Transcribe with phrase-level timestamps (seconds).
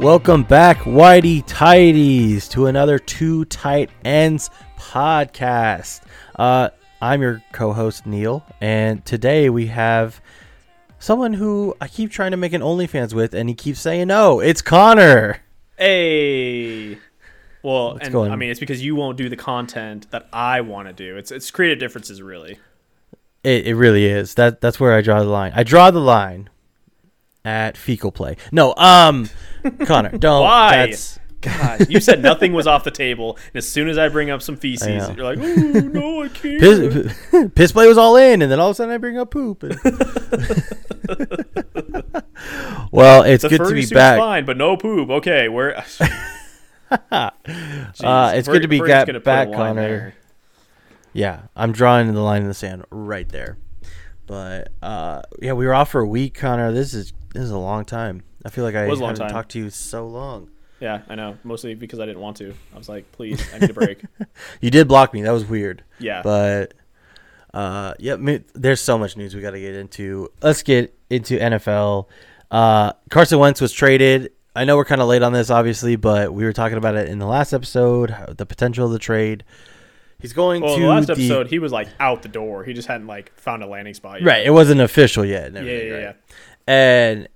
[0.00, 6.00] Welcome back, Whitey Tighties, to another Two Tight Ends podcast.
[6.34, 6.70] Uh,
[7.02, 10.22] I'm your co-host Neil, and today we have
[11.04, 14.40] someone who I keep trying to make an OnlyFans with, and he keeps saying no.
[14.40, 15.42] It's Connor.
[15.76, 16.98] Hey.
[17.62, 20.62] Well, What's and going- I mean, it's because you won't do the content that I
[20.62, 21.16] want to do.
[21.16, 22.58] It's it's creative differences, really.
[23.42, 24.34] It, it really is.
[24.34, 25.52] That that's where I draw the line.
[25.54, 26.48] I draw the line
[27.44, 28.36] at fecal play.
[28.50, 29.28] No, um,
[29.84, 30.42] Connor, don't.
[30.44, 30.86] Why?
[30.86, 34.30] That's, God, you said nothing was off the table, and as soon as I bring
[34.30, 37.14] up some feces, you're like, "Ooh, no, I can't." piss,
[37.54, 39.62] piss play was all in, and then all of a sudden I bring up poop.
[39.62, 39.78] and-
[42.90, 44.18] well, it's the good to be back.
[44.18, 45.10] fine, but no poop.
[45.10, 45.74] Okay, we're.
[46.90, 47.30] Uh,
[48.34, 50.14] it's good to be ga- back, Connor.
[51.12, 53.58] Yeah, I'm drawing the line in the sand right there.
[54.26, 56.72] But uh, yeah, we were off for a week, Connor.
[56.72, 58.22] This is this is a long time.
[58.44, 59.30] I feel like I It was a long haven't time.
[59.34, 60.50] talked to you so long.
[60.84, 61.38] Yeah, I know.
[61.44, 62.52] Mostly because I didn't want to.
[62.74, 64.02] I was like, please, I need a break.
[64.60, 65.22] You did block me.
[65.22, 65.82] That was weird.
[65.98, 66.20] Yeah.
[66.22, 66.74] But
[67.54, 68.16] uh, yeah,
[68.54, 70.30] there's so much news we got to get into.
[70.42, 72.08] Let's get into NFL.
[72.50, 74.32] Uh, Carson Wentz was traded.
[74.54, 77.08] I know we're kind of late on this, obviously, but we were talking about it
[77.08, 78.14] in the last episode.
[78.36, 79.42] The potential of the trade.
[80.20, 82.62] He's going well, to the last the- episode, he was like out the door.
[82.62, 84.20] He just hadn't like found a landing spot.
[84.20, 84.26] Yet.
[84.26, 85.54] Right, it wasn't official yet.
[85.54, 86.00] Yeah, yeah, right?
[86.02, 86.12] yeah.
[86.66, 87.28] And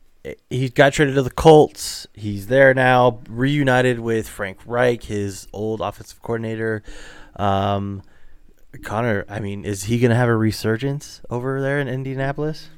[0.50, 2.06] he got traded to the Colts.
[2.14, 6.82] He's there now, reunited with Frank Reich, his old offensive coordinator.
[7.36, 8.02] Um,
[8.82, 12.68] Connor, I mean, is he going to have a resurgence over there in Indianapolis?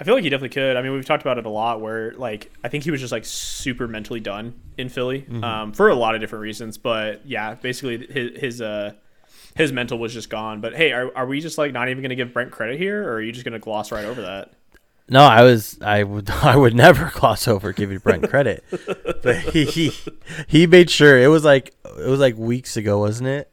[0.00, 0.76] I feel like he definitely could.
[0.76, 1.80] I mean, we've talked about it a lot.
[1.80, 5.42] Where like I think he was just like super mentally done in Philly Mm-hmm.
[5.42, 6.78] um, for a lot of different reasons.
[6.78, 8.92] But yeah, basically his his uh
[9.56, 10.60] his mental was just gone.
[10.60, 13.02] But hey, are, are we just like not even going to give Brent credit here,
[13.08, 14.52] or are you just going to gloss right over that?
[15.10, 18.64] No, I was I would I would never gloss over giving Brent credit,
[19.22, 19.92] but he, he
[20.46, 23.50] he made sure it was like it was like weeks ago, wasn't it?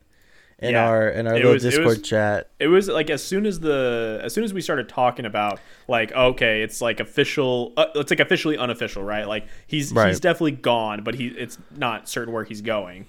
[0.60, 0.88] In Yeah.
[0.88, 2.50] our in our It little was- it Discord was- chat.
[2.60, 6.12] It was like as soon as the as soon as we started talking about like
[6.14, 7.74] okay, it's like official.
[7.78, 9.28] Uh, it's like officially unofficial, right?
[9.28, 10.08] Like he's Right.
[10.10, 13.06] he's definitely gone, but he it's not certain where he's going.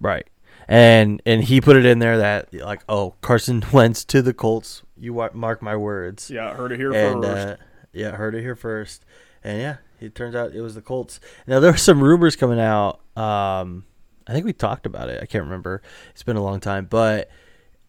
[0.00, 0.26] Right.
[0.68, 4.82] And and he put it in there that like, oh, Carson Wentz to the Colts.
[4.96, 6.28] You mark my words.
[6.30, 7.38] Yeah, heard it here and first.
[7.38, 7.56] uh,
[7.98, 9.04] yeah, heard it here first.
[9.44, 11.20] And yeah, it turns out it was the Colts.
[11.46, 13.00] Now there were some rumors coming out.
[13.16, 13.84] Um,
[14.26, 15.22] I think we talked about it.
[15.22, 15.82] I can't remember.
[16.10, 17.30] It's been a long time, but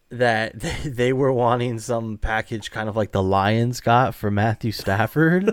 [0.09, 4.71] that they, they were wanting some package, kind of like the Lions got for Matthew
[4.71, 5.49] Stafford,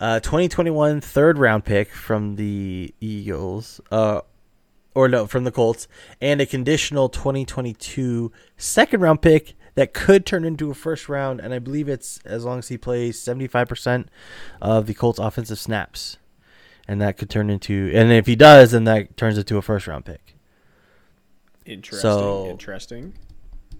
[0.00, 4.20] uh 2021 third round pick from the Eagles, uh,
[4.94, 5.88] or no, from the Colts,
[6.20, 11.52] and a conditional 2022 second round pick that could turn into a first round, and
[11.52, 14.06] I believe it's as long as he plays 75%
[14.62, 16.16] of the Colts offensive snaps,
[16.88, 19.86] and that could turn into, and if he does, then that turns into a first
[19.86, 20.34] round pick.
[21.66, 22.00] Interesting.
[22.00, 23.14] So- interesting.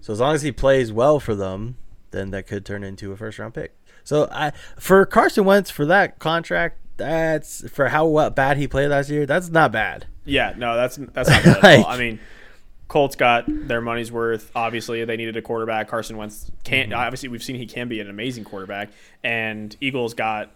[0.01, 1.77] So as long as he plays well for them,
[2.11, 3.77] then that could turn into a first round pick.
[4.03, 8.87] So I for Carson Wentz for that contract, that's for how well, bad he played
[8.89, 9.25] last year.
[9.25, 10.07] That's not bad.
[10.25, 11.83] Yeah, no, that's that's not bad at all.
[11.83, 12.19] Like- I mean,
[12.87, 14.51] Colts got their money's worth.
[14.55, 15.87] Obviously, they needed a quarterback.
[15.89, 16.91] Carson Wentz can't.
[16.91, 16.99] Mm-hmm.
[16.99, 18.89] Obviously, we've seen he can be an amazing quarterback.
[19.23, 20.51] And Eagles got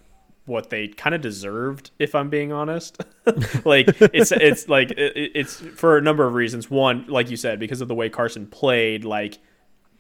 [0.46, 3.04] what they kind of deserved, if I'm being honest.
[3.66, 6.70] like it's it's like it, it's for a number of reasons.
[6.70, 9.40] One, like you said, because of the way Carson played, like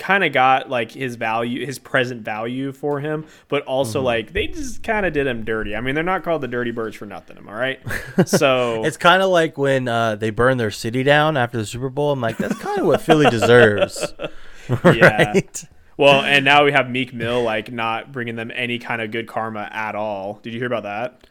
[0.01, 4.05] kind of got like his value, his present value for him, but also Mm-hmm.
[4.05, 5.75] like they just kind of did him dirty.
[5.75, 7.37] I mean, they're not called the Dirty Birds for nothing.
[7.37, 7.79] Am I right?
[8.27, 11.89] So It's kind of like when uh, they burn their city down after the Super
[11.89, 12.11] Bowl.
[12.11, 14.13] I'm like, that's kind of what Philly deserves,
[14.85, 15.31] Yeah.
[15.31, 15.63] right?
[15.97, 19.27] Well, and now we have Meek Mill like not bringing them any kind of good
[19.27, 20.39] karma at all.
[20.41, 21.27] Did you hear about that?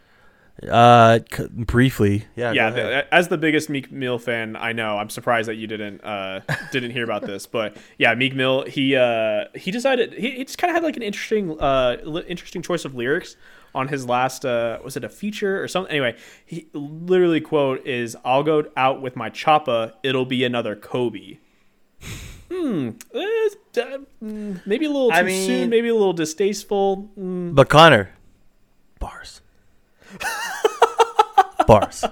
[0.69, 2.91] Uh, c- briefly, yeah, yeah, go ahead.
[2.93, 4.99] th- as the biggest Meek Mill fan, I know.
[4.99, 6.41] I'm surprised that you didn't uh,
[6.73, 10.59] didn't hear about this, but yeah, Meek Mill he uh, he decided he, he just
[10.59, 13.37] kind of had like an interesting uh, li- interesting choice of lyrics
[13.75, 15.91] on his last uh, was it a feature or something?
[15.93, 16.15] Anyway,
[16.45, 21.39] he literally quote is "I'll go out with my choppa, it'll be another Kobe."
[22.53, 22.91] Hmm.
[23.15, 23.21] uh,
[24.23, 25.71] mm, maybe a little too I mean- soon.
[25.71, 27.09] Maybe a little distasteful.
[27.19, 28.11] Mm, But Connor,
[28.99, 29.41] Bars.
[31.71, 32.05] bars.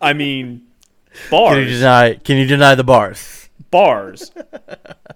[0.00, 0.62] I mean,
[1.30, 1.54] bars.
[1.54, 2.14] Can you deny?
[2.14, 3.42] Can you deny the bars?
[3.70, 4.30] bars,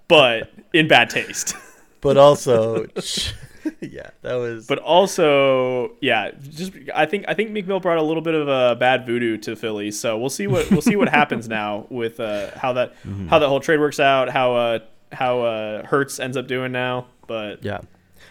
[0.07, 1.55] but in bad taste.
[2.01, 2.85] But also,
[3.79, 4.67] yeah, that was.
[4.67, 8.47] But also, yeah, just I think I think Meek Mill brought a little bit of
[8.47, 9.91] a bad voodoo to Philly.
[9.91, 13.27] So we'll see what we'll see what happens now with uh, how that Mm-hmm.
[13.27, 14.29] how that whole trade works out.
[14.29, 14.79] How uh,
[15.11, 17.07] how uh, Hurts ends up doing now.
[17.27, 17.81] But Yeah.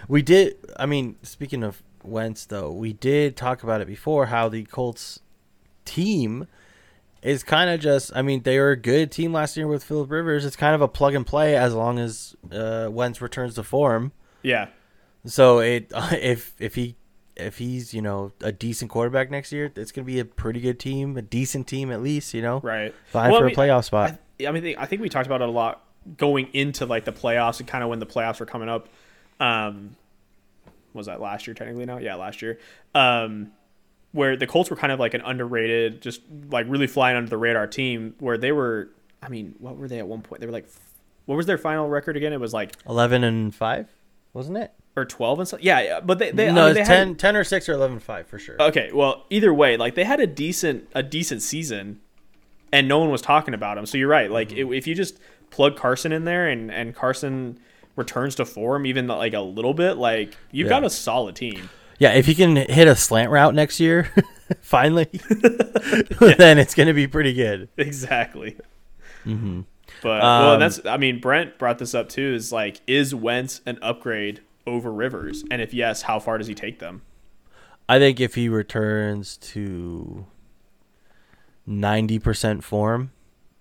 [0.08, 4.49] We did I mean, speaking of Wentz though, we did talk about it before how
[4.49, 5.20] the Colts
[5.85, 6.47] team
[7.23, 10.11] is kind of just I mean, they were a good team last year with Philip
[10.11, 10.44] Rivers.
[10.44, 14.12] It's kind of a plug and play as long as uh Wentz returns to form.
[14.43, 14.69] yeah,
[15.26, 16.97] So it if if he
[17.37, 20.61] if he's, you know, a decent quarterback next year, it's going to be a pretty
[20.61, 22.61] good team, a decent team at least, you know.
[22.61, 22.94] right.
[23.06, 24.19] Fine Well, for I a mean, playoff spot.
[24.41, 25.82] I, I mean, I think we talked about it a lot
[26.19, 28.88] going into like the playoffs and kind of when the playoffs were coming up.
[29.38, 29.97] Um,
[30.94, 31.98] was that last year technically now?
[31.98, 32.58] Yeah, last year.
[32.94, 33.52] Um,
[34.12, 36.20] where the Colts were kind of like an underrated, just
[36.50, 38.14] like really flying under the radar team.
[38.19, 38.90] Where they were,
[39.22, 40.40] I mean, what were they at one point?
[40.40, 40.69] They were like,
[41.26, 42.32] what was their final record again?
[42.32, 43.88] It was like 11 and 5,
[44.32, 44.72] wasn't it?
[44.96, 45.60] or twelve and stuff.
[45.62, 47.69] Yeah, yeah, but they, they no, I mean, they it's had- 10, 10 or 6
[47.69, 48.56] or 11 and 5 for sure.
[48.60, 52.00] Okay, well, either way, like they had a decent a decent season,
[52.72, 53.87] and no one was talking about him.
[53.87, 54.28] So you're right.
[54.28, 54.72] Like Mm-hmm.
[54.72, 55.20] i- if you just
[55.50, 57.60] plug Carson in there and and Carson
[58.00, 60.81] returns to form even like a little bit, like you've Yeah.
[60.81, 61.70] got a solid team.
[62.00, 64.11] Yeah, if he can hit a slant route next year,
[64.62, 65.05] finally,
[66.38, 67.69] then it's going to be pretty good.
[67.76, 68.56] Exactly.
[69.25, 69.61] Mm-hmm.
[70.02, 72.35] But well, Um, that's I mean Brent brought this up too.
[72.35, 75.44] Is like is Wentz an upgrade over Rivers?
[75.50, 77.02] And if yes, how far does he take them?
[77.88, 80.26] I think if he returns to
[81.67, 83.11] ninety percent form,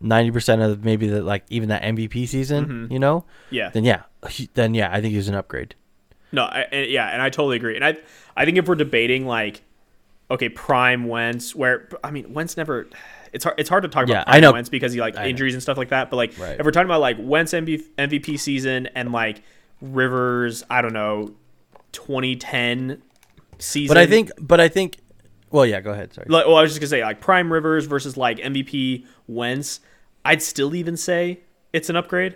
[0.01, 2.91] ninety percent of maybe the like even that MVP season, Mhm.
[2.93, 3.69] you know, Yeah.
[3.69, 4.03] then yeah,
[4.53, 5.75] then yeah, I think he's an upgrade.
[6.31, 7.75] No, I, and, yeah, and I totally agree.
[7.75, 7.97] And I,
[8.37, 9.61] I think if we're debating like,
[10.29, 12.87] okay, prime Wentz, where I mean, Wentz never.
[13.33, 13.59] It's hard.
[13.59, 14.51] It's hard to talk Yeah, about prime I know.
[14.53, 15.29] Wentz because he like I know.
[15.29, 16.09] injuries and stuff like that.
[16.09, 16.59] But like, Right.
[16.59, 19.41] if we're talking about like Wentz MV, MVP season and like
[19.81, 21.33] Rivers, I don't know,
[21.91, 23.01] 2010
[23.59, 23.93] season.
[23.93, 24.97] But I think, but I think,
[25.51, 26.13] well, yeah, go ahead.
[26.13, 26.27] Sorry.
[26.29, 29.79] like, well, I was just gonna say like prime Rivers versus like MVP Wentz.
[30.25, 31.39] I'd still even say
[31.73, 32.35] it's an upgrade.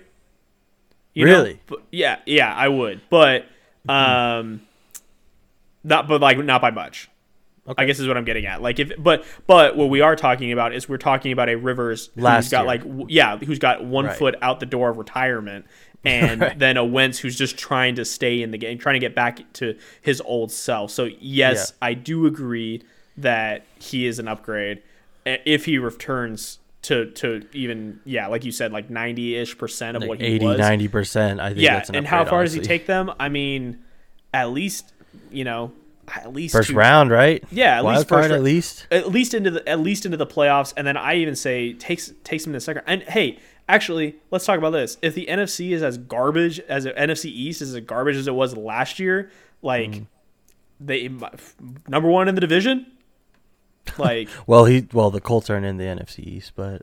[1.13, 1.31] You know?
[1.31, 1.59] Really?
[1.67, 3.45] But- yeah, yeah, I would, but
[3.87, 4.61] um,
[5.83, 7.09] not but like not by much.
[7.65, 7.81] Okay.
[7.81, 8.61] I guess is what I'm getting at.
[8.61, 12.09] Like if but but what we are talking about is we're talking about a Rivers
[12.13, 12.67] who's Last got year.
[12.67, 14.17] like w- yeah who's got one Right.
[14.17, 15.65] foot out the door of retirement,
[16.03, 16.59] and Right.
[16.59, 19.41] then a Wentz who's just trying to stay in the game, trying to get back
[19.53, 20.91] to his old self.
[20.91, 22.81] So yes, I do agree
[23.15, 24.81] that he is an upgrade
[25.25, 30.01] uh, if he returns to to even yeah like you said like 90ish percent of
[30.03, 31.39] Like what he 80, was 90 percent.
[31.39, 31.61] I think.
[31.61, 33.79] yeah that's an and how far does he take them i mean
[34.33, 34.93] at least
[35.31, 35.71] you know
[36.09, 37.41] at least First two- round, right?
[37.51, 38.87] yeah at Wild least first card, at least.
[38.91, 42.11] at least into the at least into the playoffs and then i even say takes
[42.25, 43.39] takes him to the second and hey
[43.69, 47.73] actually let's talk about this if the nfc is as garbage as nfc east is
[47.73, 49.31] as garbage as it was last year
[49.61, 50.03] like Mm-hmm.
[50.81, 51.09] they
[51.87, 52.85] number one in the division
[53.97, 56.81] like Well, he well the Colts aren't in the NFC East, but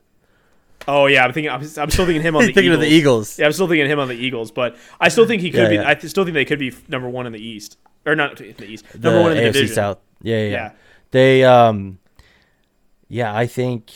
[0.87, 2.73] oh yeah i'm thinking i'm, I'm still thinking him on the thinking eagles.
[2.73, 3.37] of the Eagles.
[3.39, 5.69] yeah i'm still thinking him on the eagles but i still think he could Yeah,
[5.69, 5.87] be yeah.
[5.87, 8.65] i still think they could be number one in the east or not in the
[8.65, 9.99] east number the one in the AFC division South.
[10.23, 10.71] Yeah, yeah, yeah.
[11.11, 11.99] They um
[13.09, 13.91] yeah, I think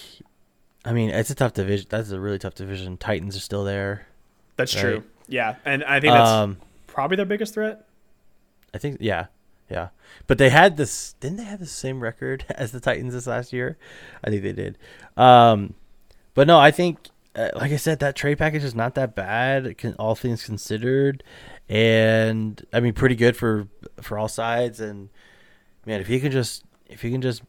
[0.85, 1.88] I mean, it's a tough division.
[1.89, 2.97] That's a really tough division.
[2.97, 4.05] Titans are still there.
[4.55, 4.81] that's Right.
[4.81, 7.88] true yeah and i think that's Um probably their biggest threat
[8.75, 9.25] I think yeah.
[9.69, 9.89] Yeah.
[10.27, 13.53] But they had this didn't they have the same record as the Titans this last
[13.53, 13.77] year?
[14.24, 14.77] I think they did.
[15.17, 15.74] Um
[16.34, 19.77] but no, I think uh, like I said that trade package is not that bad
[19.77, 21.24] can, all things considered
[21.67, 23.67] and I mean pretty good for
[24.01, 25.10] for all sides and
[25.86, 27.41] man, if he can just if he can just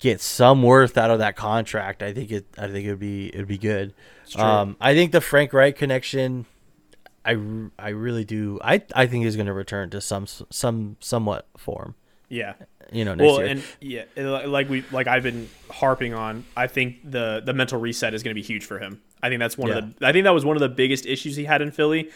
[0.00, 3.28] get some worth out of that contract, I think it I think it would be
[3.28, 3.94] it would be good.
[4.36, 6.46] Um, I think the Frank Reich connection,
[7.24, 7.36] I,
[7.78, 8.58] I really do.
[8.62, 11.94] I I think he's going to return to some some somewhat form.
[12.28, 12.54] yeah
[12.92, 13.46] You know, next well year.
[13.48, 14.04] and yeah
[14.46, 18.30] like we like i've been harping on i think the the mental reset is going
[18.34, 20.44] to be huge for him i think that's one of the i think that was
[20.44, 22.10] one of the biggest issues he had in philly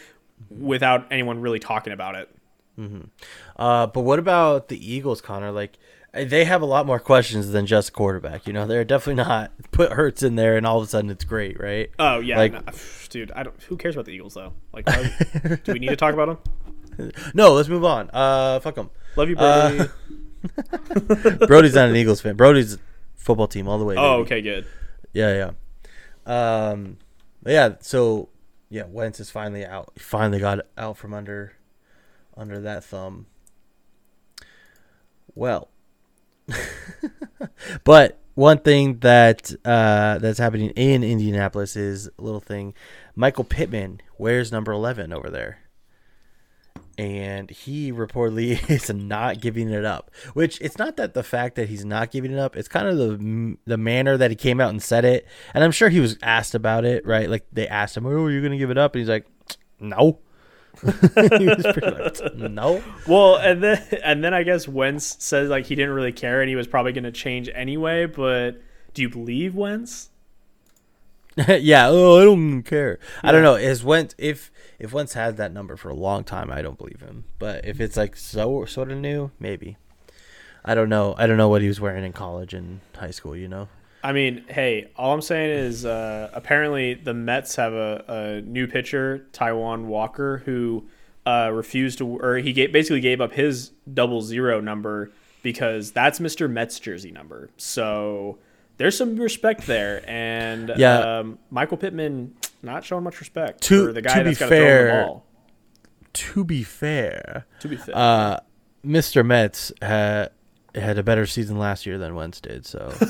[0.51, 2.29] without anyone really talking about it
[3.57, 5.53] uh, but what about the Eagles, Connor?
[5.53, 5.79] Like
[6.15, 8.47] they have a lot more questions than just quarterback.
[8.47, 11.25] You know, they're definitely not put Hurts in there and all of a sudden it's
[11.25, 11.91] great, right?
[11.99, 12.61] oh yeah Like- no,
[13.11, 15.97] dude i don't who cares about the eagles though like why- do we need to
[15.97, 16.43] talk about
[16.97, 18.09] them No, let's move on.
[18.13, 18.91] Uh, fuck them.
[19.17, 19.87] love you brody Uh,
[21.47, 22.37] Brody's not an Eagles fan.
[22.37, 22.79] Brody's
[23.17, 23.95] football team all the way.
[23.97, 24.23] oh baby.
[24.23, 24.67] okay good
[25.13, 25.51] Yeah,
[26.27, 26.71] yeah.
[26.71, 26.99] Um,
[27.47, 27.75] yeah.
[27.81, 28.29] So
[28.71, 29.91] yeah, Wentz is finally out.
[29.95, 31.55] He finally got out from under
[32.37, 33.27] under that thumb.
[35.35, 35.69] Well,
[37.85, 42.75] but one thing that uh, that's happening in Indianapolis is a little thing.
[43.15, 45.59] Michael Pittman wears number eleven over there,
[46.99, 50.11] and he reportedly is not giving it up.
[50.35, 52.97] Which it's not that the fact that he's not giving it up; it's kind of
[52.97, 55.27] the the manner that he came out and said it.
[55.55, 57.31] And I'm sure he was asked about it, right?
[57.31, 59.27] Like they asked him, "Oh, are you going to give it up?" And he's like,
[59.81, 60.19] "No."
[60.83, 62.83] he was pretty like, no.
[63.07, 66.49] Well, and then and then I guess Wentz says like he didn't really care and
[66.49, 68.07] he was probably going to change anyway.
[68.07, 68.61] But
[68.93, 70.11] do you believe Wentz?
[71.49, 71.89] yeah.
[71.89, 72.99] Oh, I don't care.
[73.23, 73.57] I don't know.
[73.57, 77.01] Is Wentz if if Wentz had that number for a long time, I don't believe
[77.01, 77.25] him.
[77.39, 79.77] But if it's like so sort of new, maybe.
[80.65, 81.15] I don't know.
[81.19, 83.37] I don't know what he was wearing in college and high school.
[83.37, 83.69] You know.
[84.05, 88.67] I mean, hey, all I'm saying is uh, apparently the Mets have a, a new
[88.67, 90.85] pitcher, Taijuan Walker, who
[91.27, 95.11] uh, refused to, or he gave, basically gave up his double zero number
[95.43, 96.51] because that's Mr.
[96.51, 97.49] Mets jersey number.
[97.57, 98.39] So
[98.77, 101.21] there's some respect there, and Yeah.
[101.21, 104.57] um, Michael Pittman not showing much respect To- for the guy to that's got to
[104.57, 105.27] throw the ball.
[106.13, 108.41] To be fair, To be fair, uh,
[108.85, 109.25] Mr.
[109.25, 110.31] Mets had
[110.75, 112.67] had a better season last year than Wentz did.
[112.67, 112.93] So,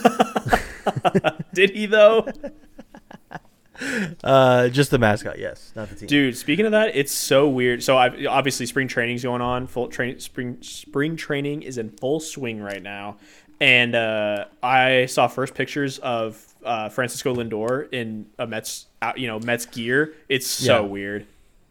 [1.55, 2.27] did he though?
[4.25, 6.07] uh, just the mascot, yes, not the team.
[6.07, 7.83] Dude, speaking of that, it's so weird.
[7.83, 9.67] So I obviously spring training's going on.
[9.67, 13.17] Full train spring spring training is in full swing right now,
[13.61, 19.27] and uh, I saw first pictures of uh, Francisco Lindor in a Mets, uh, you
[19.27, 20.15] know, Mets gear.
[20.29, 20.89] It's so Yeah.
[20.89, 21.27] weird.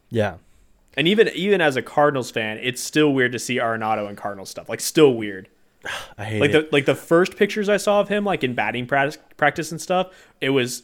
[0.10, 0.36] Yeah,
[0.96, 4.50] And even even as a Cardinals fan, it's still weird to see Arenado in Cardinals
[4.52, 4.70] stuff.
[4.70, 5.48] Like still weird.
[6.18, 6.70] I hate Like it.
[6.70, 9.82] the like the first pictures I saw of him, like in batting practice, practice and
[9.82, 10.12] stuff,
[10.42, 10.84] it was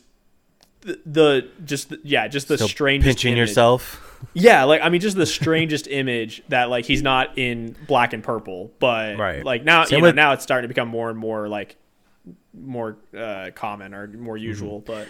[0.82, 3.50] the, the just yeah, just the Still strangest pinching image.
[3.50, 4.06] yourself.
[4.34, 8.22] Yeah, like I mean, just the strangest image that like he's not in black and
[8.22, 9.46] purple, but Right.
[9.46, 11.78] like now Same you know now it's starting to become more and more like
[12.54, 14.44] more uh, common or more Mm-hmm.
[14.44, 14.80] usual.
[14.82, 15.08] But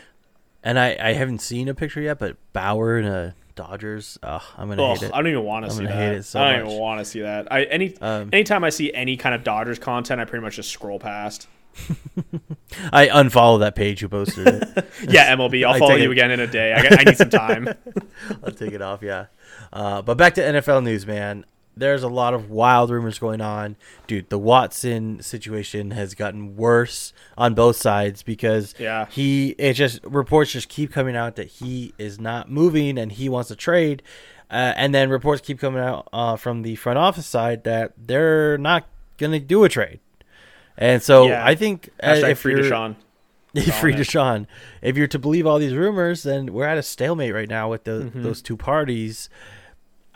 [0.63, 4.69] And I, I haven't seen a picture yet, but Bauer in a Dodgers, ugh, I'm
[4.69, 5.13] gonna ugh, hate it.
[5.13, 5.91] I don't even want to see that.
[5.93, 6.69] hate it so I don't much.
[6.71, 7.51] even want to see that.
[7.51, 10.69] I any Um, anytime I see any kind of Dodgers content, I pretty much just
[10.69, 11.47] scroll past.
[12.93, 14.63] I unfollow that page who posted it.
[15.09, 16.13] Yeah, MLB, I'll I follow you it.
[16.13, 16.71] again in a day.
[16.73, 17.67] I, I need some time.
[18.43, 19.25] I'll take it off, yeah.
[19.73, 21.45] Uh, but back to NFL news, man.
[21.79, 23.75] There's a lot of wild rumors going on.
[24.07, 29.05] Dude, the Watson situation has gotten worse on both sides because Yeah.
[29.09, 33.29] he it just reports just keep coming out that he is not moving and he
[33.29, 34.03] wants to trade.
[34.51, 38.57] Uh, and then reports keep coming out uh, from the front office side that they're
[38.57, 39.99] not going to do a trade.
[40.77, 41.45] And so Yeah.
[41.45, 42.95] I think uh, if free you're, Deshaun.
[43.79, 43.93] free.
[43.93, 44.47] Deshaun.
[44.81, 47.83] If you're to believe all these rumors, then we're at a stalemate right now with
[47.83, 48.23] the, Mm-hmm.
[48.23, 49.29] those two parties.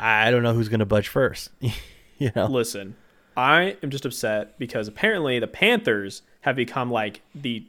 [0.03, 1.49] I don't know who's going to budge first.
[2.17, 2.95] you know, Listen,
[3.37, 7.65] I am just upset because apparently the Panthers have become like the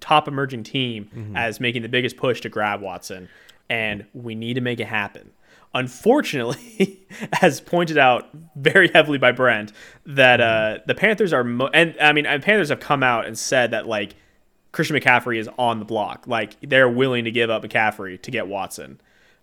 [0.00, 1.36] top emerging team Mm-hmm.
[1.36, 3.28] as making the biggest push to grab Watson,
[3.68, 5.30] and we need to make it happen.
[5.72, 7.00] Unfortunately,
[7.42, 9.72] as pointed out very heavily by Brent,
[10.06, 13.70] that uh, the Panthers are, mo- and I mean, Panthers have come out and said
[13.72, 14.14] that like
[14.72, 18.46] Christian McCaffrey is on the block, like they're willing to give up McCaffrey to get
[18.48, 19.00] Watson.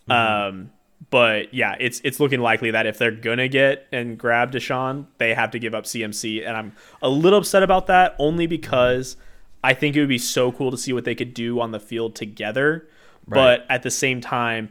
[0.10, 0.72] Um,
[1.10, 5.34] but yeah, it's it's looking likely that if they're gonna get and grab Deshaun, they
[5.34, 9.16] have to give up CMC, and I'm a little upset about that only because
[9.64, 11.80] I think it would be so cool to see what they could do on the
[11.80, 12.88] field together.
[13.30, 14.70] But at the same time,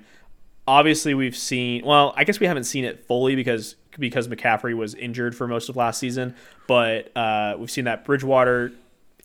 [0.66, 1.85] obviously we've seen.
[1.85, 5.68] Well, I guess we haven't seen it fully because because McCaffrey was injured for most
[5.68, 6.35] of last season.
[6.66, 8.73] But uh, we've seen that Bridgewater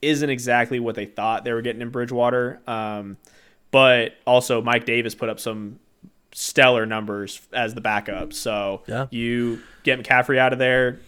[0.01, 2.61] isn't exactly what they thought they were getting in Bridgewater.
[2.67, 3.17] Um,
[3.71, 5.79] but also Mike Davis put up some
[6.33, 8.33] stellar numbers as the backup.
[8.33, 9.07] So Yeah.
[9.11, 10.99] you get McCaffrey out of there,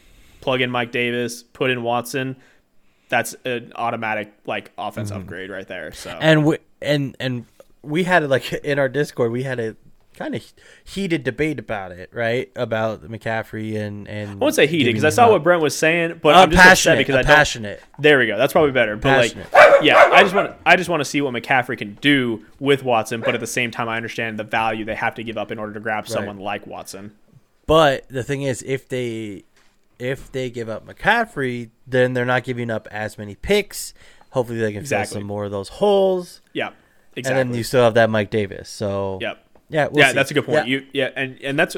[0.42, 2.36] plug in Mike Davis, put in Watson.
[3.10, 5.22] That's an automatic like offense mm-hmm.
[5.22, 5.92] upgrade right there.
[5.92, 7.46] So and we and and
[7.84, 9.32] we had it like in our Discord.
[9.32, 9.75] We had a
[10.13, 10.43] kind of
[10.84, 12.51] heated debate about it, right?
[12.55, 15.32] About McCaffrey and and I won't say heated because I saw up.
[15.32, 17.36] what Brent was saying, but Uh, I'm just upset passionate because uh, I don't.
[17.36, 17.84] passionate.
[18.00, 18.38] There we go.
[18.38, 18.96] That's probably better.
[18.96, 19.53] But Passionate.
[19.53, 22.84] like, yeah, I just want I just want to see what McCaffrey can do with
[22.84, 25.51] Watson, but at the same time, I understand the value they have to give up
[25.51, 27.15] in order to grab someone like Watson.
[27.65, 29.43] But the thing is, if they
[30.00, 33.93] if they give up McCaffrey, then they're not giving up as many picks.
[34.32, 35.13] Hopefully, they can Exactly.
[35.15, 36.41] fill some more of those holes.
[36.53, 36.72] Yeah,
[37.15, 37.39] exactly.
[37.41, 38.67] And then you still have that Mike Davis.
[38.70, 39.43] So yep.
[39.70, 40.13] Yeah, we'll yeah, see.
[40.15, 40.67] that's a good point.
[40.67, 40.79] Yeah.
[40.79, 41.75] You yeah, and and that's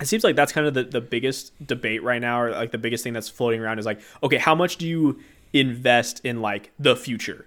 [0.00, 2.78] it seems like that's kind of the, the biggest debate right now, or like the
[2.78, 5.18] biggest thing that's floating around is like, okay, how much do you
[5.52, 7.46] invest in like the future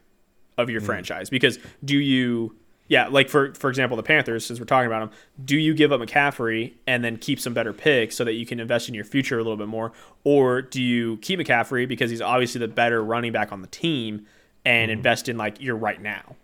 [0.57, 0.71] of Mm.
[0.71, 1.29] your franchise?
[1.29, 2.55] Because do you
[2.89, 5.11] Yeah, like for for example, the Panthers, since we're talking about them,
[5.45, 8.59] do you give up McCaffrey and then keep some better picks so that you can
[8.59, 9.93] invest in your future a little bit more,
[10.25, 14.25] or do you keep McCaffrey because he's obviously the better running back on the team
[14.65, 14.97] and Mm-hmm.
[14.97, 16.35] invest in like your right now?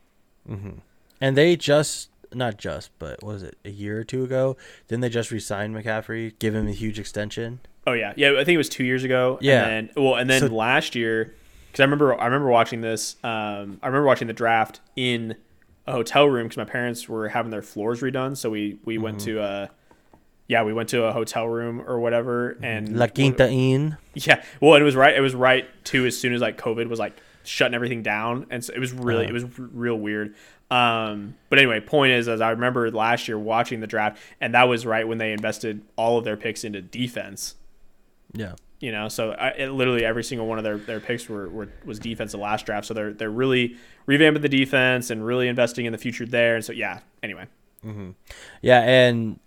[0.49, 0.79] mm-hmm.
[1.19, 4.57] And they just not just, but was it a year or two ago?
[4.87, 7.59] Didn't they just resign McCaffrey, give him a huge extension?
[7.85, 8.31] Oh yeah, yeah.
[8.33, 9.37] I think it was two years ago.
[9.41, 9.65] Yeah.
[9.65, 11.33] And then, well, and then So- last year,
[11.71, 13.15] because I remember, I remember watching this.
[13.23, 15.35] Um, I remember watching the draft in
[15.85, 18.35] a hotel room because my parents were having their floors redone.
[18.35, 19.25] So we we went Mm-hmm.
[19.25, 19.69] to a,
[20.47, 23.95] yeah, we went to a hotel room or whatever, and La Quinta Inn.
[24.15, 24.43] yeah.
[24.59, 25.15] Well, it was right.
[25.15, 26.05] It was right too.
[26.05, 29.25] As soon as like COVID was like shutting everything down, and so it was really
[29.25, 29.29] Uh-huh.
[29.29, 30.35] it was real weird.
[30.69, 34.63] Um, but anyway, point is, as I remember last year watching the draft, and that
[34.63, 37.55] was right when they invested all of their picks into defense.
[38.33, 38.55] Yeah.
[38.79, 41.69] You know, so I, it, literally every single one of their, their picks were, were
[41.85, 42.85] was defense the last draft.
[42.85, 43.75] So they're they're really
[44.07, 46.55] revamping the defense and really investing in the future there.
[46.55, 46.99] And so yeah.
[47.23, 47.47] Anyway,
[47.85, 48.11] Mm-hmm.
[48.61, 49.39] Yeah, and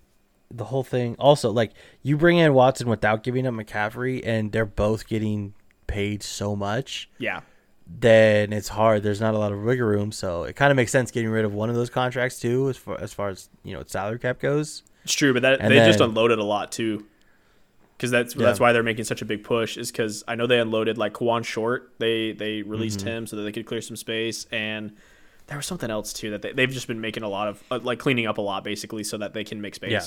[0.50, 1.73] the whole thing also like
[2.03, 5.55] you bring in Watson without giving up McCaffrey, and they're both getting
[5.87, 7.09] paid so much.
[7.19, 7.41] yeah,
[7.99, 9.02] Then it's hard.
[9.02, 11.44] There's not a lot of wiggle room, so it kind of makes sense getting rid
[11.44, 14.38] of one of those contracts too, as far as far as you know salary cap
[14.38, 14.82] goes.
[15.04, 15.32] it's true.
[15.32, 17.04] But that And they just unloaded a lot too.
[17.97, 18.47] Because that's Yeah.
[18.47, 21.12] that's why they're making such a big push is because I know they unloaded like
[21.14, 21.92] Kawann Short.
[21.99, 23.09] They they released Mm-hmm.
[23.09, 24.92] him so that they could clear some space and.
[25.47, 27.80] There was something else too that they, they've just been making a lot of uh,
[27.82, 29.90] like cleaning up a lot basically so that they can make space.
[29.90, 30.00] Yeah.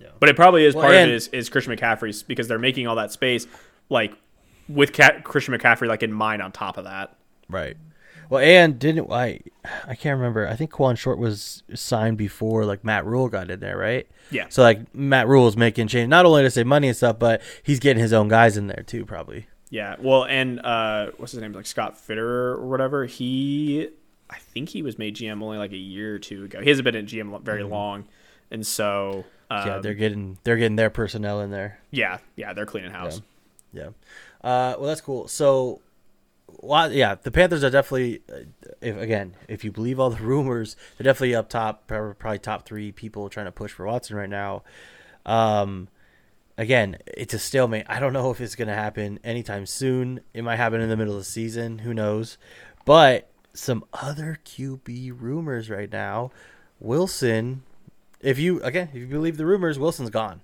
[0.00, 0.08] Yeah.
[0.18, 2.88] But it probably is Well, part of it is, is Christian McCaffrey's because they're making
[2.88, 3.46] all that space
[3.90, 4.14] like
[4.68, 7.16] with Ca- Christian McCaffrey like in mind on top of that.
[7.48, 7.76] Right.
[8.28, 9.40] Well, and didn't I?
[9.86, 10.48] I can't remember.
[10.48, 14.08] I think Quan Short was signed before like Matt Rhule got in there, right?
[14.32, 14.46] Yeah.
[14.48, 17.78] So like Matt Rhule's making change not only to save money and stuff, but he's
[17.78, 19.46] getting his own guys in there too, probably.
[19.70, 19.94] Yeah.
[20.00, 21.52] Well, and uh, what's his name?
[21.52, 23.06] Like Scott Fitterer or whatever.
[23.06, 23.88] He,
[24.28, 26.60] I think he was made GM only like a year or two ago.
[26.60, 28.06] He hasn't been in GM very long,
[28.50, 29.68] and so um, Mm-hmm.
[29.68, 31.78] yeah, they're getting they're getting their personnel in there.
[31.92, 33.22] yeah, yeah, they're cleaning house.
[33.72, 33.90] Yeah.
[34.46, 35.26] Uh, well, that's cool.
[35.26, 35.80] So,
[36.60, 38.44] well, yeah, the Panthers are definitely, uh,
[38.80, 42.92] if again, if you believe all the rumors, they're definitely up top, probably top three
[42.92, 44.62] people trying to push for Watson right now.
[45.24, 45.88] Um,
[46.56, 47.86] again, it's a stalemate.
[47.88, 50.20] I don't know if it's going to happen anytime soon.
[50.32, 51.80] It might happen in the middle of the season.
[51.80, 52.38] Who knows?
[52.84, 56.30] But some other QB rumors right now.
[56.78, 57.62] Wilson,
[58.20, 60.42] if you again, if you believe the rumors, Wilson's gone.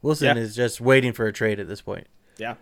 [0.00, 0.42] Wilson Yeah.
[0.42, 2.06] is just waiting for a trade at this point
[2.38, 2.54] Yeah.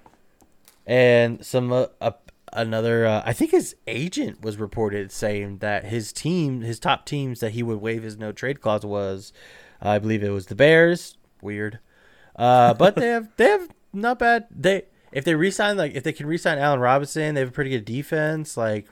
[0.86, 2.10] And some uh, uh,
[2.52, 7.40] another uh, i think his agent was reported saying that his team his top teams
[7.40, 9.32] that he would waive his no trade clause was
[9.80, 11.78] i believe it was the bears weird
[12.36, 16.12] uh, but they have they have not bad they if they resign like if they
[16.12, 18.56] can resign Allen Robinson, they have a pretty good defense.
[18.56, 18.88] Like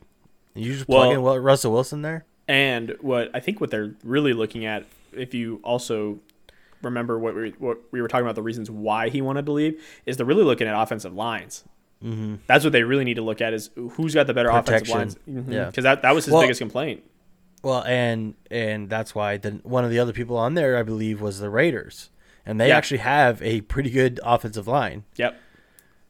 [0.54, 2.24] you just plug Well- in Russell Wilson there.
[2.46, 6.18] And what I think what they're really looking at, if you also
[6.82, 9.80] remember what we what we were talking about, the reasons why he wanted to leave,
[10.04, 11.64] is they're really looking at offensive lines.
[12.04, 12.36] Mm-hmm.
[12.46, 14.96] That's what they really need to look at is who's got the better Protection.
[14.96, 15.46] offensive lines.
[15.48, 15.66] Yeah.
[15.66, 17.02] because that that was his Well- biggest complaint.
[17.62, 21.20] Well, and and that's why the, one of the other people on there, I believe,
[21.20, 22.08] was the Raiders,
[22.46, 22.78] and they Yeah.
[22.78, 25.04] actually have a pretty good offensive line.
[25.16, 25.36] Yep.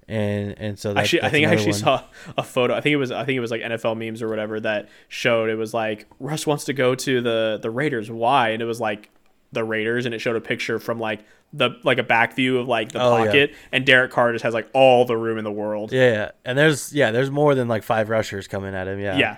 [0.07, 1.81] and and so that, Actually, I think I actually one.
[1.81, 2.03] saw
[2.39, 2.75] a photo.
[2.75, 5.51] I think it was I think it was like NFL memes or whatever that showed
[5.51, 8.11] it was like Russ wants to go to the the Raiders.
[8.13, 8.51] Why?
[8.51, 9.11] And it was like
[9.53, 11.21] the Raiders, and it showed a picture from like
[11.53, 13.25] the like a back view of like the Oh, yeah.
[13.27, 15.93] pocket, and Derek Carr just has like all the room in the world.
[15.93, 19.01] Yeah, yeah, and there's yeah, there's more than like five rushers coming at him.
[19.01, 19.37] Yeah, Yeah.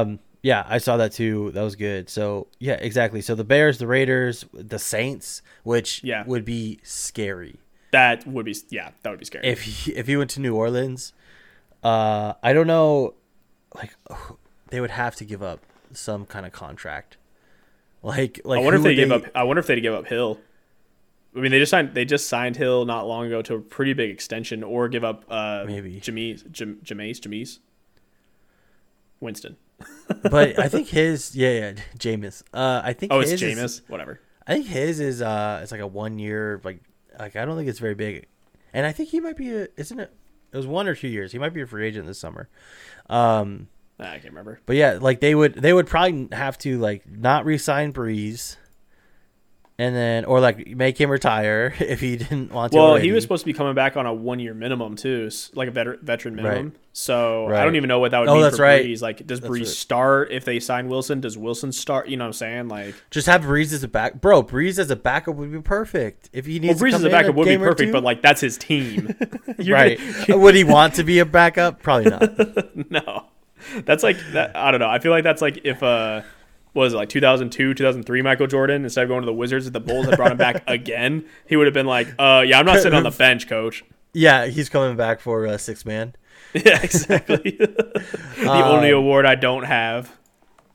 [0.00, 1.50] Um, yeah, I saw that too.
[1.52, 2.08] That was good.
[2.10, 3.20] So yeah, exactly.
[3.20, 6.24] So the Bears, the Raiders, the Saints, which Yeah.
[6.26, 7.58] would be scary
[7.92, 9.46] That would be yeah, that would be scary.
[9.46, 11.12] if he, if he went to New Orleans.
[11.82, 13.14] Uh, I don't know,
[13.74, 13.94] like
[14.70, 15.60] they would have to give up
[15.92, 17.16] some kind of contract.
[18.02, 19.24] Like, like I wonder if they would give up.
[19.34, 20.38] I wonder if they give up Hill.
[21.36, 21.94] I mean, they just signed.
[21.94, 25.24] They just signed Hill not long ago to a pretty big extension, or give up
[25.30, 26.00] uh, Maybe.
[26.00, 27.58] Jameis, Jam, Jameis, Jameis,
[29.20, 29.56] Winston.
[30.30, 32.42] but I think his yeah, yeah Jameis.
[32.52, 33.88] Uh, I think Oh, it's his is- Jameis.
[33.88, 34.20] Whatever.
[34.46, 36.80] I think his is uh it's like a one year like
[37.18, 38.26] like I don't think it's very big.
[38.74, 40.12] And I think he might be a isn't it
[40.52, 41.30] it was one or two years.
[41.32, 42.48] He might be a free agent this summer.
[43.08, 44.60] Um I can't remember.
[44.66, 48.56] but yeah, like they would they would probably have to like not re-sign Brees
[49.78, 52.78] and then or like make him retire if he didn't want to.
[52.78, 53.06] Well, already.
[53.06, 55.98] he was supposed to be coming back on a one-year minimum too, like a veteran
[56.02, 56.64] veteran minimum.
[56.70, 56.76] Right.
[56.94, 58.84] So I don't even know what that would Oh, mean that's for right.
[58.84, 59.00] Brees.
[59.00, 59.66] Like, does That's Brees right.
[59.68, 61.22] start if they sign Wilson?
[61.22, 62.08] Does Wilson start?
[62.08, 62.68] You know what I'm saying?
[62.68, 66.28] Like, just have Brees as a back bro, Brees as a backup would be perfect.
[66.34, 68.40] If he needs well, to Brees as a backup would be perfect, but like that's
[68.42, 69.14] his team.
[69.66, 69.98] Right.
[70.26, 71.82] gonna- would he want to be a backup?
[71.82, 72.90] Probably not.
[72.90, 73.24] no,
[73.84, 74.56] that's like that.
[74.56, 74.88] I don't know.
[74.88, 76.22] I feel like that's like if uh
[76.72, 79.72] what was it like 2002, 2003 Michael Jordan instead of going to the Wizards if
[79.72, 82.66] the Bulls had brought him back again, he would have been like, "Uh, yeah, I'm
[82.66, 86.14] not sitting on the bench, coach." Yeah, he's coming back for uh, six man.
[86.54, 87.52] yeah, exactly.
[87.58, 90.18] the only award I don't have.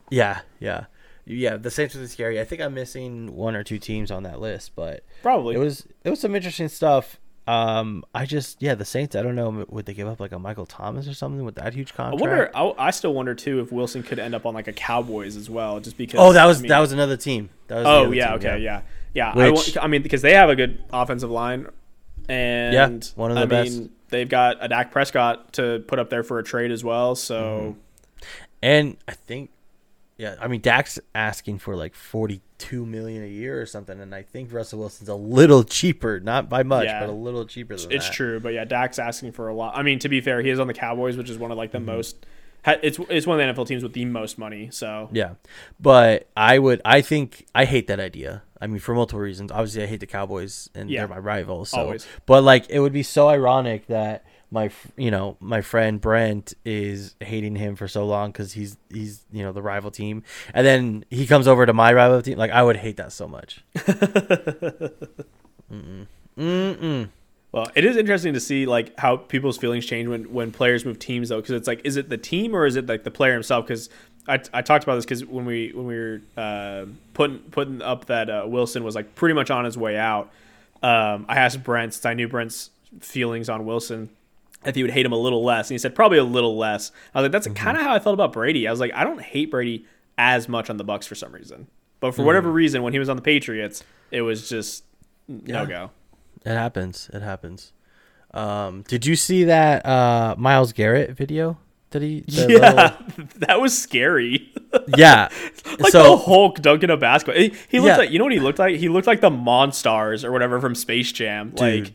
[0.10, 0.86] Yeah, yeah,
[1.26, 1.58] yeah.
[1.58, 2.40] The Saints are scary.
[2.40, 5.56] I think I'm missing one or two teams on that list, but Probably.
[5.56, 7.20] it was it was some interesting stuff.
[7.48, 9.16] Um, I just yeah, the Saints.
[9.16, 9.66] I don't know.
[9.70, 12.22] Would they give up like a Michael Thomas or something with that huge contract?
[12.22, 12.52] I wonder.
[12.54, 15.50] I, I still wonder too if Wilson could end up on like a Cowboys as
[15.50, 16.20] well, just because.
[16.20, 17.50] Oh, that was I mean- that was another team.
[17.68, 18.82] That was Oh yeah, team, okay, yeah,
[19.14, 19.32] yeah.
[19.34, 21.68] I, Which- wa- I mean, because they have a good offensive line,
[22.28, 23.78] and one of the I best.
[23.78, 27.16] mean, they've got a Dak Prescott to put up there for a trade as well.
[27.16, 27.76] So
[28.62, 29.52] And I think,
[30.18, 34.24] yeah, I mean, Dak's asking for like forty-two million a year or something, and I
[34.24, 37.02] think Russell Wilson's a little cheaper, not by much, Yeah.
[37.02, 38.14] but a little cheaper than it's that.
[38.14, 38.40] true.
[38.40, 39.78] But yeah, Dak's asking for a lot.
[39.78, 41.72] I mean, to be fair, he is on the Cowboys, which is one of like
[41.72, 41.86] the Mm-hmm.
[41.88, 42.26] most.
[42.66, 44.70] It's it's one of the NFL teams with the most money.
[44.72, 45.36] So Yeah,
[45.80, 48.44] but I would, I think, I hate that idea.
[48.60, 49.52] I mean, for multiple reasons.
[49.52, 51.02] Obviously, I hate the Cowboys, and Yeah.
[51.02, 51.70] they're my rivals.
[51.70, 52.08] So, Always.
[52.26, 57.16] but like, it would be so ironic that my, you know, my friend Brent is
[57.20, 61.06] hating him for so long because he's he's you know the rival team, and then
[61.10, 62.38] he comes over to my rival team.
[62.38, 63.64] Like, I would hate that so much.
[65.72, 66.08] Mm-mm.
[66.38, 67.10] Mm-mm.
[67.52, 71.00] Well, it is interesting to see like how people's feelings change when when players move
[71.00, 73.34] teams though, because it's like, is it the team or is it like the player
[73.34, 73.66] himself?
[73.66, 73.90] Because
[74.28, 78.06] I, I talked about this because when we when we were uh, putting putting up
[78.06, 80.30] that uh, Wilson was like pretty much on his way out.
[80.84, 84.10] Um, I asked Brent, since I knew Brent's feelings on Wilson,
[84.66, 86.92] if he would hate him a little less, and he said probably a little less.
[87.14, 88.68] I was like, that's kind of how I felt about Brady.
[88.68, 89.86] I was like, I don't hate Brady
[90.18, 91.68] as much on the Bucs for some reason,
[92.00, 94.84] but for whatever reason, when he was on the Patriots, it was just
[95.28, 95.66] no Yeah.
[95.66, 95.92] go.
[96.46, 97.10] It happens.
[97.14, 97.74] It happens.
[98.32, 101.58] Um, did you see that uh, Myles Garrett video?
[101.90, 102.24] Did he?
[102.28, 102.98] Yeah,
[103.38, 104.52] that was scary.
[104.98, 105.30] yeah.
[105.80, 107.42] like so the Hulk dunking a basketball.
[107.42, 107.98] He, he looked Yeah.
[107.98, 108.76] like you know what he looked like.
[108.76, 111.52] He looked like the Monstars or whatever from Space Jam.
[111.52, 111.60] Dude.
[111.86, 111.94] Like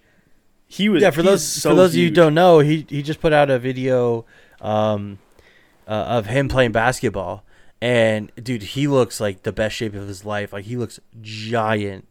[0.73, 1.03] he was.
[1.03, 1.11] yeah.
[1.11, 3.51] For those so for those of you who don't know, he he just put out
[3.51, 4.25] a video
[4.63, 5.19] um,
[5.87, 7.45] uh, of him playing basketball,
[7.83, 10.51] and dude, he looks like the best shape of his life.
[10.51, 12.09] Like he looks giant,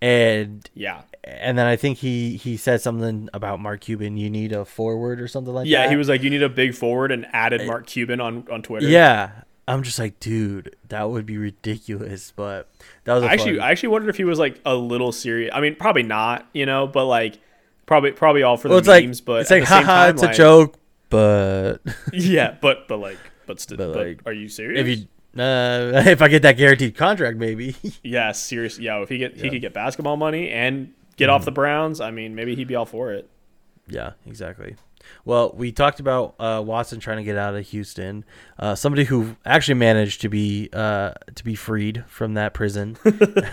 [0.00, 4.16] and Yeah, and then I think he he said something about Mark Cuban.
[4.16, 5.78] You need a forward or something like yeah.
[5.78, 5.84] that.
[5.86, 8.62] Yeah, he was like, you need a big forward, and added Mark Cuban on on
[8.62, 8.86] Twitter.
[8.86, 9.30] Yeah.
[9.66, 12.32] I'm just like, dude, that would be ridiculous.
[12.34, 12.70] But
[13.04, 15.50] that was actually, fun- I actually wondered if he was like a little serious.
[15.52, 17.38] I mean, probably not, you know, but like
[17.88, 20.32] probably probably all for the well, it's like but it's like, the haha, it's a
[20.32, 20.78] joke.
[21.10, 21.78] But
[22.12, 24.80] Yeah, but but like but, st- But, but like, are you serious?
[24.80, 25.06] if you
[25.42, 27.74] uh, if I get that guaranteed contract, maybe.
[28.04, 28.78] yeah, serious.
[28.78, 29.42] Yeah, if he get Yeah.
[29.44, 32.76] he could get basketball money and get off the Browns, I mean, maybe he'd be
[32.76, 33.28] all for it.
[33.88, 34.76] yeah, exactly.
[35.24, 38.26] Well, we talked about uh, Watson trying to get out of Houston.
[38.58, 42.98] Uh, somebody who actually managed to be uh, to be freed from that prison,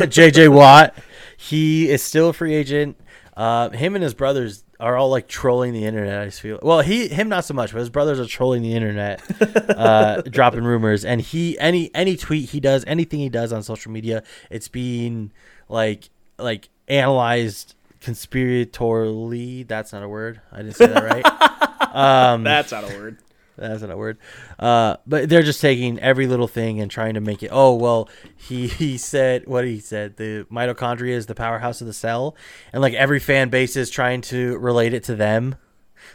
[0.10, 0.50] J.J.
[0.50, 0.94] Watt.
[1.38, 2.98] He is still a free agent.
[3.36, 6.22] Uh, him and his brothers are all like trolling the internet.
[6.22, 8.74] I just feel well, he him not so much, but his brothers are trolling the
[8.74, 9.22] internet,
[9.70, 11.04] uh, dropping rumors.
[11.04, 15.32] And he any any tweet he does, anything he does on social media, it's being
[15.68, 19.68] like like analyzed conspiratorially.
[19.68, 20.42] That's not a word.
[20.52, 21.62] I didn't say that right.
[21.96, 23.20] Um, That's not a word.
[23.58, 24.18] That's not a word.
[24.60, 27.50] Uh, but they're just taking every little thing and trying to make it.
[27.52, 30.18] Oh well, he he said what he said.
[30.18, 32.36] The mitochondria is the powerhouse of the cell,
[32.74, 35.56] and like every fan base is trying to relate it to them.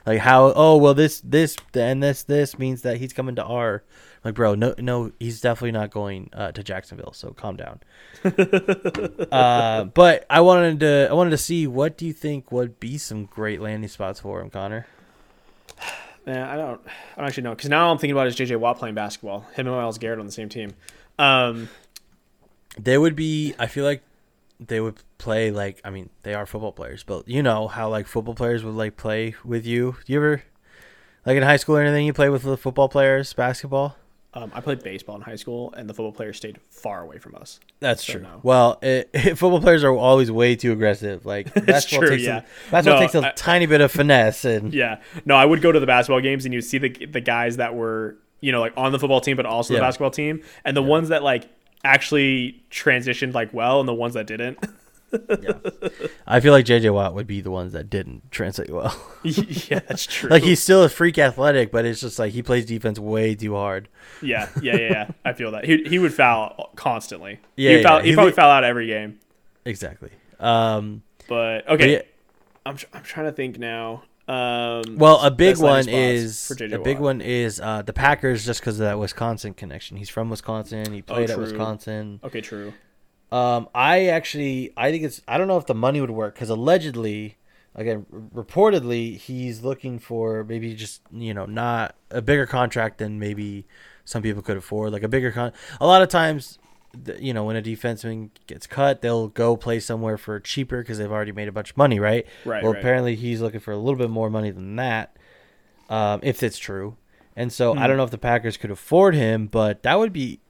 [0.07, 0.53] Like how?
[0.55, 3.83] Oh well, this this and this this means that he's coming to our.
[4.23, 7.15] Like bro, no no, he's definitely not going uh, to Jacksonville.
[7.15, 7.81] So calm down.
[9.33, 12.99] uh, but I wanted to I wanted to see what do you think would be
[12.99, 14.87] some great landing spots for him, Connor.
[16.27, 16.81] I don't.
[17.17, 19.41] I don't actually know because now all I'm thinking about is JJ Watt playing basketball.
[19.55, 20.75] Him and Myles Garrett on the same team.
[21.19, 21.69] Um,
[22.79, 23.55] They would be.
[23.59, 24.03] I feel like
[24.59, 25.81] they would play like.
[25.85, 28.97] I mean, they are football players, but you know how like football players would like
[28.97, 29.97] play with you.
[30.05, 30.43] Do you ever,
[31.27, 33.97] like in high school or anything, you play with the football players basketball?
[34.35, 37.35] Um, I played baseball in high school, and the football players stayed far away from
[37.35, 37.59] us.
[37.81, 38.23] That's So true.
[38.23, 38.41] no.
[38.45, 41.27] Well, it, football players are always way too aggressive.
[41.27, 42.39] Like that's true, takes yeah.
[42.69, 45.63] a, basketball No, takes a I- tiny bit of finesse and Yeah, no, I would
[45.63, 48.61] go to the basketball games, and you'd see the the guys that were you know
[48.61, 51.49] like on the football team, but also the basketball team, and the ones that like
[51.83, 54.59] actually transitioned like well, and the ones that didn't.
[55.43, 55.53] yeah.
[56.27, 58.95] I feel like JJ Watt would be the ones that didn't translate well.
[59.25, 60.31] yeah, that's true.
[60.31, 63.55] like he's still a freak athletic, but it's just like he plays defense way too
[63.55, 63.89] hard.
[64.23, 65.11] yeah, yeah, yeah, yeah.
[65.25, 67.41] I feel that he he would foul constantly.
[67.57, 68.03] Yeah, he'd, yeah, foul, yeah.
[68.05, 69.19] he'd He probably foul out every game.
[69.65, 70.11] Exactly.
[70.39, 72.03] Um, But but okay, yeah,
[72.65, 74.05] I'm I'm trying to think now.
[74.29, 77.01] Um, Well, a big one is a big Watt.
[77.01, 79.97] one is uh, the Packers, just because of that Wisconsin connection.
[79.97, 80.93] He's from Wisconsin.
[80.93, 81.39] He played at.
[81.39, 82.21] Wisconsin.
[82.23, 82.73] Okay, true.
[83.33, 85.21] Um, I actually, I think it's.
[85.29, 87.37] I don't know if the money would work because allegedly,
[87.75, 93.67] again, reportedly, he's looking for maybe just you know not a bigger contract than maybe
[94.05, 94.93] some people could afford.
[94.93, 95.53] Like a bigger con.
[95.81, 96.59] A lot of times,
[97.21, 101.13] you know, when a defenseman gets cut, they'll go play somewhere for cheaper because they've
[101.13, 102.27] already made a bunch of money, right?
[102.45, 102.81] Right, Well, right.
[102.81, 105.17] apparently he's looking for a little bit more money than that,
[105.89, 106.97] um, if it's true.
[107.37, 107.79] And so Hmm.
[107.79, 110.41] I don't know if the Packers could afford him, but that would be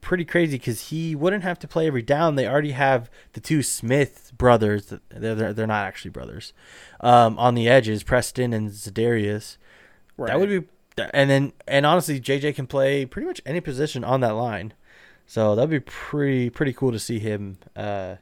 [0.00, 2.34] pretty crazy because he wouldn't have to play every down.
[2.34, 4.92] They already have the two Smith brothers.
[5.10, 6.52] They're they're, they're not actually brothers.
[7.00, 9.56] Um, on the edges, Preston and Za'Darius.
[10.16, 10.28] Right.
[10.28, 10.68] That would be,
[11.14, 14.74] and then and honestly, JJ can play pretty much any position on that line.
[15.26, 18.16] So that'd be pretty pretty cool to see him uh,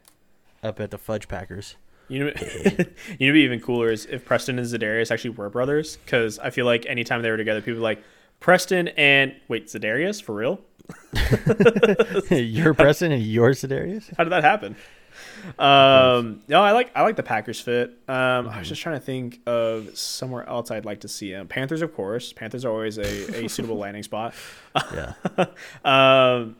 [0.63, 1.77] up at the Fudge Packers.
[2.09, 2.33] You know,
[3.19, 6.51] you know, be even cooler is if Preston and Za'Darius actually were brothers, because I
[6.51, 8.03] feel like anytime they were together, people were like
[8.41, 10.61] Preston and wait, Za'Darius for real?
[12.31, 14.15] you're Preston and you're Za'Darius.
[14.17, 14.77] How did that happen?
[15.59, 17.91] Um, no, I like I like the Packers fit.
[18.09, 18.59] Um, I Mm-hmm.
[18.61, 21.49] was just trying to think of somewhere else I'd like to see him.
[21.49, 22.33] Panthers, of course.
[22.33, 24.35] Panthers are always a, a suitable landing spot.
[24.95, 25.15] Yeah.
[25.85, 26.57] Um,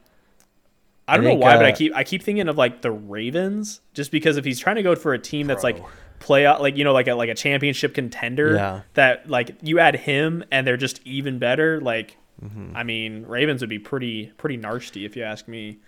[1.11, 2.91] I don't know think, why, but I uh, keep I keep thinking of like the
[2.91, 5.87] Ravens, just because if he's trying to go for a team that's like Bro.
[6.19, 8.81] play out, like you know, like a like a championship contender, Yeah.
[8.95, 11.81] that like you add him and they're just even better.
[11.81, 12.77] Like, Mm-hmm.
[12.77, 15.79] I mean, Ravens would be pretty pretty nasty if you ask me.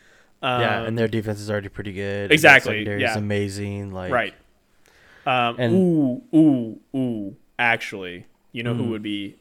[0.42, 2.32] Um, yeah, and their defense is already pretty good.
[2.32, 3.10] Exactly, yeah.
[3.10, 3.92] is amazing.
[3.92, 4.34] Like right.
[5.26, 7.36] Um, And- ooh, ooh, ooh.
[7.58, 8.90] Actually, you know who Mm.
[8.90, 9.36] would be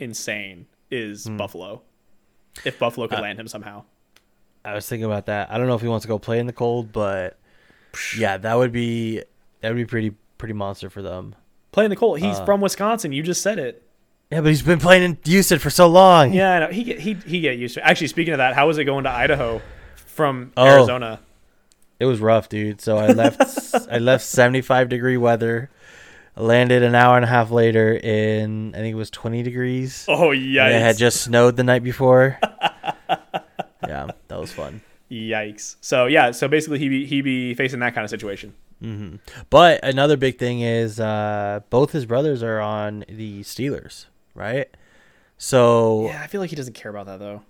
[0.00, 1.36] insane is Hmm.
[1.36, 1.82] Buffalo.
[2.64, 3.84] If Buffalo Uh, could land him somehow.
[4.64, 5.50] I was thinking about that.
[5.50, 7.38] I don't know if he wants to go play in the cold, but
[8.16, 9.22] yeah, that would be
[9.60, 11.34] that would be pretty pretty monster for them.
[11.72, 12.20] Playing the cold.
[12.20, 13.12] He's Uh, from Wisconsin.
[13.12, 13.82] You just said it.
[14.32, 16.32] Yeah, but he's been playing in Houston for so long.
[16.32, 16.68] Yeah, I know.
[16.68, 17.80] He get he he get used to.
[17.80, 17.84] It.
[17.84, 19.60] Actually, speaking of that, how was it going to Idaho
[19.94, 20.66] from Oh.
[20.66, 21.20] Arizona?
[22.00, 22.80] It was rough, dude.
[22.80, 23.40] So I left
[23.90, 25.70] I left 75 degree weather.
[26.34, 30.06] Landed an hour and a half later in I think it was 20 degrees.
[30.08, 30.70] Oh And yikes!
[30.76, 32.38] it had just snowed the night before.
[33.86, 34.80] yeah, that was fun.
[35.10, 35.76] Yikes!
[35.82, 38.54] So yeah, so basically he be he be facing that kind of situation.
[38.80, 39.16] hmm
[39.50, 44.68] But another big thing is uh, both his brothers are on the Steelers, right?
[45.38, 47.42] So Yeah, I feel like he doesn't care about that though.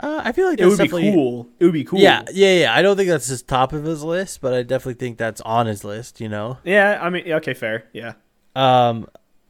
[0.00, 1.48] uh, I feel like It would be cool.
[1.58, 1.98] It would be cool.
[2.00, 2.74] Yeah, yeah, yeah.
[2.74, 5.66] I don't think that's his top of his list, but I definitely think that's on
[5.66, 6.20] his list.
[6.20, 7.84] You know, Yeah, I mean, okay, fair.
[7.92, 8.14] Yeah.
[8.54, 9.08] um,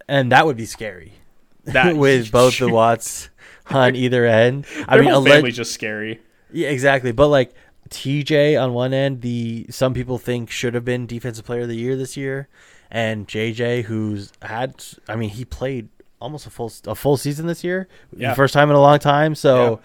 [0.08, 1.12] and that would be scary
[1.64, 3.28] That with both the Watts
[3.70, 4.64] on either end.
[4.88, 6.20] I Their mean, whole alleg- family's just scary.
[6.52, 7.12] yeah, exactly.
[7.12, 7.52] But like
[7.90, 11.76] TJ on one end, the some people think should have been defensive player of the
[11.76, 12.48] year this year,
[12.90, 15.88] and JJ, who's had, I mean, he played
[16.20, 18.34] almost a full a full season this year, Yeah.
[18.34, 19.34] first time in a long time.
[19.34, 19.80] So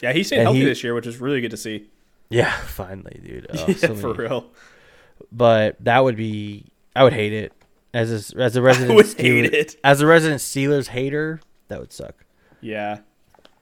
[0.00, 1.88] Yeah, he stayed healthy he- this year, which is really good to see.
[2.28, 3.46] yeah, finally, dude.
[3.54, 4.46] Oh, yeah, so for real.
[5.32, 7.52] But that would be, I would hate it
[7.94, 8.94] as a, as a resident.
[8.94, 9.76] would Steeler- hate it.
[9.84, 11.40] as a resident Steelers hater.
[11.68, 12.24] That would suck.
[12.60, 12.98] Yeah,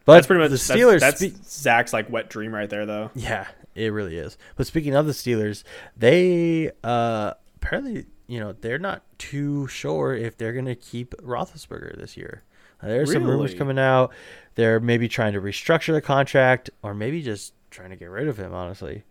[0.05, 1.01] But that's pretty much the that's- Steelers.
[1.01, 3.11] That's, spe- Zach's like wet dream right there, though.
[3.15, 4.39] Yeah, it really is.
[4.57, 5.63] But speaking of the Steelers,
[5.97, 11.99] they uh apparently, you know, they're not too sure if they're going to keep Roethlisberger
[11.99, 12.43] this year.
[12.83, 14.13] Uh, there's some rumors coming out.
[14.57, 18.37] They're maybe trying to restructure the contract or maybe just trying to get rid of
[18.39, 19.05] him, honestly.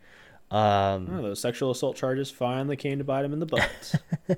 [0.51, 3.95] Um, Oh, those sexual assault charges finally came to bite him in the butt.
[4.29, 4.35] uh,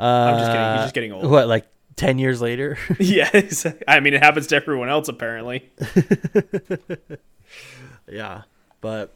[0.00, 0.72] I'm just kidding.
[0.72, 1.30] He's just getting old.
[1.30, 1.66] What, like
[1.96, 2.76] 10 years later?
[2.98, 3.84] yeah, exactly.
[3.86, 5.70] I mean, it happens to everyone else apparently.
[8.08, 8.42] Yeah,
[8.80, 9.12] but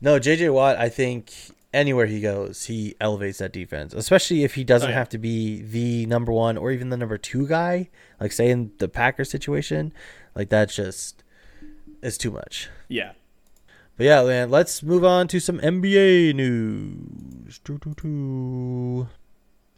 [0.00, 0.76] no, JJ Watt.
[0.76, 1.32] I think
[1.74, 4.98] anywhere he goes, he elevates that defense, especially if he doesn't Oh, yeah.
[4.98, 7.90] have to be the number one or even the number two guy.
[8.20, 9.92] Like say in the Packers situation,
[10.34, 11.22] like that's just
[12.02, 12.68] it's too much.
[12.88, 13.12] Yeah.
[13.96, 17.58] But yeah, man, let's move on to some NBA news.
[17.64, 19.08] Doo, doo, doo.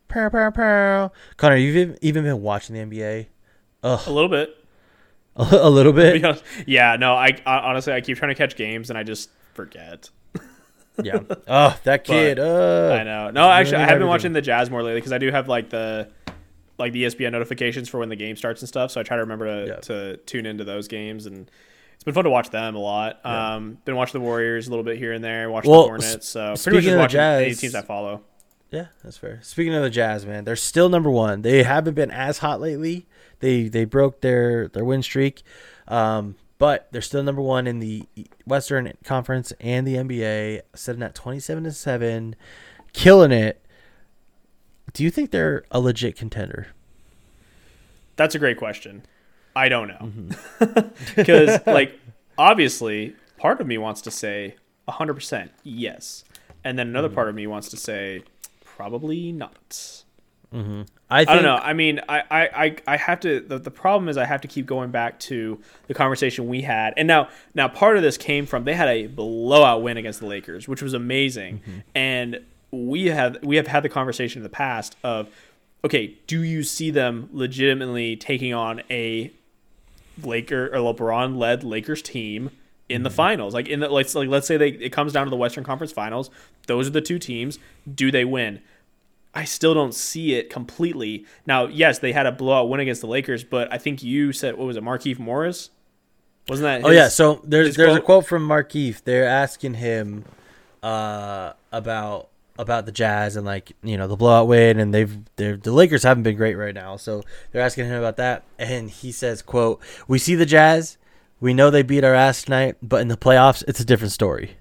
[0.08, 1.12] Pow, pow, pow.
[1.36, 3.26] Connor, you've even- been watching the NBA?
[3.82, 4.56] A little bit.
[5.36, 6.22] a little bit.
[6.66, 10.08] Yeah, no, I, I honestly I keep trying to catch games and I just forget.
[11.02, 11.20] Yeah.
[11.48, 12.38] Oh, that kid.
[12.38, 13.30] Uh, I know.
[13.30, 15.70] No, actually, I have been watching the Jazz more lately because I do have like
[15.70, 16.08] the
[16.78, 18.90] like the ESPN notifications for when the game starts and stuff.
[18.90, 19.76] So I try to remember to, Yeah.
[19.80, 21.50] to tune into those games, and
[21.94, 23.20] it's been fun to watch them a lot.
[23.24, 23.54] Yeah.
[23.54, 26.28] Um, been watching the Warriors a little bit here and there, watching Well, the Hornets.
[26.28, 28.22] So pretty much just of the any Jazz- teams I follow.
[28.70, 29.38] Yeah, that's fair.
[29.42, 31.42] Speaking of the Jazz, man, they're still number one.
[31.42, 33.06] They haven't been as hot lately.
[33.40, 35.42] They they broke their their win streak,
[35.88, 38.04] um, but they're still number one in the
[38.46, 42.36] Western Conference and the NBA, sitting at twenty seven to seven,
[42.92, 43.62] killing it.
[44.92, 46.68] do you think they're a legit contender?
[48.16, 49.02] That's a great question.
[49.54, 49.98] I don't know.
[50.02, 50.88] Mm-hmm.
[51.16, 51.98] Because, like,
[52.36, 54.56] obviously, part of me wants to say
[54.88, 56.24] 100% yes.
[56.64, 57.14] And then another mm-hmm.
[57.14, 58.22] part of me wants to say
[58.64, 60.04] probably not.
[60.52, 60.82] Mm-hmm.
[61.10, 61.56] I, think, I don't know.
[61.56, 63.40] I mean, I, I, I, have to.
[63.40, 66.94] The, the problem is, I have to keep going back to the conversation we had.
[66.96, 70.26] And now, now, part of this came from they had a blowout win against the
[70.26, 71.58] Lakers, which was amazing.
[71.58, 71.78] Mm-hmm.
[71.94, 75.28] And we have we have had the conversation in the past of,
[75.84, 79.32] okay, do you see them legitimately taking on a
[80.22, 82.50] Laker or LeBron led Lakers team
[82.88, 83.16] in the mm-hmm.
[83.16, 83.54] finals?
[83.54, 85.92] Like in the let's like let's say they it comes down to the Western Conference
[85.92, 86.30] Finals.
[86.66, 87.58] Those are the two teams.
[87.92, 88.60] Do they win?
[89.36, 91.26] I still don't see it completely.
[91.46, 94.56] Now, yes, they had a blowout win against the Lakers, but I think you said
[94.56, 95.68] what was it, Markieff Morris?
[96.48, 96.88] Wasn't that?
[96.88, 99.04] Oh yeah, so there's his there's a quote- quote from Markeith.
[99.04, 100.24] They're asking him
[100.82, 105.58] uh, about about the Jazz and like you know the blowout win, and they've they're,
[105.58, 107.22] the Lakers haven't been great right now, so
[107.52, 110.96] they're asking him about that, and he says, "quote We see the Jazz,
[111.40, 114.56] we know they beat our ass tonight, but in the playoffs, it's a different story."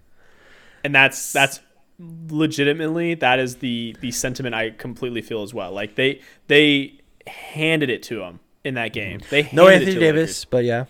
[0.86, 1.62] and that's that's
[2.00, 5.72] legitimately that is the the sentiment I completely feel as well.
[5.72, 9.10] Like they they handed it to him in that mm-hmm.
[9.18, 9.22] game.
[9.30, 10.46] They No Anthony Davis, Lakers.
[10.46, 10.86] but yeah,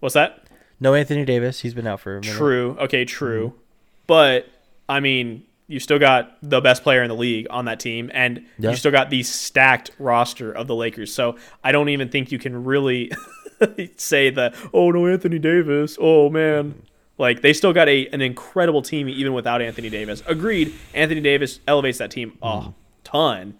[0.00, 0.40] What's that?
[0.80, 1.60] no Anthony Davis.
[1.60, 2.36] He's been out for a minute.
[2.36, 2.76] True.
[2.80, 3.48] Okay, true.
[3.48, 3.58] Mm-hmm.
[4.06, 4.48] But
[4.88, 8.44] I mean, you still got the best player in the league on that team, and
[8.58, 8.70] Yeah.
[8.70, 11.12] you still got the stacked roster of the Lakers.
[11.12, 13.10] So I don't even think you can really
[13.96, 14.54] say that.
[14.74, 15.96] Oh no, Anthony Davis.
[16.00, 16.72] Oh man.
[16.72, 16.80] Mm-hmm.
[17.18, 20.22] Like they still got a an incredible team even without Anthony Davis.
[20.26, 20.74] Agreed.
[20.94, 22.74] Anthony Davis elevates that team a mm.
[23.04, 23.54] ton,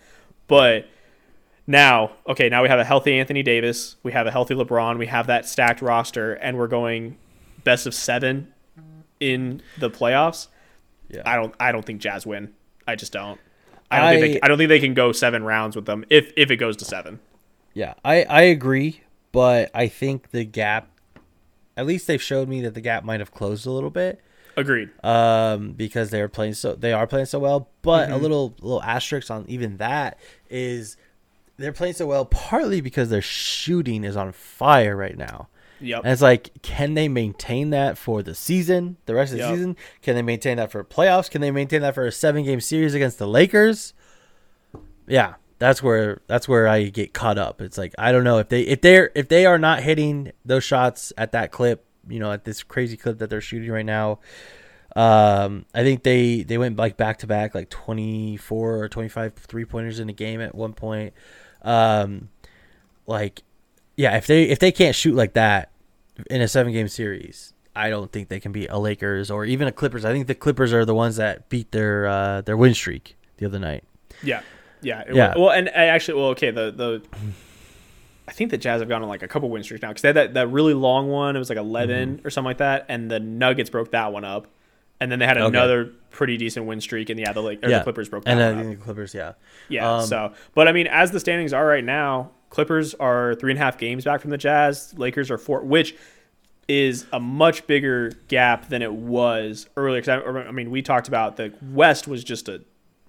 [0.48, 0.86] but
[1.66, 5.06] now, okay, now we have a healthy Anthony Davis, we have a healthy LeBron, we
[5.06, 7.16] have that stacked roster, and we're going
[7.62, 8.52] best of seven
[9.20, 10.48] in the playoffs.
[11.08, 11.22] Yeah.
[11.24, 12.52] I don't I don't think Jazz win.
[12.86, 13.40] I just don't.
[13.90, 16.04] I don't think they can, I don't think they can go seven rounds with them
[16.10, 17.20] if if it goes to seven.
[17.72, 20.90] Yeah, I I agree, but I think the gap.
[21.76, 24.20] At least they've showed me that the gap might have closed a little bit.
[24.56, 24.90] Agreed.
[25.02, 27.68] um, because they are playing so they are playing so well.
[27.82, 28.12] But Mm-hmm.
[28.12, 30.16] a little little asterisk on even that
[30.48, 30.96] is
[31.56, 35.48] they're playing so well partly because their shooting is on fire right now.
[35.80, 36.02] Yep.
[36.04, 39.54] And it's like, can they maintain that for the season, the rest of the Yep.
[39.54, 39.76] season?
[40.02, 41.28] Can they maintain that for playoffs?
[41.28, 43.92] Can they maintain that for a seven game series against the Lakers?
[45.08, 47.62] Yeah, that's where that's where I get caught up.
[47.62, 50.62] It's like I don't know if they if they're if they are not hitting those
[50.62, 54.18] shots at that clip, you know, at this crazy clip that they're shooting right now.
[54.94, 59.64] Um, I think they they went like back to back like 24 or 25 three
[59.64, 61.14] pointers in a game at one point.
[61.62, 62.28] Um,
[63.06, 63.42] like
[63.96, 65.72] yeah, if they if they can't shoot like that
[66.28, 69.66] in a seven game series, I don't think they can beat a Lakers or even
[69.66, 70.04] a Clippers.
[70.04, 73.46] I think the Clippers are the ones that beat their uh, their win streak the
[73.46, 73.84] other night.
[74.22, 74.42] Yeah,
[74.84, 75.28] yeah, Yeah.
[75.28, 77.02] was- Well, and I actually, well, okay, the the
[78.26, 80.08] I think the Jazz have gone on like a couple win streaks now because they
[80.08, 81.36] had that, that really long one.
[81.36, 82.26] It was like 11 Mm-hmm.
[82.26, 84.46] or something like that, and the Nuggets broke that one up,
[85.00, 85.46] and then they had Okay.
[85.46, 88.40] another pretty decent win streak, and yeah, the like yeah, the Clippers broke that and
[88.58, 88.64] up.
[88.64, 89.32] think the Clippers, yeah,
[89.68, 89.96] Yeah.
[89.98, 93.60] Um, so, but I mean, as the standings are right now, Clippers are three and
[93.60, 94.94] a half games back from the Jazz.
[94.96, 95.94] Lakers are four, which
[96.66, 100.00] is a much bigger gap than it was earlier.
[100.00, 102.62] Because I, I mean, we talked about the West was just a,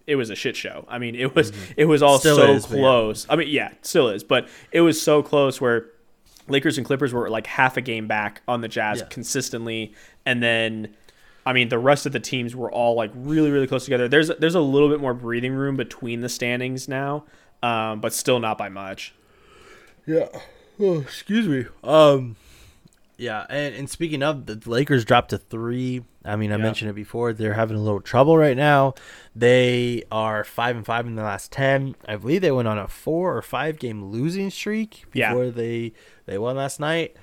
[0.07, 0.85] it was a shit show.
[0.87, 2.21] I mean, it was it was all Mm-hmm.
[2.21, 2.81] Still so is, but yeah.
[2.81, 3.25] close.
[3.29, 5.87] I mean, yeah, still is, but it was so close where
[6.47, 9.07] Lakers and Clippers were like half a game back on the Jazz Yeah.
[9.09, 9.93] consistently,
[10.25, 10.95] and then.
[11.47, 14.07] I mean, the rest of the teams were all like really, really close together.
[14.07, 17.25] There's there's a little bit more breathing room between the standings now,
[17.61, 19.13] um, but still not by much.
[20.07, 20.27] yeah.
[20.79, 21.65] Oh, excuse me.
[21.83, 22.35] Um,
[23.17, 26.03] yeah, and, and speaking of the Lakers dropped to three.
[26.23, 26.63] I mean, I Yeah.
[26.63, 27.33] mentioned it before.
[27.33, 28.95] They're having a little trouble right now.
[29.35, 31.95] They are five and five in the last ten.
[32.07, 35.29] I believe they went on a four or five game losing streak Yeah.
[35.29, 35.93] before they
[36.25, 37.15] they won last night.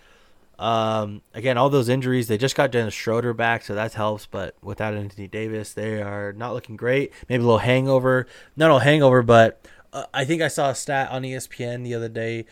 [0.59, 2.28] Um, again, all those injuries.
[2.28, 4.26] They just got Dennis Schroeder back, so that helps.
[4.26, 7.12] But without Anthony Davis, they are not looking great.
[7.29, 8.27] Maybe a little hangover.
[8.56, 12.08] Not a hangover, but uh, I think I saw a stat on ESPN the other
[12.08, 12.44] day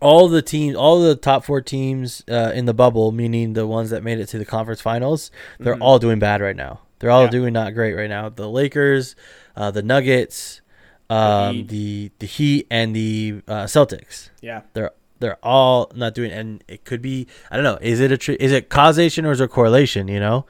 [0.00, 3.90] all the teams, all the top four teams uh, in the bubble, meaning the ones
[3.90, 6.80] that made it to the conference finals, they're all doing bad right now.
[6.98, 7.34] They're all Mm-hmm.
[7.34, 7.40] Yeah.
[7.40, 8.28] doing not great right now.
[8.28, 9.14] The Lakers,
[9.56, 10.60] uh, the Nuggets,
[11.08, 11.68] um, Heat.
[11.68, 14.30] the the Heat, and the uh, Celtics.
[14.40, 17.78] Yeah, They're they're all not doing, and it could be I don't know.
[17.80, 20.06] Is it a tr- is it causation or is it correlation?
[20.08, 20.46] You know,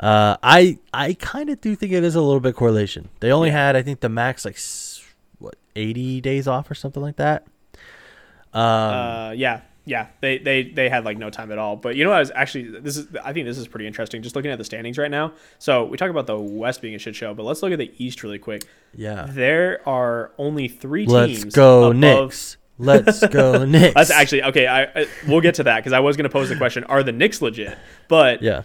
[0.00, 3.08] uh, I I kind of do think it is a little bit correlation.
[3.20, 3.66] They only Yeah.
[3.66, 4.58] had I think the max like
[5.38, 7.44] what eighty days off or something like that.
[8.52, 11.76] Um, uh, yeah, Yeah, they, they they had like no time at all.
[11.76, 14.22] But you know, what I was actually this is I think this is pretty interesting.
[14.22, 15.32] Just looking at the standings right now.
[15.58, 17.92] So we talk about the West being a shit show, but let's look at the
[17.98, 18.64] East really quick.
[18.94, 19.26] Yeah.
[19.28, 22.56] There are only three Let's go above, Knicks.
[22.78, 23.94] Let's go Knicks.
[23.94, 24.66] That's actually okay.
[24.66, 27.02] I, I we'll get to that because I was going to pose the question: Are
[27.02, 27.76] the Knicks legit?
[28.08, 28.62] But yeah.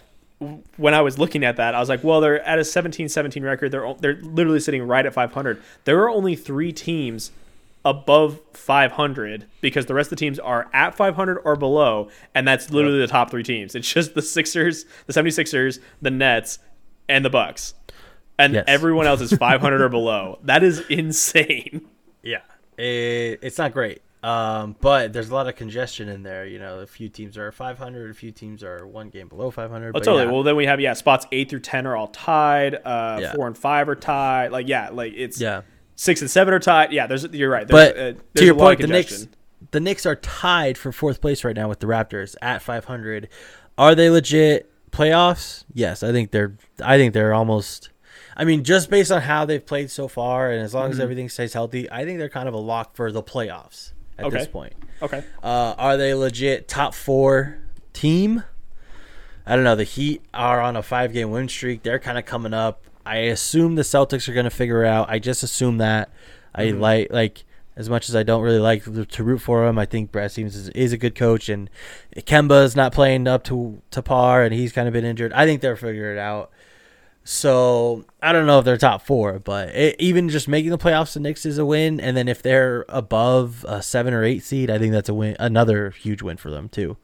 [0.76, 3.72] when I was looking at that, I was like, well, they're at a 17-17 record.
[3.72, 5.60] They're they're literally sitting right at 500.
[5.84, 7.32] There are only three teams
[7.88, 12.70] above 500 because the rest of the teams are at 500 or below, and that's
[12.70, 13.74] literally the top three teams.
[13.74, 16.58] It's just the Sixers, the 76ers, the Nets,
[17.08, 17.74] and the Bucks.
[18.38, 18.64] And Yes.
[18.68, 20.38] everyone else is 500 or below.
[20.44, 21.86] That is insane.
[22.22, 22.42] Yeah.
[22.76, 24.02] It, it's not great.
[24.22, 26.44] Um, but there's a lot of congestion in there.
[26.44, 29.96] You know, a few teams are 500, a few teams are one game below 500.
[29.96, 30.24] Oh, totally.
[30.24, 30.30] yeah.
[30.30, 32.74] Well, then we have yeah, spots eight through ten are all tied.
[32.74, 33.32] Uh, Yeah.
[33.34, 34.50] four and five are tied.
[34.52, 35.62] Like yeah, like it's yeah.
[35.98, 36.92] Six and seven are tied.
[36.92, 37.66] Yeah, there's you're right.
[37.66, 39.26] There's, But uh, to your point, the Knicks,
[39.72, 43.28] the Knicks are tied for fourth place right now with the Raptors at 500.
[43.76, 45.64] Are they legit playoffs?
[45.74, 46.54] Yes, I think they're.
[46.82, 47.90] I think they're almost.
[48.36, 50.92] I mean, just based on how they've played so far, and as long Mm-hmm.
[50.92, 54.26] as everything stays healthy, I think they're kind of a lock for the playoffs at
[54.26, 54.38] Okay.
[54.38, 54.74] this point.
[55.02, 55.24] Okay.
[55.42, 57.58] Uh, are they legit top four
[57.92, 58.44] team?
[59.46, 59.74] I don't know.
[59.76, 61.82] The Heat are on a five game win streak.
[61.82, 62.84] They're kind of coming up.
[63.08, 65.08] I assume the Celtics are going to figure it out.
[65.08, 66.10] I just assume that.
[66.54, 66.80] I Mm-hmm.
[66.80, 67.44] like like
[67.76, 69.78] as much as I don't really like to, to root for him.
[69.78, 71.70] I think Brad Stevens is, is a good coach, and
[72.16, 75.32] Kemba is not playing up to to par, and he's kind of been injured.
[75.32, 76.50] I think they'll figure it out.
[77.24, 81.12] So I don't know if they're top four, but it, even just making the playoffs,
[81.12, 82.00] the Knicks is a win.
[82.00, 85.36] And then if they're above a seven or eight seed, I think that's a win,
[85.38, 86.96] another huge win for them too.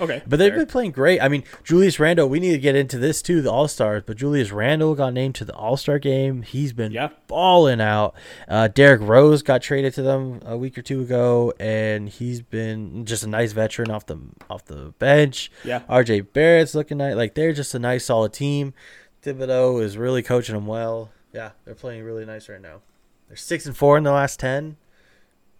[0.00, 0.22] Okay.
[0.26, 0.58] But they've fair.
[0.60, 1.20] been playing great.
[1.20, 2.28] I mean, Julius Randle.
[2.28, 4.02] We need to get into this too, the All Stars.
[4.06, 6.42] But Julius Randle got named to the All Star game.
[6.42, 7.08] He's been Yeah.
[7.26, 8.14] balling out.
[8.46, 13.04] Uh, Derrick Rose got traded to them a week or two ago, and he's been
[13.04, 14.18] just a nice veteran off the
[14.48, 15.50] off the bench.
[15.64, 15.82] Yeah.
[15.88, 16.20] R.J.
[16.22, 17.14] Barrett's looking nice.
[17.16, 18.74] Like they're just a nice, solid team.
[19.22, 21.10] Thibodeau is really coaching them well.
[21.32, 22.80] Yeah, they're playing really nice right now.
[23.26, 24.76] They're six and four in the last ten.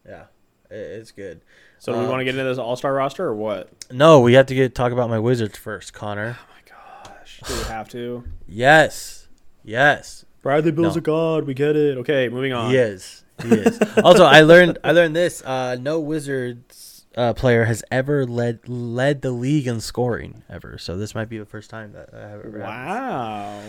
[0.08, 0.24] Yeah,
[0.70, 1.40] it's good.
[1.78, 3.68] So do we Um, want to get into this All Star roster or what?
[3.90, 6.36] No, we have to get talk about my Wizards first, Connor.
[6.40, 7.40] Oh my gosh.
[7.46, 8.24] Do we have to?
[8.46, 9.28] Yes,
[9.64, 10.98] yes, Bradley Beal's Beal's No.
[10.98, 11.46] a god.
[11.46, 11.98] We get it.
[11.98, 12.70] Okay, moving on.
[12.70, 13.24] he is.
[13.42, 13.78] He is.
[14.04, 15.42] also, I learned I learned this.
[15.44, 20.78] Uh, no Wizards uh, player has ever led led the league in scoring ever.
[20.78, 22.58] So this might be the first time that I have ever.
[22.60, 22.62] happened.
[22.62, 23.60] Wow.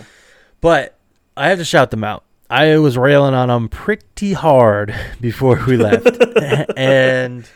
[0.62, 0.98] But
[1.38, 2.24] I have to shout them out.
[2.50, 6.08] I was railing on them pretty hard before we left,
[6.78, 7.48] and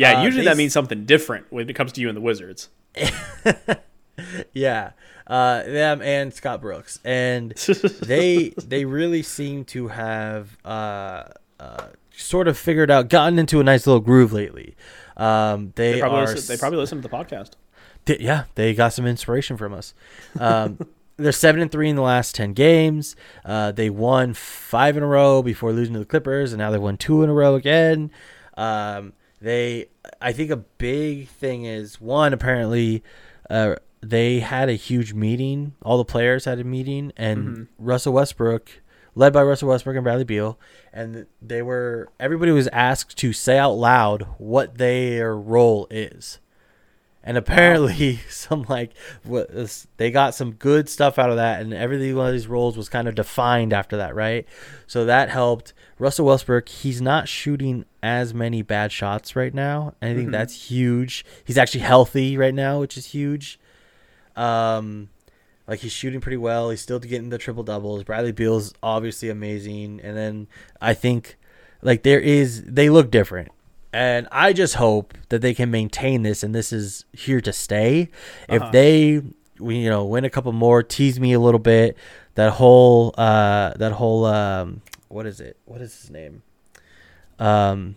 [0.00, 2.22] Yeah, Uh, usually they that means something different when it comes to you and the
[2.22, 2.70] Wizards.
[4.54, 4.92] yeah,
[5.26, 7.52] uh, them and Scott Brooks, and
[8.02, 11.24] they they really seem to have uh,
[11.58, 14.74] uh, sort of figured out, gotten into a nice little groove lately.
[15.18, 17.50] Um, they, They probably, are listen, they probably listen to the podcast.
[18.06, 19.92] Th- yeah, they got some inspiration from us.
[20.38, 20.78] Um,
[21.18, 23.16] they're seven and three in the last ten games.
[23.44, 26.78] Uh, they won five in a row before losing to the Clippers, and now they
[26.78, 28.10] won two in a row again.
[28.56, 29.86] Um, they,
[30.20, 33.02] I think, a big thing is one apparently.
[33.48, 35.74] Uh, they had a huge meeting.
[35.82, 38.70] All the players had a meeting, and Russell Westbrook,
[39.14, 40.58] led by Russell Westbrook and Bradley Beal,
[40.92, 46.38] and they were everybody was asked to say out loud what their role is.
[47.22, 48.92] And apparently, some like
[49.24, 49.50] what
[49.98, 52.88] they got some good stuff out of that, and every one of these roles was
[52.88, 54.46] kind of defined after that, right?
[54.86, 55.74] So that helped.
[55.98, 59.94] Russell Westbrook, he's not shooting as many bad shots right now.
[60.00, 61.26] I think that's huge.
[61.44, 63.60] He's actually healthy right now, which is huge.
[64.34, 65.10] Um,
[65.68, 66.70] like he's shooting pretty well.
[66.70, 68.02] He's still getting the triple doubles.
[68.02, 70.48] Bradley Beal's obviously amazing, and then
[70.80, 71.36] I think
[71.82, 73.52] like there is they look different,
[73.92, 78.10] and I just hope that they can maintain this, and this is here to stay.
[78.48, 78.64] Uh-huh.
[78.66, 79.22] If they
[79.58, 81.96] we you know win a couple more, tease me a little bit.
[82.34, 85.56] That whole uh that whole um what is it?
[85.64, 86.42] What is his name?
[87.38, 87.96] Um,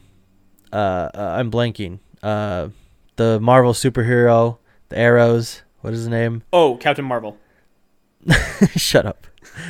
[0.72, 2.00] uh, uh I'm blanking.
[2.22, 2.70] Uh,
[3.18, 4.58] the Marvel superhero,
[4.89, 5.62] the arrows.
[5.82, 6.44] What is his name?
[6.54, 7.38] Oh, Captain Marvel.
[8.76, 9.28] Shut up.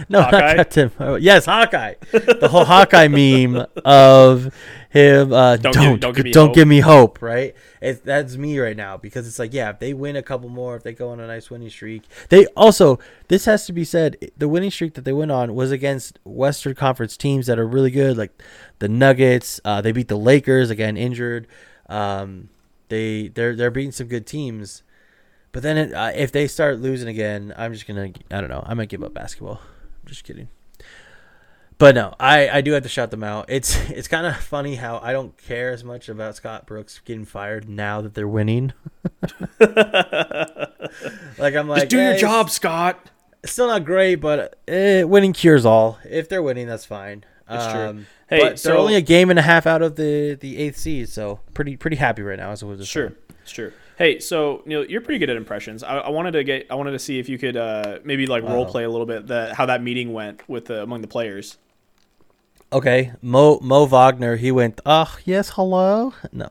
[0.07, 0.39] No, Hawkeye?
[0.39, 0.91] not Captain.
[0.99, 1.95] oh, yes, Hawkeye.
[2.11, 4.53] The whole Hawkeye meme of
[4.93, 5.33] him.
[5.33, 7.21] Uh, Don't don't give- don't give me don't hope." give me hope.
[7.21, 7.55] Right?
[7.81, 10.75] It's, that's me right now because it's like, yeah, if they win a couple more,
[10.75, 12.99] if they go on a nice winning streak, they also.
[13.27, 14.17] This has to be said.
[14.37, 17.91] The winning streak that they went on was against Western Conference teams that are really
[17.91, 18.31] good, like
[18.79, 19.59] the Nuggets.
[19.65, 21.47] Uh, they beat the Lakers again, injured.
[21.89, 22.49] Um,
[22.89, 24.83] they they're they're beating some good teams.
[25.51, 28.63] But then it, uh, if they start losing again, I'm just gonna I don't know.
[28.65, 29.59] I might give up basketball.
[29.63, 30.49] I'm just kidding.
[31.77, 33.45] But no, I, I do have to shout them out.
[33.49, 37.25] It's it's kind of funny how I don't care as much about Scott Brooks getting
[37.25, 38.73] fired now that they're winning.
[41.37, 43.09] like I'm like, Just do your "Eh, job, Scott.
[43.45, 45.99] Still not great, but eh, winning cures all.
[46.09, 47.25] If they're winning, that's fine.
[47.47, 47.81] That's true.
[47.81, 50.57] Um, Hey, but so- they're only a game and a half out of the the
[50.57, 52.51] eighth seed, so pretty pretty happy right now.
[52.51, 53.71] As I was Sure, it's true.
[54.03, 55.81] Hey, so Neil, you're pretty good at impressions.
[55.81, 58.43] I, I wanted to get, I wanted to see if you could uh, maybe like
[58.43, 61.57] role play a little bit the how that meeting went with the, among the players.
[62.73, 64.35] Okay, Mo Mo Wagner.
[64.35, 64.81] He went.
[64.85, 66.13] Oh yes, hello.
[66.33, 66.49] No.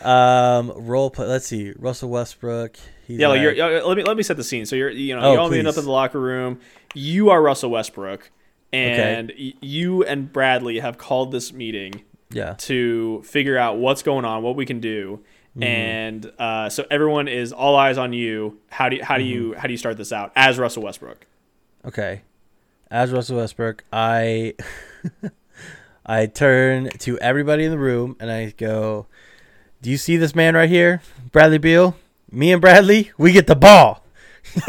[0.08, 1.26] um, role play.
[1.26, 1.74] Let's see.
[1.78, 2.78] Russell Westbrook.
[3.06, 4.64] He's Yeah, like you're, uh, let me let me set the scene.
[4.64, 6.58] So you're you know Oh, you all meet up in the locker room.
[6.94, 8.30] You are Russell Westbrook,
[8.72, 12.54] and y- you and Bradley have called this meeting yeah.
[12.58, 15.20] to figure out what's going on, what we can do,
[15.50, 15.62] Mm-hmm.
[15.64, 18.60] and uh, so everyone is all eyes on you.
[18.68, 19.32] How do you, how do Mm-hmm.
[19.32, 21.26] you how do you start this out as Russell Westbrook?
[21.84, 22.22] Okay.
[22.88, 24.54] As Russell Westbrook, I
[26.06, 29.06] I turn to everybody in the room and I go,
[29.82, 31.02] "Do you see this man right here,
[31.32, 31.96] Bradley Beal?
[32.30, 34.04] Me and Bradley, we get the ball.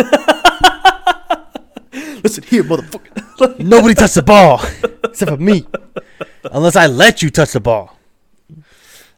[2.23, 3.59] Listen here, motherfucker.
[3.59, 4.59] Nobody touch the ball
[5.11, 5.65] except for me,
[6.43, 7.97] unless I let you touch the ball."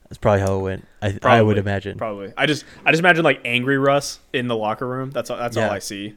[0.04, 0.88] That's probably how it went.
[1.02, 1.98] I, I would imagine.
[1.98, 2.34] Probably.
[2.38, 5.10] I just I just imagine like angry Russ in the locker room.
[5.10, 6.16] That's all, that's all I see.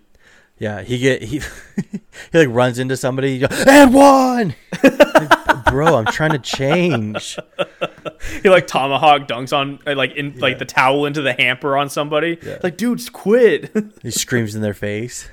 [0.58, 1.40] Yeah, he get he
[2.32, 4.54] he like runs into somebody goes, and one.
[4.82, 7.38] Like, Bro, I'm trying to change.
[8.42, 11.88] He like tomahawk dunks on uh, like in like the towel into the hamper on
[11.88, 12.38] somebody.
[12.42, 12.58] Yeah.
[12.62, 13.72] Like, dude, just quit.
[14.02, 15.28] He screams in their face.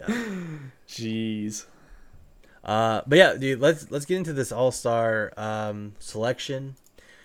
[0.00, 0.06] Yeah.
[0.88, 1.66] Jeez.
[2.66, 6.74] Uh, but yeah, dude, let's let's get into this All Star um, selection.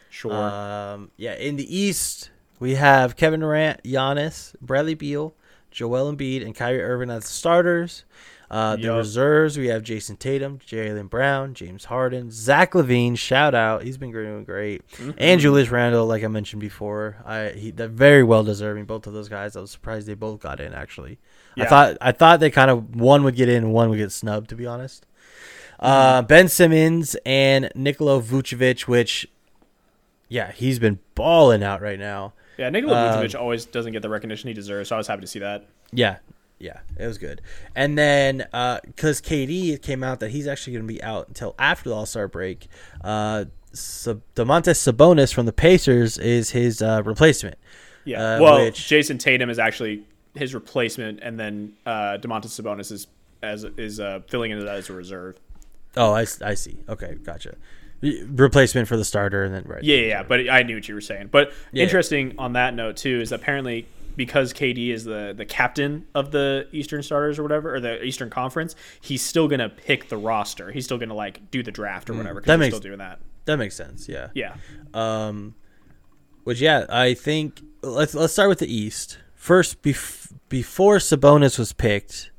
[0.09, 0.31] Sure.
[0.33, 2.29] Um, yeah, in the East
[2.59, 5.33] we have Kevin Durant, Giannis, Bradley Beal,
[5.71, 8.03] Joel Embiid, and Kyrie Irving as starters.
[8.51, 8.97] Uh, the Yup.
[8.97, 13.17] reserves we have Jayson Tatum, Jaylen Brown, James Harden, Zach LaVine.
[13.17, 15.11] Shout out, he's been doing great, Mm-hmm.
[15.17, 17.15] and Julius Randle, like I mentioned before.
[17.25, 18.85] I he they're very well deserving.
[18.85, 19.55] Both of those guys.
[19.55, 20.73] I was surprised they both got in.
[20.73, 21.17] Actually,
[21.57, 24.49] I thought I thought they kind of one would get in, one would get snubbed.
[24.49, 25.07] To be honest.
[25.81, 29.27] Uh, ben Simmons and Nikola Vucevic, which,
[30.29, 32.33] yeah, he's been balling out right now.
[32.57, 35.21] yeah, Nikola um, Vucevic always doesn't get the recognition he deserves, so I was happy
[35.21, 35.65] to see that.
[35.91, 36.17] Yeah,
[36.59, 37.41] yeah, it was good.
[37.75, 41.55] And then because KD it came out that he's actually going to be out until
[41.57, 42.67] after the All Star break.
[43.03, 47.55] Uh, Domantas Sabonis from the Pacers is his uh, replacement.
[48.03, 48.35] Yeah.
[48.35, 50.03] Uh, well, which- Jayson Tatum is actually
[50.35, 53.07] his replacement, and then uh, Domantas Sabonis is
[53.41, 55.37] as is uh, filling into that as a reserve.
[55.97, 56.77] Oh, I, I see.
[56.87, 57.55] Okay, gotcha.
[58.01, 59.83] Replacement for the starter, and then right.
[59.83, 61.27] Yeah, yeah, yeah, but I knew what you were saying.
[61.31, 61.83] But Yeah.
[61.83, 63.85] interesting on that note too is apparently
[64.15, 68.29] because KD is the the captain of the Eastern starters or whatever, or the Eastern
[68.31, 70.71] Conference, he's still gonna pick the roster.
[70.71, 72.41] He's still gonna like do the draft or whatever.
[72.41, 73.19] Mm, that makes- still doing that.
[73.45, 74.09] that makes sense.
[74.09, 74.29] Yeah.
[74.33, 74.55] Yeah.
[74.95, 75.53] Um,
[76.43, 79.83] which yeah, I think let's let's start with the East first.
[79.83, 82.30] Bef- before Sabonis was picked,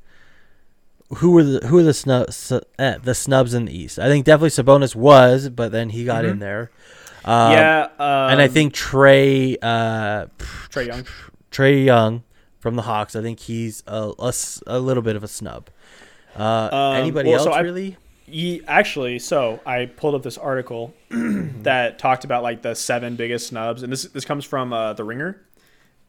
[1.15, 3.99] who were the who were the snub su- eh, the snubs in the East?
[3.99, 6.71] I think definitely Sabonis was, but then he got in there.
[7.25, 7.83] Um, yeah.
[7.99, 10.25] Um, and I think Trae uh,
[10.69, 11.05] Trae Young.
[11.51, 12.23] Trae Young
[12.59, 13.15] from the Hawks.
[13.15, 14.13] I think he's a
[14.67, 15.69] a little bit of a snub.
[16.37, 17.97] Uh, Um, anybody well, so else I- really?
[18.25, 23.47] Ye- actually, so I pulled up this article that talked about like the seven biggest
[23.47, 25.41] snubs, and this this comes from uh, the Ringer,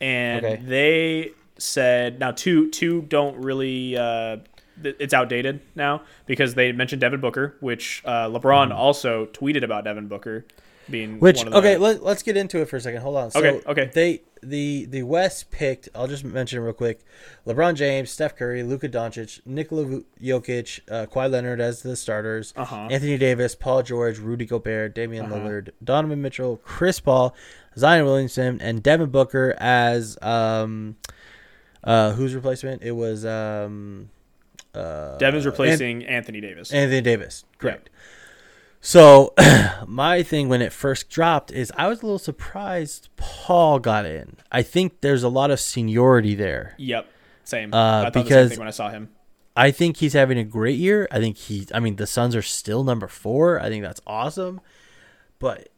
[0.01, 0.63] and Okay.
[0.65, 4.39] they said now two two don't really uh,
[4.83, 10.09] it's outdated now because they mentioned Devin Booker, which uh, LeBron also tweeted about Devin
[10.09, 10.45] Booker
[10.91, 11.21] being Mm.
[11.21, 13.01] Which one of okay, let, let's get into it for a second.
[13.01, 13.31] Hold on.
[13.31, 13.91] So Okay, okay.
[13.95, 15.89] They the the West picked.
[15.95, 17.01] I'll just mention real quick.
[17.47, 22.53] LeBron James, Steph Curry, Luka Doncic, Nikola Jokic, uh, Kawhi Leonard as the starters.
[22.55, 22.89] Uh-huh.
[22.91, 25.37] Anthony Davis, Paul George, Rudy Gobert, Damian Uh-huh.
[25.37, 27.35] Lillard, Donovan Mitchell, Chris Paul,
[27.79, 30.97] Zion Williamson, and Devin Booker as um
[31.83, 32.83] uh whose replacement?
[32.83, 34.11] It was um
[34.75, 36.73] uh Devin's replacing Anthony Davis.
[36.73, 37.91] Anthony Davis, correct.
[38.81, 39.33] So,
[39.87, 44.37] my thing when it first dropped is I was a little surprised Paul got in.
[44.53, 46.75] I think there's a lot of seniority there.
[46.77, 47.07] yep,
[47.45, 47.73] same.
[47.73, 49.09] Uh, I thought the same because- thing when I saw him.
[49.57, 51.07] I think he's having a great year.
[51.13, 53.61] I think he, I mean, the Suns are still number four.
[53.61, 54.61] I think that's awesome.
[55.39, 55.69] But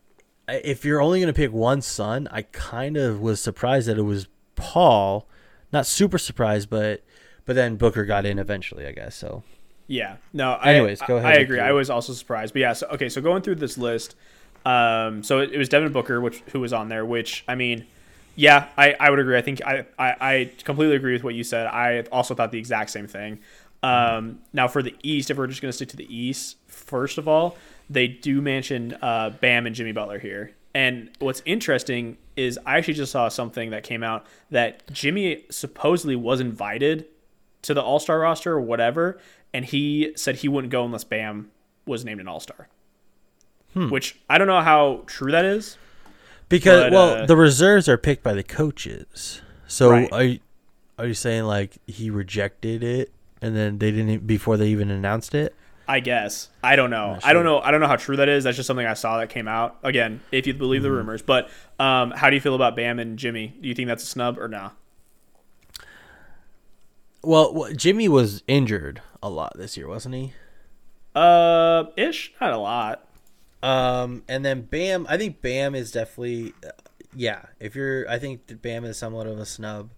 [0.49, 4.03] if you're only going to pick one Sun, I kind of was surprised that it
[4.03, 5.29] was Paul.
[5.75, 7.03] Not super surprised, but
[7.47, 9.17] but then Booker got in eventually, I guess.
[9.17, 9.43] So
[9.87, 10.17] Yeah.
[10.33, 10.57] No.
[10.57, 11.61] Anyways, I, go ahead I agree.
[11.61, 12.73] I was also surprised, but yeah.
[12.75, 13.09] So okay.
[13.09, 14.15] So going through this list,
[14.67, 17.07] um, so it, it was Devin Booker, which who was on there.
[17.07, 17.87] Which I mean,
[18.35, 19.39] yeah, I, I would agree.
[19.39, 21.67] I think I, I I completely agree with what you said.
[21.67, 23.39] I also thought the exact same thing.
[23.83, 27.19] Um, now for the East, if we're just going to stick to the East, first
[27.19, 27.57] of all,
[27.89, 30.53] they do mention uh, Bam and Jimmy Butler here.
[30.75, 36.17] And what's interesting is I actually just saw something that came out that Jimmy supposedly
[36.17, 37.07] was invited
[37.67, 39.19] to the All Star roster or whatever,
[39.55, 41.51] and he said he wouldn't go unless Bam
[41.87, 42.69] was named an All Star.
[43.75, 43.91] Hmm.
[43.91, 45.77] Which I don't know how true that is.
[46.49, 49.43] Because But, well, uh, the reserves are picked by the coaches.
[49.67, 50.13] So Right.
[50.13, 50.39] are you,
[50.99, 53.11] are you saying like he rejected it
[53.43, 55.55] and then they didn't before they even announced it?
[55.89, 57.15] I guess I don't know.
[57.15, 57.61] Not I don't know.
[57.61, 58.45] I don't know how true that is.
[58.45, 59.77] That's just something I saw that came out.
[59.83, 60.91] Again, if you believe Mm-hmm.
[60.91, 61.23] the rumors.
[61.23, 63.55] But um, how do you feel about Bam and Jimmy?
[63.61, 64.71] Do you think that's a snub or no?
[67.27, 70.33] Well, Jimmy was injured a lot this year, wasn't he?
[71.13, 73.09] Uh, ish, not a lot.
[73.65, 76.71] Um, and then Bam, I think Bam is definitely, uh,
[77.17, 77.47] yeah.
[77.59, 79.91] If you're, I think Bam is somewhat of a snub.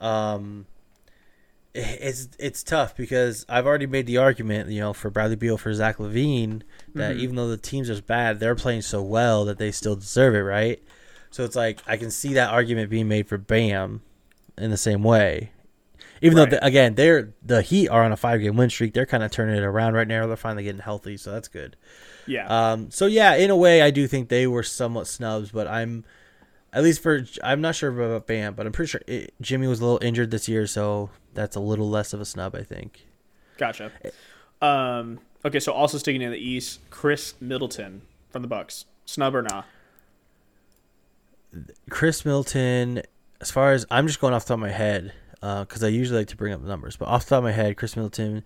[0.00, 0.64] Um,
[1.74, 5.74] it's it's tough because I've already made the argument, you know, for Bradley Beal for
[5.74, 6.62] Zach LaVine
[6.94, 10.34] that even though the teams are bad, they're playing so well that they still deserve
[10.34, 10.80] it, right?
[11.30, 14.02] So it's like I can see that argument being made for Bam
[14.56, 15.50] in the same way.
[16.24, 16.50] Even Right.
[16.50, 19.22] though the, again they're the Heat are on a five game win streak, they're kind
[19.22, 20.26] of turning it around right now.
[20.26, 21.76] They're finally getting healthy, so that's good.
[22.26, 25.66] Yeah, Um, so yeah, in a way, I do think they were somewhat snubs, but
[25.68, 26.04] I'm
[26.72, 29.80] at least for I'm not sure about Bam, but I'm pretty sure it, Jimmy was
[29.80, 33.06] a little injured this year, so that's a little less of a snub, I think.
[33.58, 33.92] gotcha.
[34.62, 38.00] Um, okay, so also sticking in the East, Khris Middleton
[38.30, 39.64] from the Bucks, snub or nah?
[41.90, 43.02] Khris Middleton.
[43.40, 45.12] as far as I'm just going off the top of my head,
[45.44, 47.44] Uh, because I usually like to bring up the numbers, but off the top of
[47.44, 48.42] my head, Khris Middleton,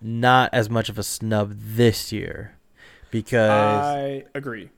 [0.00, 2.56] not as much of a snub this year,
[3.12, 4.70] because I agree,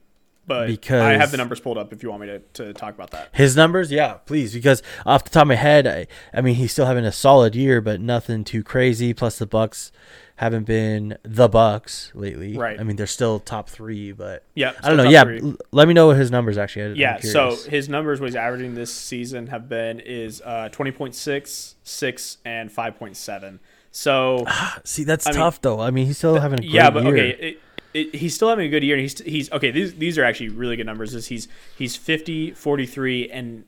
[0.49, 2.95] but because I have the numbers pulled up if you want me to, to talk
[2.95, 3.29] about that.
[3.33, 6.73] His numbers, yeah, please, because off the top of my head, I, I mean, he's
[6.73, 9.15] still having a solid year, but nothing too crazy.
[9.15, 9.93] Plus, the Bucks
[10.37, 12.57] haven't been the Bucks lately.
[12.57, 12.79] Right.
[12.79, 15.03] I mean, they're still top three, but Yeah, I don't know.
[15.03, 16.93] Yeah, l- let me know what his numbers actually.
[16.93, 20.93] I- Yeah, so his numbers, what he's averaging this season, have been is uh, twenty
[20.93, 23.59] point six, six, and five point seven.
[23.91, 24.47] So
[24.85, 25.81] see, that's I mean- tough though.
[25.81, 27.13] I mean, he's still having a great yeah, but year.
[27.15, 27.61] okay, it,
[27.95, 28.97] it, he's still having a good year.
[28.97, 29.71] And he's he's okay.
[29.71, 31.15] These these are actually really good numbers.
[31.15, 33.65] Is he's he's 50, 43, and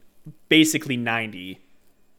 [0.49, 1.61] basically ninety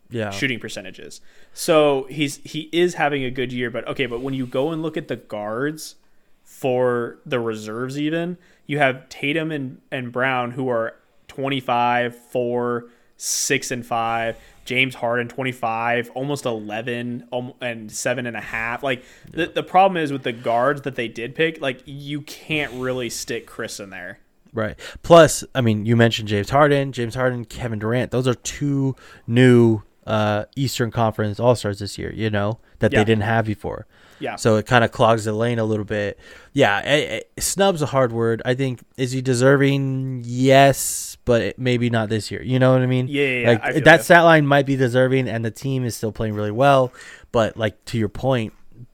[0.09, 1.21] yeah, shooting percentages.
[1.53, 3.69] So he's he is having a good year.
[3.69, 5.95] But okay, but when you go and look at the guards
[6.43, 10.95] for the reserves, even you have Tatum and and Brown who are
[11.27, 12.85] 25, 4,
[13.15, 14.37] 6, and 5.
[14.71, 18.83] James Harden 25, almost 11, um, and seven and a half.
[18.83, 22.71] Like the, the problem is with the guards that they did pick, like you can't
[22.75, 24.19] really stick Khris in there.
[24.53, 24.79] Right.
[25.03, 28.11] Plus, I mean, you mentioned James Harden, James Harden, Kevin Durant.
[28.11, 28.95] Those are two
[29.27, 32.13] new uh, Eastern Conference All Stars this year.
[32.13, 32.99] You know that Yeah.
[32.99, 33.87] they didn't have before.
[34.21, 34.35] Yeah.
[34.35, 36.19] So it kind of clogs the lane a little bit.
[36.53, 38.41] Yeah, eh, eh, snub's a hard word.
[38.45, 40.23] I think is he deserving?
[40.25, 42.41] Yes, but it- maybe not this year.
[42.41, 43.07] You know what I mean?
[43.09, 46.33] Yeah, yeah, Like that stat line might be deserving, and the team is still playing
[46.35, 46.93] really well.
[47.31, 48.53] But like to your point,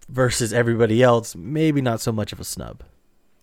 [0.09, 2.83] versus everybody else, maybe not so much of a snub.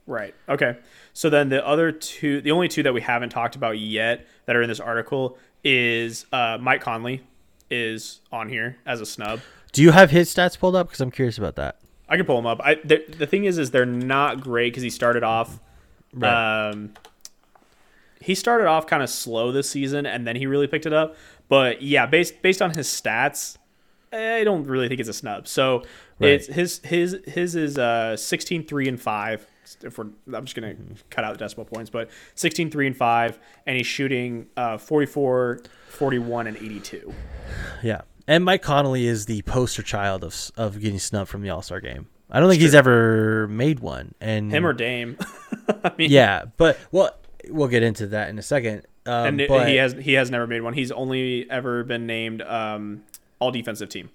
[0.07, 0.35] Right.
[0.49, 0.77] Okay.
[1.13, 4.57] So then the other two, the only two that we haven't talked about yet that
[4.57, 7.23] are in this article is uh, Mike Conley
[7.71, 9.41] is on here as a snub.
[9.75, 10.87] Do you have his stats pulled up?
[10.87, 11.79] Because I'm curious about that.
[12.09, 12.61] I can pull him up.
[12.63, 15.61] I the, the thing is, is they're not great because he started off.
[16.13, 16.69] Right.
[16.71, 16.95] Um,
[18.21, 21.17] he started off kind of slow this season, and then he really picked it up.
[21.49, 23.57] But yeah, based based on his stats,
[24.13, 25.49] I don't really think it's a snub.
[25.49, 25.83] So
[26.21, 26.31] Right.
[26.31, 29.47] it's his his his is uh 16 3 and 5
[29.83, 32.97] if we're I'm just going to cut out the decimal points but 16 3 and
[32.97, 37.13] 5 and he's shooting uh 44 41 and 82.
[37.83, 41.63] Yeah, and Mike Conley is the poster child of of getting snubbed from the All
[41.63, 42.07] Star game.
[42.31, 45.17] I don't think he's ever made one, and Him or Dame.
[45.85, 47.11] I mean yeah, but well,
[47.49, 48.87] we'll get into that in a second.
[49.07, 50.73] Um, and but he has he has never made one.
[50.75, 53.03] He's only ever been named um
[53.39, 54.09] all defensive team.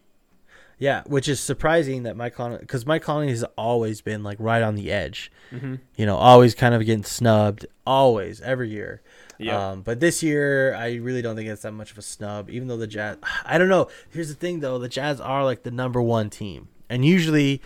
[0.79, 4.63] yeah, which is surprising that Mike Conley because Mike Conley has always been like right
[4.63, 5.31] on the edge.
[5.51, 5.75] Mm-hmm.
[5.95, 9.01] You know, always kind of getting snubbed, always every year.
[9.39, 9.55] Yep.
[9.55, 12.49] Um, but this year, I really don't think it's that much of a snub.
[12.49, 13.87] Even though the Jazz, I don't know.
[14.09, 17.61] Here's the thing, though: the Jazz are like the number one team, and usually,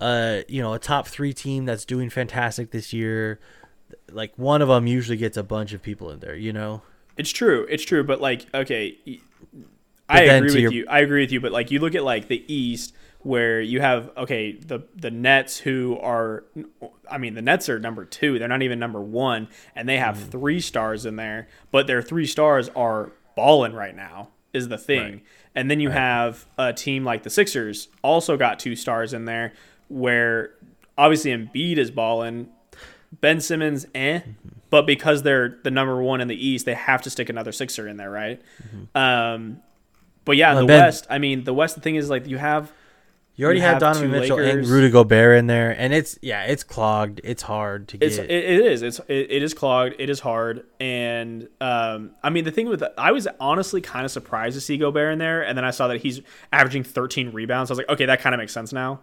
[0.00, 3.38] uh, you know, a top three team that's doing fantastic this year,
[4.10, 6.34] like one of them usually gets a bunch of people in there.
[6.34, 6.82] You know,
[7.18, 7.66] It's true.
[7.68, 8.02] It's true.
[8.02, 8.96] But like, okay,
[10.08, 10.86] I agree with your- you.
[10.88, 11.40] I agree with you.
[11.40, 15.58] But like, you look at like the East, where you have okay the the Nets
[15.58, 16.44] who are,
[17.10, 18.38] I mean, the Nets are number two.
[18.38, 20.30] They're not even number one, and they have Mm.
[20.30, 21.48] three stars in there.
[21.72, 24.28] But their three stars are balling right now.
[24.52, 25.12] is the thing.
[25.12, 25.22] Right.
[25.54, 29.52] And then you have a team like the Sixers also got two stars in there
[29.88, 30.52] where
[30.96, 32.48] obviously Embiid is balling,
[33.20, 34.20] Ben Simmons, eh.
[34.20, 34.30] Mm-hmm.
[34.70, 37.86] But because they're the number one in the East, they have to stick another Sixer
[37.86, 38.40] in there, right?
[38.94, 39.60] Um,
[40.26, 41.06] but yeah, the Ben- West.
[41.08, 41.74] I mean, the West.
[41.76, 42.70] The thing is, like, you have
[43.36, 44.66] You already You have, have Donovan Mitchell Lakers.
[44.66, 47.20] and Rudy Gobert in there, and it's yeah, it's clogged.
[47.24, 48.30] It's hard to It's get.
[48.30, 49.94] it, it is it's it, it is clogged.
[49.98, 54.10] It is hard, and um, I mean the thing with I was honestly kind of
[54.10, 56.20] surprised to see Gobert in there, and then I saw that he's
[56.52, 57.70] averaging 13 rebounds.
[57.70, 59.00] I was like, okay, that kind of makes sense now.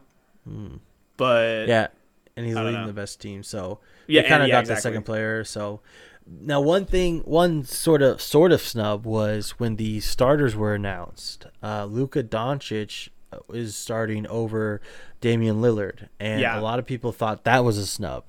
[1.17, 1.69] But Hmm.
[1.69, 1.87] yeah,
[2.35, 2.87] and he's leading know.
[2.87, 4.81] the best team, so Yeah, kind of yeah, got the exactly.
[4.81, 5.43] second player.
[5.43, 5.81] So
[6.25, 11.45] now one thing, one sort of sort of snub was when the starters were announced.
[11.61, 14.81] Uh, Luka Doncic uh, is starting over
[15.21, 16.59] Damian Lillard, and Yeah.
[16.59, 18.23] a lot of people thought that was a snub.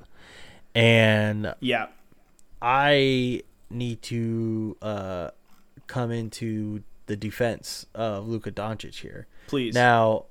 [0.74, 1.86] And yeah,
[2.61, 5.30] I need to uh,
[5.86, 9.26] come into the defense of Luka Doncic here.
[9.47, 9.74] please.
[9.74, 10.24] Now,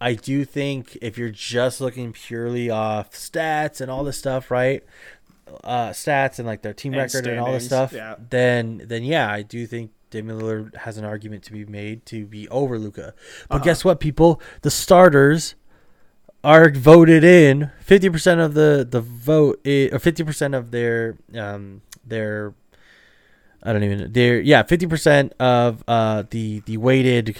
[0.00, 4.82] I do think if you're just looking purely off stats and all this stuff, right?
[5.64, 8.16] Uh, stats and like their team And record and all this stuff, yeah.
[8.30, 12.26] then then yeah, I do think Damian Lillard has an argument to be made to
[12.26, 13.14] be over Luka.
[13.48, 13.64] But Uh-huh.
[13.64, 14.40] guess what, people?
[14.62, 15.54] The starters
[16.42, 17.70] are voted in.
[17.80, 22.54] Fifty percent of the the vote, i- or fifty percent of their um their
[23.62, 27.36] I don't even their yeah fifty percent of uh the the weighted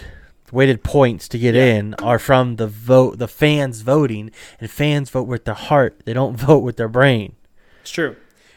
[0.53, 1.77] weighted points to get Yeah.
[1.77, 4.31] in are from the vote the fans voting
[4.61, 7.35] and fans vote with their heart they don't vote with their brain
[7.83, 8.17] It's true.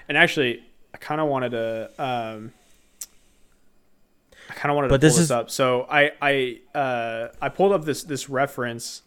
[0.09, 0.63] And actually,
[0.93, 1.89] I kind of wanted to.
[2.03, 2.51] Um,
[4.49, 5.49] I kind of wanted But to pull this this, is- up.
[5.49, 9.01] So I I uh, I pulled up this this reference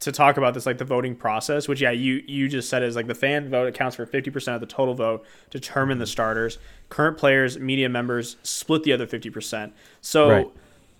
[0.00, 1.66] to talk about this like the voting process.
[1.66, 4.54] Which yeah, you you just said is like the fan vote accounts for fifty percent
[4.54, 5.24] of the total vote.
[5.50, 6.58] Determine the starters.
[6.88, 9.72] Current players, media members split the other fifty percent.
[10.00, 10.48] So Right.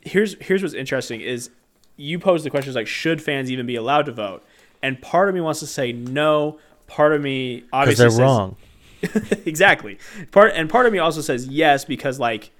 [0.00, 1.50] here's here's what's interesting is
[1.96, 4.44] you pose the questions like should fans even be allowed to vote?
[4.82, 6.58] And part of me wants to say no.
[6.94, 8.56] Part of me because obviously they're says- wrong
[9.46, 9.98] exactly.
[10.30, 12.50] Part and part of me also says yes because like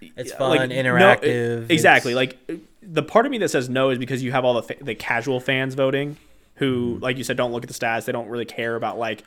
[0.00, 2.12] it's like, fun no- interactive exactly.
[2.12, 4.62] it's- Like the part of me that says no is because you have all the
[4.62, 6.16] fa- the casual fans voting
[6.56, 7.02] who Mm-hmm.
[7.04, 9.22] like you said don't look at the stats, they don't really care about like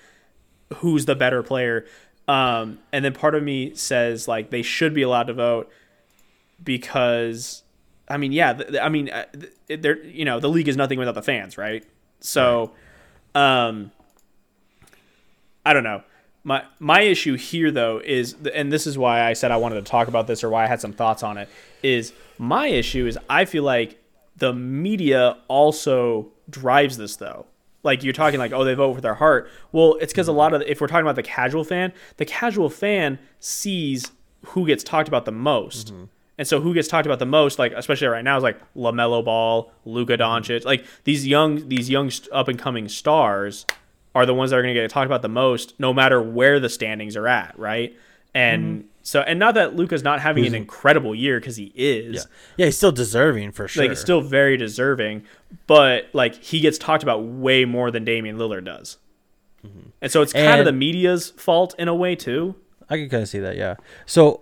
[0.78, 1.86] who's the better player.
[2.28, 5.70] Um and then part of me says like they should be allowed to vote
[6.64, 7.64] because
[8.08, 9.26] I mean, yeah, th- th- I mean, uh,
[9.68, 11.84] th- they're you know the league is nothing without the fans, right?
[12.20, 12.72] So,
[13.36, 13.92] um,
[15.66, 16.04] I don't know.
[16.44, 19.90] My my issue here though is, and this is why I said I wanted to
[19.90, 21.50] talk about this or why I had some thoughts on it.
[21.82, 24.02] Is my issue is I feel like
[24.38, 27.46] the media also drives this though.
[27.84, 29.50] Like you're talking like, oh, they vote with their heart.
[29.72, 32.70] Well, it's because a lot of if we're talking about the casual fan, the casual
[32.70, 34.12] fan sees
[34.48, 35.94] who gets talked about the most.
[35.94, 36.06] Mm-hmm.
[36.38, 39.24] And so who gets talked about the most, like especially right now, is like Lamelo
[39.24, 43.66] Ball, Luka Doncic, like these young these young up and coming stars
[44.16, 46.60] are the ones that are going to get talked about the most, no matter where
[46.60, 47.96] the standings are at, right?
[48.36, 52.22] And so, and not that Luka's not having an incredible year because he is, yeah
[52.58, 55.24] yeah he's still deserving for sure like he's still very deserving,
[55.68, 58.98] but like he gets talked about way more than Damian Lillard does.
[60.02, 60.66] And so it's kind of Mm-hmm.
[60.66, 62.56] The media's fault in a way too.
[62.90, 63.76] I can kind of see that, yeah.
[64.06, 64.42] So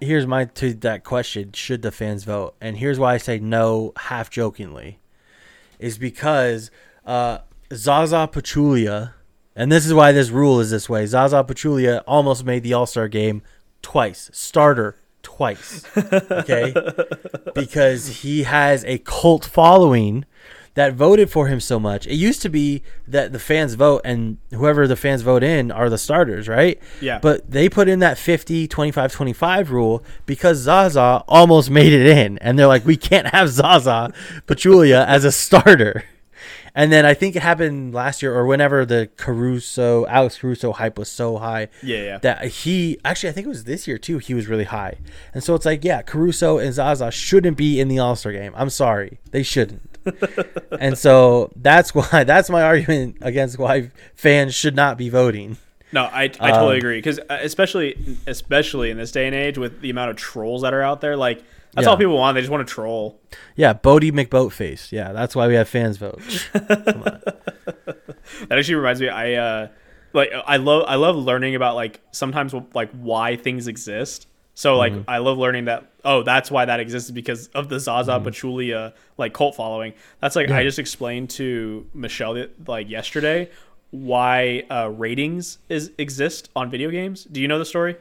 [0.00, 2.54] here's my to that question: Should the fans vote?
[2.60, 5.00] And here's why I say no, half jokingly,
[5.78, 6.70] is because
[7.04, 7.38] uh,
[7.72, 9.12] Zaza Pachulia,
[9.54, 11.06] and this is why this rule is this way.
[11.06, 13.42] Zaza Pachulia almost made the All Star game
[13.82, 16.74] twice, starter twice, okay,
[17.54, 20.24] because he has a cult following
[20.76, 22.06] that voted for him so much.
[22.06, 25.88] It used to be that the fans vote and whoever the fans vote in are
[25.88, 26.78] the starters, right?
[27.00, 27.18] Yeah.
[27.18, 32.38] But they put in that 50 25 25 rule because Zaza almost made it in
[32.38, 34.12] and they're like we can't have Zaza
[34.46, 36.04] Pachulia as a starter.
[36.76, 40.98] And then I think it happened last year or whenever the Caruso Alex Caruso hype
[40.98, 42.18] was so high Yeah, yeah.
[42.18, 44.18] that he actually I think it was this year too.
[44.18, 44.98] He was really high,
[45.34, 48.52] and so it's like yeah, Caruso and Zaza shouldn't be in the All Star game.
[48.54, 49.96] I'm sorry, they shouldn't.
[50.78, 55.56] and so that's why that's my argument against why fans should not be voting.
[55.92, 59.80] No, I, I totally Um, agree because especially especially in this day and age with
[59.80, 61.42] the amount of trolls that are out there, like
[61.76, 61.90] that's Yeah.
[61.92, 62.34] all people want.
[62.34, 63.20] They just want to troll.
[63.54, 64.90] Yeah, Boaty McBoatface.
[64.90, 66.20] Yeah, that's why we have fans vote.
[68.48, 69.08] That actually reminds me.
[69.08, 69.68] I uh,
[70.12, 74.26] like I love I love learning about like sometimes like why things exist.
[74.54, 75.08] So like Mm-hmm.
[75.10, 78.26] I love learning that oh that's why that exists because of the Zaza Mm-hmm.
[78.28, 79.92] Pachulia like cult following.
[80.20, 83.50] That's like I just explained to Michelle like yesterday
[83.90, 87.24] why uh, ratings is exist on video games.
[87.24, 87.96] Do you know the story?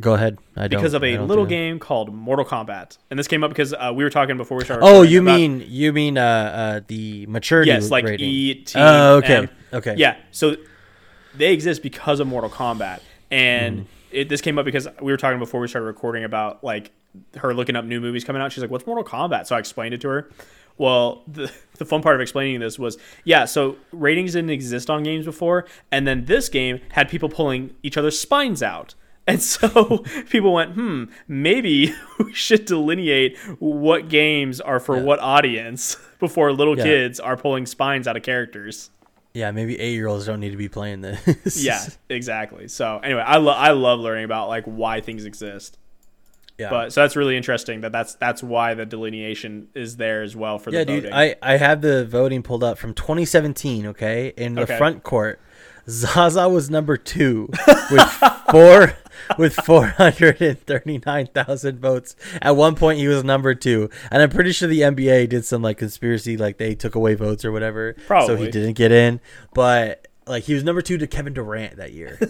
[0.00, 0.38] Go ahead.
[0.56, 3.74] I don't because of a little game called Mortal Kombat, and this came up because
[3.74, 4.84] uh, we were talking before we started.
[4.84, 7.70] Oh, you about- mean you mean uh, uh the maturity?
[7.70, 8.26] yes, like rating.
[8.28, 8.78] E T.
[8.78, 9.48] Oh, okay, M.
[9.72, 9.94] okay.
[9.98, 10.56] Yeah, so
[11.36, 13.86] they exist because of Mortal Kombat, and Mm.
[14.12, 16.90] it, this came up because we were talking before we started recording about like
[17.36, 18.50] her looking up new movies coming out.
[18.50, 20.30] She's like, "What's Mortal Kombat?" So I explained it to her.
[20.78, 25.02] Well, the, the fun part of explaining this was, yeah, so ratings didn't exist on
[25.02, 28.94] games before, and then this game had people pulling each other's spines out.
[29.26, 29.98] And so
[30.30, 36.76] people went, hmm, maybe we should delineate what games are for what audience before little
[36.76, 36.84] Yeah.
[36.84, 38.90] kids are pulling spines out of characters.
[39.34, 41.64] Yeah, maybe eight year olds don't need to be playing this.
[41.64, 42.68] Yeah, exactly.
[42.68, 45.78] So anyway, I love I love learning about like why things exist.
[46.58, 46.68] yeah.
[46.68, 50.58] But so that's really interesting that that's that's why the delineation is there as well
[50.58, 51.02] for the yeah, voting.
[51.04, 51.12] dude.
[51.12, 53.86] I I have the voting pulled up from 2017.
[53.86, 54.76] Okay, in the Okay.
[54.76, 55.40] front court,
[55.88, 57.48] Zaza was number two
[57.90, 58.02] with
[58.50, 58.92] four
[59.38, 62.16] with 439,000 votes.
[62.40, 65.62] At one point, he was number two, and I'm pretty sure the NBA did some
[65.62, 69.20] like conspiracy, like they took away votes or whatever, so he didn't get in.
[69.54, 72.18] But like he was number two to Kevin Durant that year.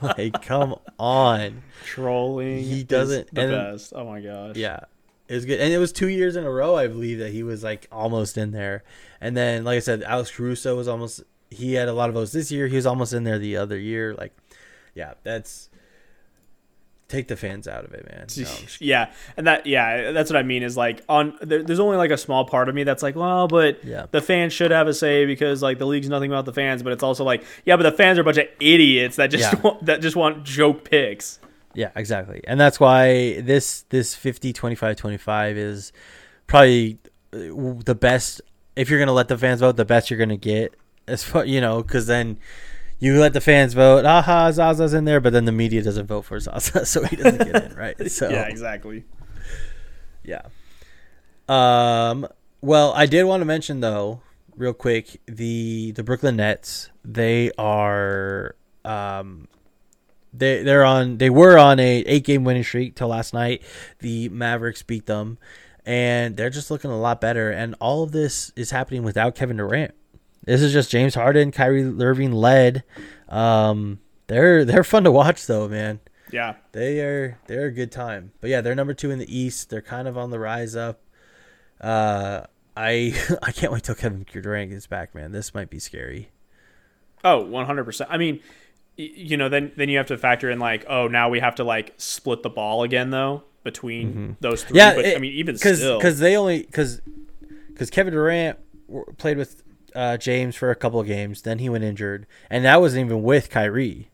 [0.00, 1.62] like, come on.
[1.84, 2.64] Trolling.
[2.64, 3.92] He doesn't- the and- best.
[3.94, 4.56] Oh my gosh.
[4.56, 4.80] Yeah.
[5.28, 5.60] It was good.
[5.60, 8.38] And it was two years in a row, I believe, that he was like almost
[8.38, 8.82] in there.
[9.20, 12.32] And then, like I said, Alex Caruso was almost, he had a lot of votes
[12.32, 12.66] this year.
[12.66, 14.14] He was almost in there the other year.
[14.14, 14.34] Like,
[14.98, 15.70] yeah, that's,
[17.08, 18.26] take the fans out of it, man.
[18.36, 18.44] No,
[18.80, 20.62] yeah, and that yeah, that's what I mean.
[20.62, 23.48] Is like on there, there's only like a small part of me that's like, well,
[23.48, 24.06] but Yeah.
[24.10, 26.82] the fans should have a say because like the league's nothing about the fans.
[26.82, 29.50] But it's also like, yeah, but the fans are a bunch of idiots that just
[29.52, 29.60] Yeah.
[29.62, 31.38] want, that just want joke picks.
[31.74, 32.42] yeah, exactly.
[32.46, 35.92] And that's why this, this 50, 25, 25 is
[36.46, 36.98] probably
[37.32, 37.38] uh,
[37.84, 38.42] the best.
[38.76, 40.74] If you're going to let the fans vote, the best you're going to get.
[41.08, 42.38] As far, you know, because then
[43.00, 46.22] you let the fans vote, aha, Zaza's in there, but then the media doesn't vote
[46.22, 47.96] for Zaza, so he doesn't get in, right?
[48.10, 49.04] So yeah, exactly.
[50.24, 50.42] Yeah.
[51.48, 52.26] Um.
[52.60, 54.22] Well, I did want to mention though,
[54.56, 56.90] real quick, the the Brooklyn Nets.
[57.04, 59.48] They are um.
[60.32, 61.18] They they're on.
[61.18, 63.62] They were on a eight game winning streak till last night.
[64.00, 65.38] The Mavericks beat them,
[65.86, 67.50] and they're just looking a lot better.
[67.50, 69.94] And all of this is happening without Kevin Durant.
[70.48, 72.82] This is just James Harden, Kyrie Irving led.
[73.28, 74.00] Um.
[74.28, 76.00] They're they're fun to watch though, man.
[76.30, 78.32] Yeah, They are they're a good time.
[78.42, 79.70] But yeah, they're number two in the East.
[79.70, 81.00] They're kind of on the rise up.
[81.80, 82.42] Uh,
[82.76, 85.32] I I can't wait till Kevin Durant gets back, man.
[85.32, 86.30] This might be scary.
[87.24, 88.06] Oh, 100%.
[88.10, 88.40] I mean,
[88.96, 91.64] you know, then then you have to factor in like, oh, now we have to
[91.64, 94.68] like split the ball again though between those three.
[94.68, 94.76] Mm-hmm.
[94.76, 97.00] Yeah, but it- I mean, even because still, because they only because
[97.68, 98.58] because Kevin Durant
[99.16, 99.62] played with
[99.94, 103.22] uh, James for a couple of games, then he went injured, and that wasn't even
[103.22, 104.10] with Kyrie.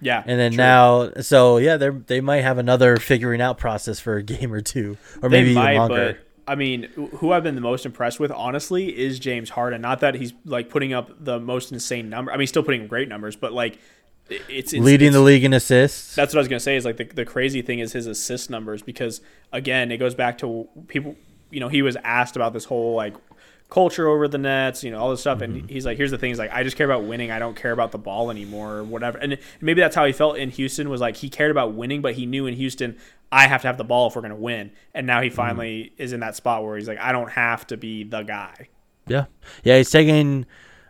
[0.00, 0.56] yeah, And then true.
[0.58, 4.60] now, so yeah, they they might have another figuring out process for a game or
[4.60, 6.12] two, or they maybe even longer.
[6.14, 6.82] but I mean,
[7.16, 9.80] who I've been the most impressed with, honestly, is James Harden.
[9.80, 12.30] Not that he's like putting up the most insane number.
[12.32, 13.78] I mean, still putting great numbers, but like,
[14.28, 16.14] it's, it's Leading it's- the league in assists.
[16.14, 16.76] That's what I was gonna say.
[16.76, 19.22] Is like the, the crazy thing is his assist numbers because
[19.52, 21.16] again it goes back to people.
[21.50, 23.14] You know, he was asked about this whole like
[23.70, 24.84] culture over the Nets.
[24.84, 25.58] You know, all this stuff, Mm-hmm.
[25.60, 27.30] and he's like, "Here's the thing: is like I just care about winning.
[27.30, 30.36] I don't care about the ball anymore, or whatever." And maybe that's how he felt
[30.36, 30.88] in Houston.
[30.90, 32.96] Was like he cared about winning, but he knew in Houston
[33.32, 34.70] I have to have the ball if we're gonna win.
[34.94, 35.36] And now he Mm-hmm.
[35.36, 38.68] finally is in that spot where he's like, I don't have to be the guy.
[39.06, 39.24] Yeah,
[39.64, 39.76] yeah.
[39.78, 40.46] He's taking.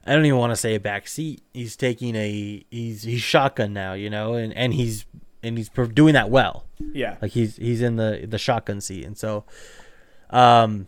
[0.06, 1.42] I don't even want to say a back seat.
[1.54, 2.64] He's taking a.
[2.70, 5.06] He's he's shotgun now, you know, and and he's
[5.42, 6.66] and he's doing that well.
[6.92, 9.44] Yeah, Like he's he's in the the shotgun seat, and so,
[10.30, 10.86] um,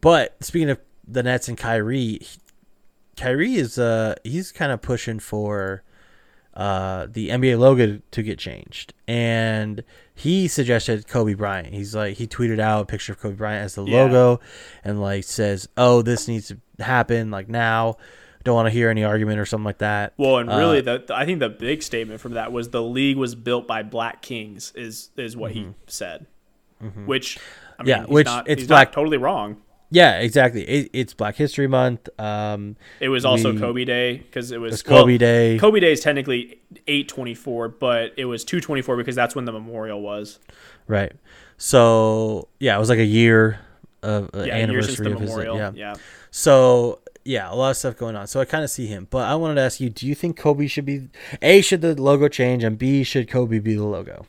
[0.00, 2.20] but speaking of the Nets and Kyrie,
[3.16, 5.82] Kyrie is uh he's kind of pushing for
[6.54, 9.82] uh the NBA logo to get changed, and
[10.14, 11.72] he suggested Kobe Bryant.
[11.74, 14.02] He's like he tweeted out a picture of Kobe Bryant as the Yeah.
[14.04, 14.40] logo,
[14.84, 17.96] and like says, "Oh, this needs to happen like now."
[18.44, 20.14] Don't want to hear any argument or something like that.
[20.16, 23.16] Well, and really, Uh, the, I think the big statement from that was the league
[23.18, 24.72] was built by black kings.
[24.76, 26.26] Is is what he said,
[27.04, 27.38] which
[27.78, 28.02] I mean, Mm-hmm.
[28.02, 29.60] Yeah, which not, it's black- not totally wrong.
[29.90, 30.62] Yeah, exactly.
[30.64, 32.08] It, it's Black History Month.
[32.18, 35.58] Um, It was also We- Kobe Day because it was It's Kobe well, Day.
[35.58, 39.34] Kobe Day is technically eight twenty four, but it was two twenty four because that's
[39.34, 40.38] when the memorial was.
[40.86, 41.12] Right.
[41.56, 43.60] So yeah, it was like a year
[44.02, 45.30] of uh, Yeah, a year since anniversary of his.
[45.30, 45.56] memorial.
[45.56, 45.72] Yeah.
[45.74, 45.94] yeah.
[46.30, 48.26] So yeah, a lot of stuff going on.
[48.26, 50.36] So I kind of see him, but I wanted to ask you: Do you think
[50.36, 51.08] Kobe should be
[51.42, 54.26] a should the logo change, and b should Kobe be the logo?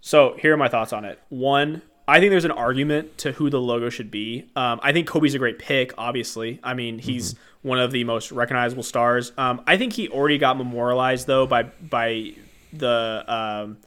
[0.00, 1.18] So here are my thoughts on it.
[1.30, 4.48] One, I think there's an argument to who the logo should be.
[4.54, 5.92] Um, I think Kobe's a great pick.
[5.98, 9.32] Obviously, I mean he's one of the most recognizable stars.
[9.36, 12.32] Um, I think he already got memorialized though by by
[12.72, 13.78] the um,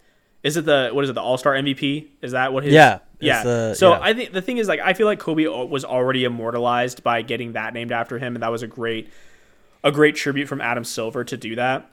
[0.43, 2.07] is it the what is it the All Star MVP?
[2.21, 2.73] Is that what his?
[2.73, 3.43] Yeah, yeah.
[3.43, 3.99] the- so yeah.
[4.01, 7.53] I think the thing is like I feel like Kobe was already immortalized by getting
[7.53, 9.09] that named after him, and that was a great
[9.83, 11.89] a great tribute from Adam Silver to do that.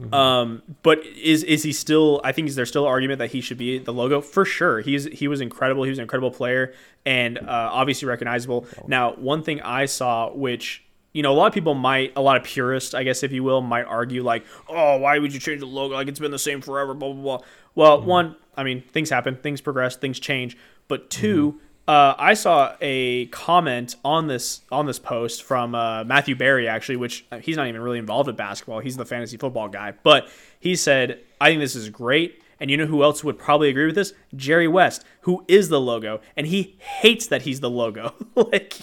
[0.00, 0.14] Mm-hmm.
[0.14, 2.20] Um, but is is he still?
[2.22, 4.80] I think is there still argument that he should be the logo for sure.
[4.80, 5.82] He's he was incredible.
[5.82, 6.72] He was an incredible player
[7.04, 7.42] and uh,
[7.72, 8.66] obviously recognizable.
[8.86, 12.36] Now, one thing I saw, which you know, a lot of people might, a lot
[12.36, 15.60] of purists, I guess, if you will, might argue like, oh, why would you change
[15.60, 15.94] the logo?
[15.94, 16.94] Like it's been the same forever.
[16.94, 17.46] Blah blah blah.
[17.74, 20.56] Well, one, I mean, things happen, things progress, things change.
[20.86, 26.36] But 2 uh, I saw a comment on this on this post from uh, Matthew
[26.36, 28.80] Berry actually, which uh, he's not even really involved with basketball.
[28.80, 30.28] He's the fantasy football guy, but
[30.60, 33.86] he said, "I think this is great." And you know who else would probably agree
[33.86, 34.12] with this?
[34.34, 38.14] Jerry West, who is the logo, and he hates that he's the logo.
[38.34, 38.76] like,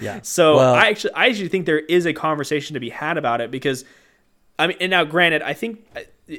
[0.00, 0.18] Yeah.
[0.22, 3.40] so Well- I actually, I actually think there is a conversation to be had about
[3.40, 3.84] it because,
[4.58, 5.86] I mean, and now granted, I think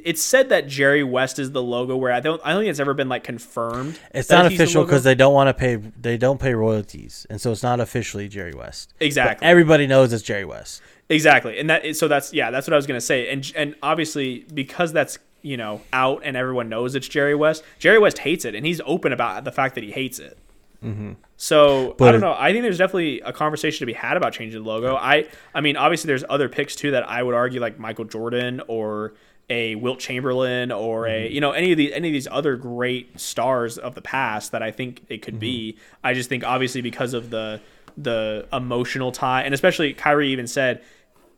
[0.03, 1.95] it's said that Jerry West is the logo.
[1.95, 3.99] Where I don't, I don't think it's ever been like confirmed.
[4.13, 5.75] It's not official because they don't want to pay.
[5.75, 8.93] They don't pay royalties, and so it's not officially Jerry West.
[8.97, 10.81] But exactly, everybody knows it's Jerry West.
[11.09, 14.45] exactly, and that so that's yeah, that's what I was gonna say, and and obviously
[14.53, 17.63] because that's you know out and everyone knows it's Jerry West.
[17.79, 20.37] Jerry West hates it, and he's open about the fact that he hates it.
[20.83, 21.13] Mm-hmm.
[21.37, 22.35] So I don't know.
[22.37, 24.95] I think there's definitely a conversation to be had about changing the logo.
[24.95, 28.61] I I mean, obviously there's other picks too that I would argue like Michael Jordan
[28.67, 29.13] or
[29.49, 31.33] a Wilt Chamberlain or a mm-hmm.
[31.33, 34.63] you know any of these any of these other great stars of the past that
[34.63, 35.73] I think it could be.
[35.73, 36.07] Mm-hmm.
[36.07, 37.61] I just think obviously because of the
[37.97, 40.81] the emotional tie and especially Kyrie even said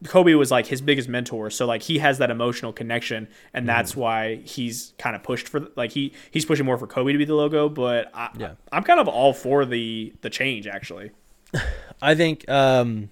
[0.04, 3.68] Kobe was like his biggest mentor, so like he has that emotional connection, and mm-hmm.
[3.68, 7.18] that's why he's kind of pushed for like he he's pushing more for Kobe to
[7.18, 7.70] be the logo.
[7.70, 8.54] But I, Yeah.
[8.72, 11.12] I'm kind of all for the the change actually.
[12.02, 13.10] I think um,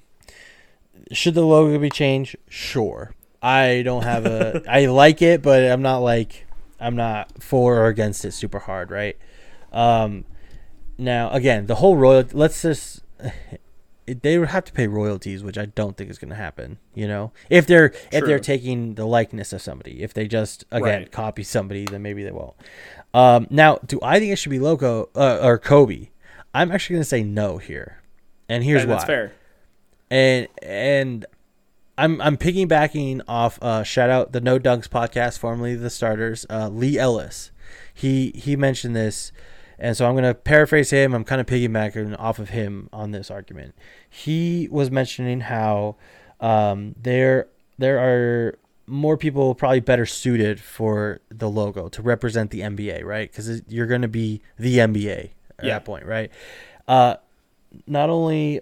[1.11, 2.35] should the logo be changed?
[2.49, 3.13] Sure.
[3.43, 4.63] I don't have a.
[4.69, 6.47] I like it, but I'm not like
[6.79, 9.17] I'm not for or against it super hard, right?
[9.71, 10.25] Um,
[10.97, 12.23] now again, the whole royal.
[12.33, 13.03] Let's just.
[14.05, 16.77] They would have to pay royalties, which I don't think is going to happen.
[16.93, 21.03] You know, if they're if they're taking the likeness of somebody, if they just again
[21.03, 21.11] Right.
[21.11, 22.53] copy somebody, then maybe they won't.
[23.13, 26.09] Um, now, do I think it should be logo uh, or Kobe?
[26.53, 28.01] I'm actually going to say no here,
[28.49, 29.31] and here's And why that's fair.
[30.11, 31.25] and and
[31.97, 36.69] I'm I'm piggybacking off uh shout out the No Dunks podcast, formerly the starters, uh
[36.69, 37.51] Leigh Ellis.
[37.93, 39.31] He he mentioned this
[39.79, 41.13] and so I'm gonna paraphrase him.
[41.13, 43.75] I'm kind of piggybacking off of him on this argument.
[44.09, 45.95] He was mentioning how
[46.39, 52.59] um there there are more people probably better suited for the logo to represent the
[52.61, 53.31] NBA, right?
[53.31, 55.73] Because you're going to be the NBA at Yeah.
[55.75, 56.29] that point, right?
[56.85, 57.15] Uh,
[57.87, 58.59] not only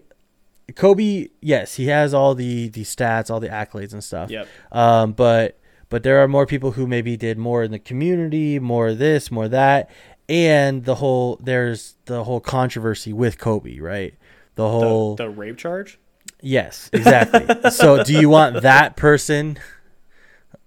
[0.76, 4.30] Kobe, yes, he has all the the stats, all the accolades and stuff.
[4.30, 4.48] Yep.
[4.72, 5.58] Um, but
[5.90, 9.48] but there are more people who maybe did more in the community, more this, more
[9.50, 9.90] that,
[10.30, 14.14] and the whole there's the whole controversy with Kobe, right?
[14.56, 16.00] The The, whole the rape charge.
[16.42, 17.72] yes, exactly.
[17.72, 19.58] so do you want that person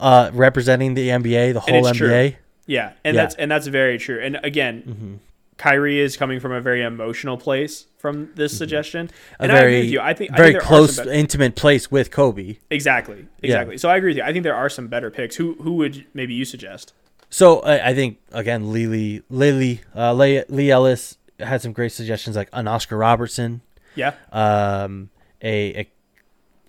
[0.00, 2.08] uh representing the NBA, the whole it's true.
[2.08, 2.36] NBA?
[2.66, 3.22] Yeah, and Yeah.
[3.22, 4.20] that's and that's very true.
[4.20, 5.20] And again,
[5.56, 9.70] Kyrie is coming from a very emotional place from this suggestion, A and I agree
[9.70, 10.00] very with you.
[10.00, 12.56] I think I very think close, some be- intimate place with Kobe.
[12.70, 13.78] exactly, exactly.
[13.78, 14.22] So I agree with you.
[14.24, 15.36] I think there are some better picks.
[15.36, 16.92] Who who would maybe you suggest?
[17.30, 22.36] So I, I think again, Lily, Lily, uh, Leigh, Leigh Ellis had some great suggestions,
[22.36, 23.60] like an Oscar Robertson,
[23.96, 25.10] Yeah, um,
[25.42, 25.90] a, a,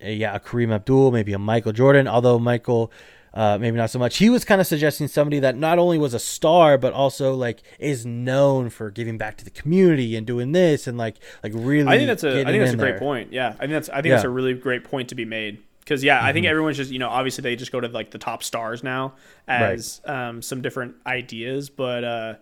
[0.01, 2.07] a yeah, a Kareem Abdul, maybe a Michael Jordan.
[2.07, 2.91] Although Michael,
[3.35, 4.17] uh, maybe not so much.
[4.17, 7.61] He was kind of suggesting somebody that not only was a star, but also like
[7.79, 11.87] is known for giving back to the community and doing this and like like really.
[11.87, 12.99] I think that's a I think that's a great there.
[12.99, 13.33] point.
[13.33, 14.09] Yeah, I think that's I think Yeah.
[14.09, 14.15] Mm-hmm.
[14.15, 15.61] that's a really great point to be made.
[15.81, 18.17] Because yeah, I think everyone's just you know obviously they just go to like the
[18.17, 19.13] top stars now
[19.47, 22.33] as um, some different ideas, but uh,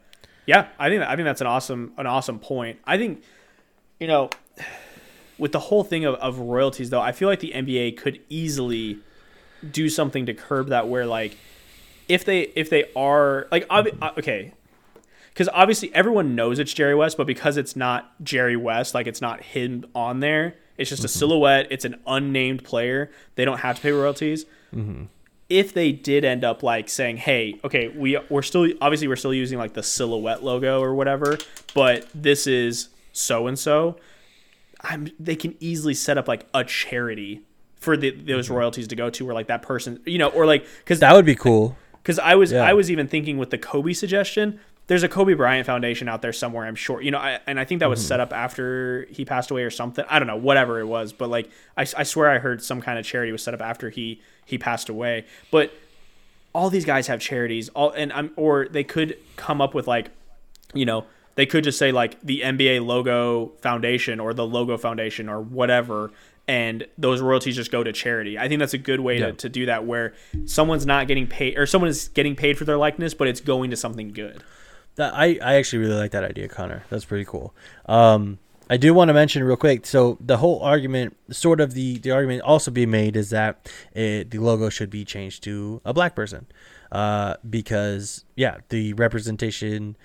[0.46, 2.80] yeah, I think I think that's an awesome an awesome point.
[2.86, 3.24] I think
[4.00, 4.30] you know
[5.40, 9.00] with the whole thing of, of royalties though, I feel like the NBA could easily
[9.72, 11.38] do something to curb that where like
[12.08, 13.84] if they if they are like uh,
[14.18, 14.54] okay
[15.34, 19.22] because obviously everyone knows it's Jerry West, but because it's not Jerry West, like it's
[19.22, 21.68] not him on there, it's just a silhouette.
[21.72, 23.12] It's an unnamed player.
[23.36, 24.46] They don't have to pay royalties.
[25.50, 29.34] If they did end up like saying, "Hey, okay, we we're still obviously we're still
[29.34, 31.38] using like the silhouette logo or whatever,
[31.74, 33.98] but this is so and so,"
[34.82, 37.42] I'm they can easily set up like a charity
[37.84, 38.56] for the, those mm-hmm.
[38.56, 41.26] royalties to go to, or like that person, you know, or like because That would
[41.26, 41.78] be cool.
[42.02, 42.64] because I was Yeah.
[42.64, 44.60] I was even thinking with the Kobe suggestion.
[44.88, 46.66] There's a Kobe Bryant Foundation out there somewhere.
[46.66, 47.02] I'm sure.
[47.02, 48.08] You know, I, and I think that was mm-hmm.
[48.08, 50.04] set up after he passed away or something.
[50.10, 51.14] I don't know, whatever it was.
[51.14, 53.90] But like, I, I swear I heard some kind of charity was set up after
[53.90, 55.26] he he passed away.
[55.52, 55.74] But
[56.54, 60.10] all these guys have charities, all and I'm or they could come up with like,
[60.74, 61.06] you know,
[61.36, 66.12] they could just say like the NBA logo foundation or the logo foundation or whatever,
[66.48, 68.38] and those royalties just go to charity.
[68.38, 69.28] I think that's a good way Yeah.
[69.28, 70.14] to, to do that where
[70.46, 73.70] someone's not getting paid or someone is getting paid for their likeness, but it's going
[73.72, 74.44] to something good.
[74.96, 76.84] That I, I actually really like that idea, Connor.
[76.90, 77.54] That's pretty cool.
[77.88, 78.40] Um,
[78.70, 79.86] I do want to mention real quick.
[79.86, 84.32] So the whole argument, sort of the the argument also being made is that it,
[84.32, 86.46] the logo should be changed to a black person,
[86.92, 89.96] uh, because yeah, the representation.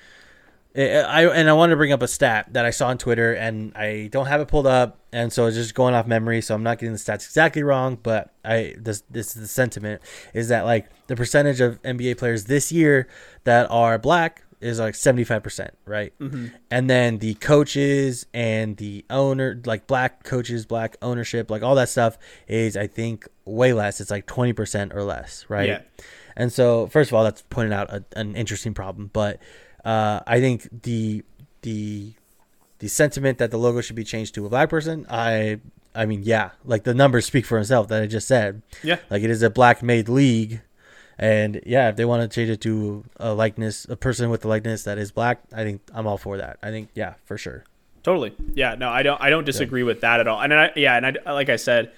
[0.78, 3.76] I, and I wanted to bring up a stat that I saw on Twitter, and
[3.76, 6.40] I don't have it pulled up, and so it's just going off memory.
[6.40, 10.02] So I'm not getting the stats exactly wrong, but I this this is the sentiment
[10.34, 13.08] is that like the percentage of NBA players this year
[13.44, 16.12] that are black is like 75%, right?
[16.18, 16.46] Mm-hmm.
[16.70, 21.88] And then the coaches and the owner, like black coaches, black ownership, like all that
[21.88, 22.18] stuff
[22.48, 24.00] is, I think, way less.
[24.00, 25.68] It's like 20% or less, right?
[25.68, 25.80] Yeah.
[26.36, 29.10] And so, first of all, that's pointing out a, an interesting problem.
[29.12, 29.40] But
[29.84, 31.24] uh, I think the
[31.62, 32.12] the
[32.78, 35.60] the sentiment that the logo should be changed to a black person, I
[35.94, 38.62] I mean, yeah, like the numbers speak for itself that I just said.
[38.82, 38.98] Yeah.
[39.10, 40.60] Like it is a black made league.
[41.18, 44.48] And yeah, if they want to change it to a likeness, a person with the
[44.48, 46.58] likeness that is black, I think I'm all for that.
[46.62, 47.64] I think yeah, for sure.
[48.04, 48.32] Totally.
[48.54, 48.76] Yeah.
[48.76, 49.20] No, I don't.
[49.20, 50.40] I don't disagree with that at all.
[50.40, 51.90] And I, yeah, and I, like I said,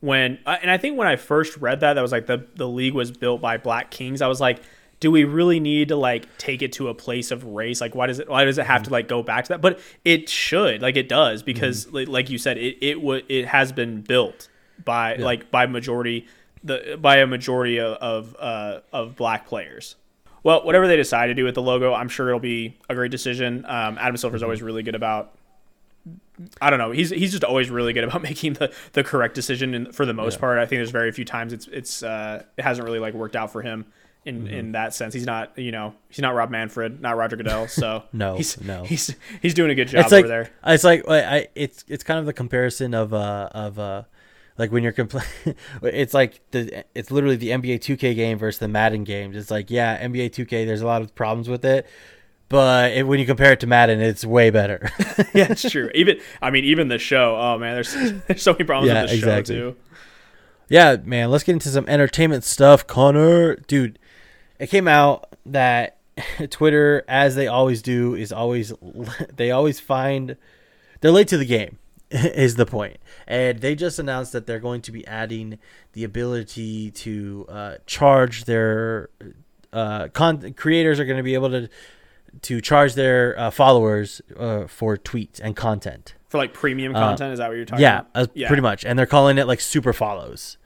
[0.00, 2.68] when uh, and I think when I first read that, that was like the the
[2.68, 4.20] league was built by black kings.
[4.20, 4.60] I was like,
[5.04, 7.78] do we really need to like take it to a place of race?
[7.78, 8.26] Like, why does it?
[8.30, 9.60] Why does it have to like go back to that?
[9.60, 10.80] But it should.
[10.80, 14.48] Like, it does because, li- like you said, it it would it has been built
[14.82, 16.26] by like by majority
[16.62, 19.96] the by a majority of of, uh, of black players.
[20.42, 23.10] Well, whatever they decide to do with the logo, I'm sure it'll be a great
[23.10, 23.66] decision.
[23.68, 25.34] Um, Adam Silver's always really good about
[26.62, 26.92] I don't know.
[26.92, 30.14] He's he's just always really good about making the, the correct decision in, for the
[30.14, 30.40] most Yeah.
[30.40, 30.58] part.
[30.60, 33.52] I think there's very few times it's it's uh, it hasn't really like worked out
[33.52, 33.84] for him
[34.24, 34.54] in Mm-hmm.
[34.54, 35.12] in that sense.
[35.14, 37.68] He's not you know he's not Rob Manfred, not Roger Goodell.
[37.68, 38.84] So No, he's no.
[38.84, 40.50] he's he's doing a good job it's like over there.
[40.66, 44.02] it's like I, I it's it's kind of the comparison of uh of uh
[44.56, 45.24] like when you're compl-
[45.82, 49.36] it's like the it's literally the NBA 2K game versus the Madden games.
[49.36, 51.86] It's like yeah, NBA 2K there's a lot of problems with it,
[52.48, 54.90] but it, when you compare it to Madden, it's way better.
[55.34, 55.90] yeah, it's true.
[55.94, 57.36] Even I mean even the show.
[57.36, 57.92] Oh man, there's
[58.26, 59.54] there's so many problems Yeah, with the exactly.
[59.56, 59.76] show too.
[60.68, 63.56] yeah, man, let's get into some entertainment stuff, Connor.
[63.56, 63.98] Dude,
[64.58, 65.98] it came out that
[66.50, 68.72] Twitter, as they always do, is always
[69.36, 70.36] they always find
[71.00, 71.78] they're late to the game.
[72.10, 72.98] Is the point.
[73.26, 75.58] and they just announced that they're going to be adding
[75.94, 79.08] the ability to uh, charge their
[79.72, 81.68] uh, con- creators are going to be able to
[82.42, 86.14] to charge their uh, followers uh, for tweets and content.
[86.28, 88.30] For like premium content, is that what you're talking Yeah, about?
[88.36, 88.84] uh, pretty much.
[88.84, 90.56] And they're calling it like super follows.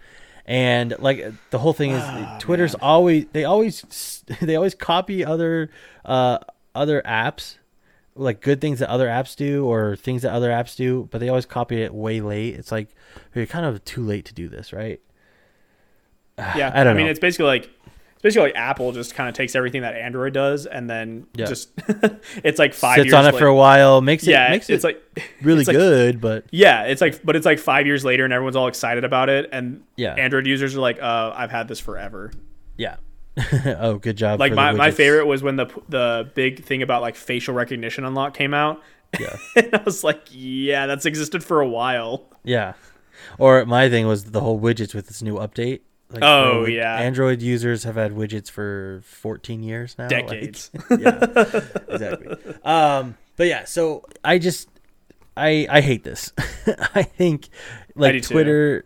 [0.48, 5.70] And like the whole thing is Twitter's always they always they always copy other
[6.06, 6.38] uh
[6.74, 7.58] other apps
[8.14, 11.28] like good things that other apps do or things that other apps do, but they
[11.28, 12.54] always copy it way late.
[12.54, 12.88] It's like
[13.34, 15.00] you're kind of too late to do this, right?
[16.56, 17.10] Yeah, I don't mean, know.
[17.10, 17.70] it's basically like
[18.18, 21.46] it's basically like Apple just kind of takes everything that Android does and then Yeah.
[21.46, 21.70] just
[22.44, 23.38] it's like five Sits years on it later.
[23.38, 26.44] for a while, makes it yeah, makes it's it like really it's like- good, but
[26.50, 29.48] yeah, it's like but it's like five years later and everyone's all excited about it
[29.52, 30.14] and Yeah.
[30.14, 32.32] Android users are like, uh, I've had this forever.
[32.76, 32.96] yeah.
[33.78, 34.40] oh, good job.
[34.40, 38.34] Like my, my favorite was when the the big thing about like facial recognition unlock
[38.34, 38.82] came out.
[39.18, 39.36] Yeah.
[39.56, 42.24] and I was like, yeah, that's existed for a while.
[42.42, 42.72] Yeah.
[43.38, 45.80] Or my thing was the whole widgets with this new update.
[46.10, 46.96] Like, Oh, bro, yeah.
[46.96, 50.04] Android users have had widgets for 14 years now.
[50.04, 50.70] like- Decades.
[50.90, 51.18] yeah.
[51.88, 52.36] Exactly.
[52.64, 54.68] Um, but yeah, so I just
[55.36, 56.32] I I hate this.
[56.94, 57.48] I think
[57.94, 58.34] like do too.
[58.34, 58.84] Twitter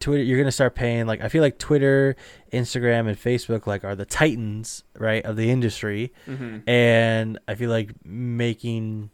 [0.00, 2.16] Twitter you're going to start paying like I feel like Twitter,
[2.52, 6.12] Instagram and Facebook like are the titans, right, of the industry.
[6.26, 6.68] Mm-hmm.
[6.68, 9.10] And I feel like making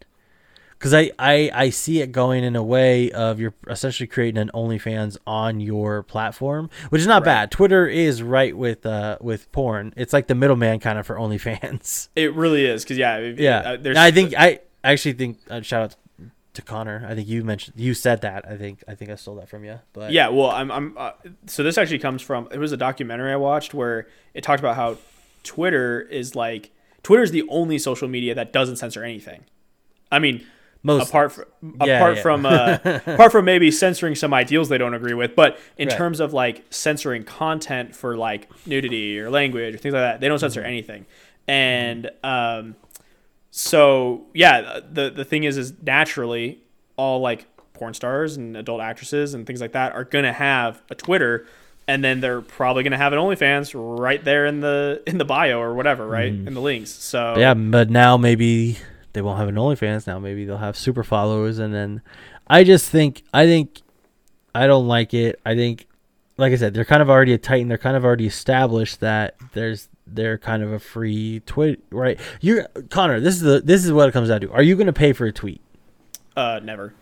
[0.81, 4.51] because I, I I see it going in a way of you're essentially creating an
[4.55, 7.27] OnlyFans on your platform, which is not Right.
[7.27, 7.51] bad.
[7.51, 9.93] Twitter is right with uh with porn.
[9.97, 12.09] It's like the middleman kind of for OnlyFans.
[12.17, 15.83] It really is because yeah, Yeah, uh, there's I think I actually think uh, shout
[15.83, 15.97] out
[16.55, 17.05] to Connor.
[17.07, 18.49] I think you mentioned you said that.
[18.49, 19.81] I think I think I stole that from you.
[19.93, 21.13] But Yeah, well, I'm, I'm uh,
[21.47, 24.77] so this actually comes from it was a documentary I watched where it talked about
[24.77, 24.97] how
[25.45, 26.71] Twitter is like
[27.03, 29.45] Twitter is the only social media that doesn't censor anything.
[30.11, 30.45] I mean,
[30.83, 31.45] most apart from
[31.85, 32.23] Yeah, apart yeah.
[32.23, 35.97] from uh, apart from maybe censoring some ideals they don't agree with, but in Right.
[35.97, 40.29] terms of like censoring content for like nudity or language or things like that, they
[40.29, 40.41] don't Mm-hmm.
[40.45, 41.07] censor anything.
[41.49, 42.77] And um,
[43.51, 46.59] so yeah, the the thing is, is naturally
[46.97, 50.95] all like porn stars and adult actresses and things like that are gonna have a
[50.95, 51.47] Twitter,
[51.89, 55.25] and then they're probably going to have an OnlyFans right there in the in the
[55.25, 56.49] bio or whatever, right Mm-hmm.
[56.49, 56.91] in the links.
[56.91, 58.79] So yeah, but now maybe
[59.13, 60.07] they won't have an OnlyFans.
[60.07, 62.03] Now maybe they'll have super followers, and then
[62.47, 63.83] I just think I think
[64.55, 65.41] I don't like it.
[65.47, 65.87] I think,
[66.37, 67.69] like I said, they're kind of already a titan.
[67.69, 72.19] They're kind of already established that there's they're kind of a free tweet, right?
[72.41, 74.53] You, Connor, this is the this is what it comes down to.
[74.53, 75.61] Are you going to pay for a tweet?
[76.37, 76.95] uh, never.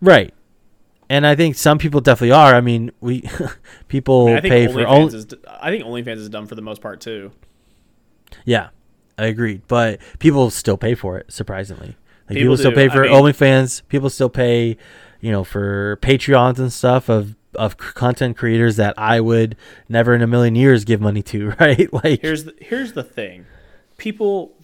[0.00, 0.32] Right.
[1.10, 2.54] And I think some people definitely are.
[2.54, 3.22] I mean, we
[3.88, 5.14] people I, mean, I pay for OnlyFans only.
[5.14, 5.26] is.
[5.48, 7.32] I think OnlyFans is dumb for the most part too.
[8.44, 8.68] Yeah,
[9.18, 9.62] I agreed.
[9.68, 11.32] But people still pay for it.
[11.32, 11.96] Surprisingly,
[12.28, 13.82] like people, People still pay I for mean- OnlyFans.
[13.88, 14.76] People still pay,
[15.20, 19.56] you know, for Patreons and stuff of of content creators that I would
[19.88, 21.50] never in a million years give money to.
[21.60, 21.92] Right?
[21.92, 23.46] Like, Here's the, here's the thing,
[23.96, 24.54] people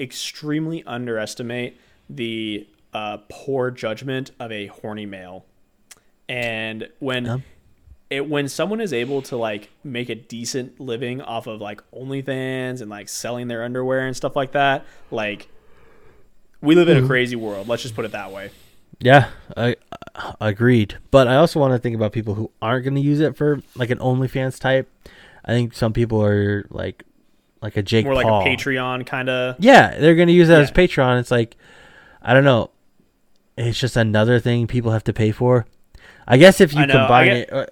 [0.00, 1.78] extremely underestimate
[2.10, 5.44] the uh, poor judgment of a horny male,
[6.28, 7.38] and when Yeah.
[8.12, 12.80] It when someone is able to like make a decent living off of like OnlyFans
[12.80, 15.48] and like selling their underwear and stuff like that, like
[16.60, 17.06] we live in Mm-hmm.
[17.06, 17.68] a crazy world.
[17.68, 18.50] Let's just put it that way.
[19.00, 19.76] yeah, I,
[20.40, 20.98] I agreed.
[21.10, 23.60] But I also want to think about people who aren't going to use it for
[23.74, 24.88] like an OnlyFans type.
[25.44, 27.02] I think some people are like,
[27.60, 28.42] like a Jake More like Paul.
[28.42, 29.56] a Patreon kind of.
[29.58, 31.18] Yeah, they're gonna use that as Patreon.
[31.20, 31.56] It's like,
[32.20, 32.70] I don't know.
[33.56, 35.66] It's just another thing people have to pay for.
[36.26, 37.66] I guess if you know, combine it, uh,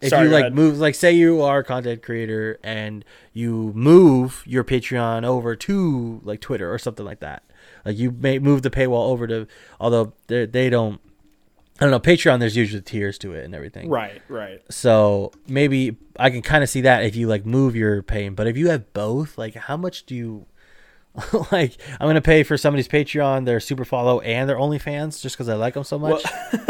[0.00, 4.42] if Sorry, you like move, like say you are a content creator and you move
[4.46, 7.42] your Patreon over to like Twitter or something like that.
[7.84, 9.46] Like you may move the paywall over to,
[9.80, 11.00] although they they don't.
[11.78, 12.00] I don't know.
[12.00, 13.90] Patreon, there's usually tiers to it and everything.
[13.90, 14.62] Right, right.
[14.70, 18.46] So maybe I can kind of see that if you like move your pain but
[18.46, 20.46] if you have both, like how much do you
[21.52, 21.76] like?
[22.00, 25.54] I'm gonna pay for somebody's Patreon, their super follow, and their OnlyFans just because I
[25.54, 26.22] like them so much.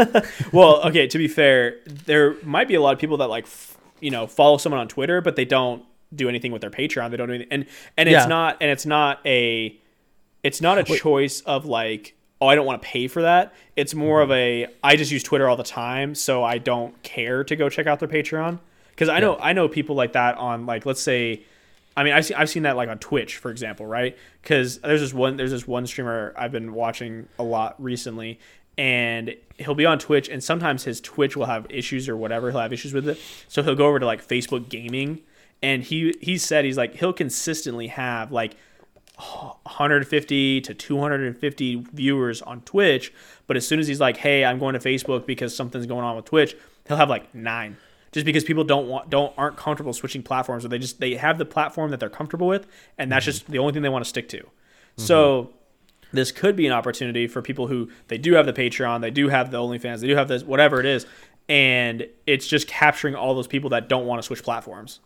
[0.51, 1.07] well, okay.
[1.07, 4.27] To be fair, there might be a lot of people that like, f- you know,
[4.27, 5.83] follow someone on Twitter, but they don't
[6.15, 7.11] do anything with their Patreon.
[7.11, 7.65] They don't do anything, and
[7.97, 8.27] and it's Yeah.
[8.27, 9.77] not, and it's not a,
[10.43, 13.53] it's not a choice of like, oh, I don't want to pay for that.
[13.75, 14.71] It's more of mm-hmm.
[14.71, 17.87] a, I just use Twitter all the time, so I don't care to go check
[17.87, 18.59] out their Patreon
[18.91, 21.43] because I know I know people like that on like, let's say.
[21.97, 24.15] I mean, I've seen, I've seen that like on Twitch, for example, right?
[24.43, 28.39] Because there's this one there's this one streamer I've been watching a lot recently,
[28.77, 32.51] and he'll be on Twitch, and sometimes his Twitch will have issues or whatever.
[32.51, 35.21] He'll have issues with it, so he'll go over to like Facebook Gaming,
[35.63, 38.55] and he he said he's like he'll consistently have like
[39.17, 43.11] 150 to 250 viewers on Twitch,
[43.47, 46.15] but as soon as he's like, "Hey, I'm going to Facebook because something's going on
[46.15, 46.55] with Twitch,"
[46.87, 47.77] he'll have like nine,
[48.11, 51.37] just because people don't want don't aren't comfortable switching platforms, or they just they have
[51.37, 52.67] the platform that they're comfortable with,
[52.97, 54.43] and that's just the only thing they want to stick to.
[54.97, 55.51] So
[56.11, 59.29] this could be an opportunity for people who they do have the Patreon, they do
[59.29, 61.05] have the OnlyFans, they do have this whatever it is,
[61.47, 64.99] and it's just capturing all those people that don't want to switch platforms.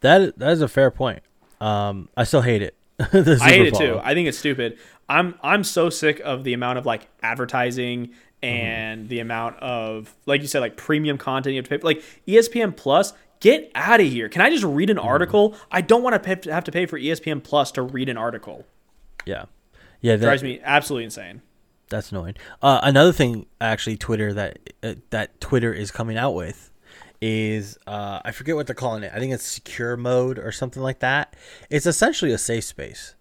[0.00, 1.22] that that is a fair point.
[1.60, 2.74] Um, I still hate it.
[3.00, 4.00] I hate it too.
[4.02, 4.78] I think it's stupid.
[5.08, 8.10] I'm I'm so sick of the amount of like advertising
[8.42, 11.82] and the amount of like you said like premium content you have to pay.
[11.82, 14.28] Like E ESPN Plus, get out of here.
[14.28, 15.54] Can I just read an article?
[15.70, 18.66] I don't want to have to pay for ESPN Plus to read an article.
[19.26, 19.46] Yeah,
[20.00, 20.16] yeah.
[20.16, 21.42] That, drives me absolutely insane.
[21.88, 22.36] That's annoying.
[22.62, 26.70] Uh, another thing, actually, Twitter that uh, that Twitter is coming out with
[27.20, 29.12] is uh, I forget what they're calling it.
[29.14, 31.34] I think it's secure mode or something like that.
[31.68, 33.14] It's essentially a safe space,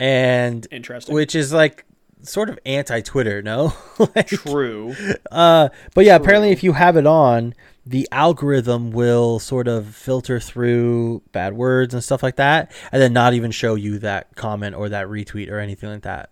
[0.00, 1.14] and Interesting.
[1.14, 1.84] which is like
[2.22, 3.74] sort of anti-Twitter, no?
[4.16, 4.94] like, True.
[5.30, 7.54] uh, but yeah, apparently, if you have it on,
[7.84, 13.12] the algorithm will sort of filter through bad words and stuff like that, and then
[13.12, 16.30] not even show you that comment or that retweet or anything like that.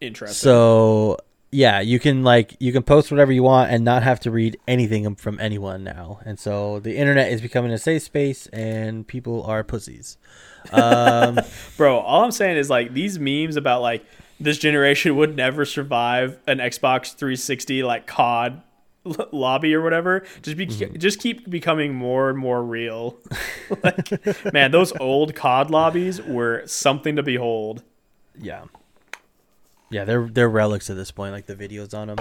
[0.00, 0.34] Interesting.
[0.34, 1.18] So
[1.50, 4.58] yeah, you can like you can post whatever you want and not have to read
[4.66, 6.20] anything from anyone now.
[6.24, 10.18] And so the internet is becoming a safe space, and people are pussies.
[10.72, 11.38] Um,
[11.76, 14.04] Bro, all I'm saying is like these memes about like
[14.40, 18.62] this generation would never survive an Xbox 360 like COD
[19.06, 20.24] l- lobby or whatever.
[20.42, 23.18] Just be just keep becoming more and more real.
[23.84, 27.82] like man, those old COD lobbies were something to behold.
[28.38, 28.64] yeah,
[29.90, 31.32] yeah, they're they're relics at this point.
[31.32, 32.18] Like the videos on them.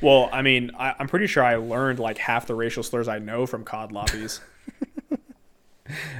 [0.00, 3.18] Well, I mean, I, I'm pretty sure I learned like half the racial slurs I
[3.18, 4.40] know from COD lobbies.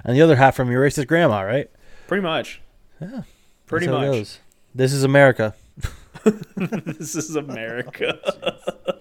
[0.04, 1.70] And the other half from your racist grandma, right?
[2.06, 2.62] pretty much.
[3.00, 3.22] Yeah,
[3.66, 4.38] Pretty That's how it much.
[4.74, 5.54] This is America.
[6.56, 8.18] This is America.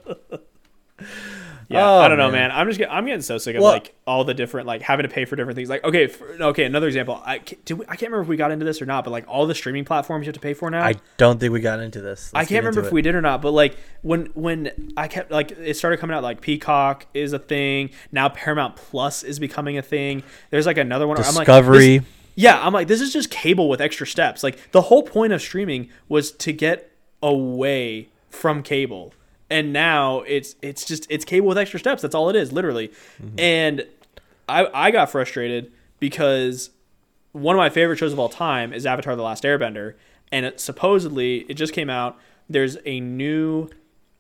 [1.70, 2.48] Yeah, Oh, I don't know, man.
[2.50, 2.52] man.
[2.52, 5.04] I'm just get, I'm getting so sick of Well- like all the different like having
[5.04, 5.70] to pay for different things.
[5.70, 7.22] Like okay, for, okay, another example.
[7.26, 7.40] I
[7.70, 9.54] we, I can't remember if we got into this or not, but like all the
[9.56, 10.82] streaming platforms you have to pay for now.
[10.84, 12.32] I don't think we got into this.
[12.34, 15.52] I can't remember if we did or not, but like when when I kept like
[15.52, 18.30] it started coming out like Peacock is a thing now.
[18.30, 20.24] Paramount Plus is becoming a thing.
[20.52, 21.18] There's like another one.
[21.18, 22.02] I'm like, Discovery.
[22.36, 24.42] yeah, I'm like this is just cable with extra steps.
[24.42, 26.92] Like the whole point of streaming was to get
[27.22, 29.14] away from cable,
[29.50, 32.02] and now it's it's just it's cable with extra steps.
[32.02, 32.90] That's all it is, literally.
[33.22, 33.40] Mm-hmm.
[33.40, 33.88] And
[34.48, 36.72] I I got frustrated because
[37.32, 39.94] one of my favorite shows of all time is Avatar: The Last Airbender,
[40.32, 42.18] and it, supposedly it just came out.
[42.50, 43.70] There's a new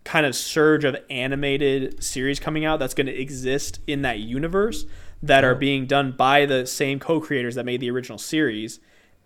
[0.03, 4.85] kind of surge of animated series coming out that's going to exist in that universe
[5.21, 5.57] that are oh.
[5.57, 8.79] being done by the same co-creators that made the original series,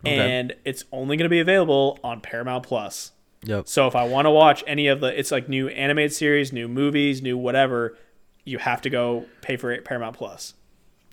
[0.03, 0.39] okay.
[0.39, 3.11] and it's only going to be available on Paramount Plus.
[3.43, 3.67] Yep.
[3.67, 6.67] So if I want to watch any of the, it's like new animated series, new
[6.67, 7.97] movies, new whatever,
[8.45, 10.53] you have to go pay for it Paramount Plus.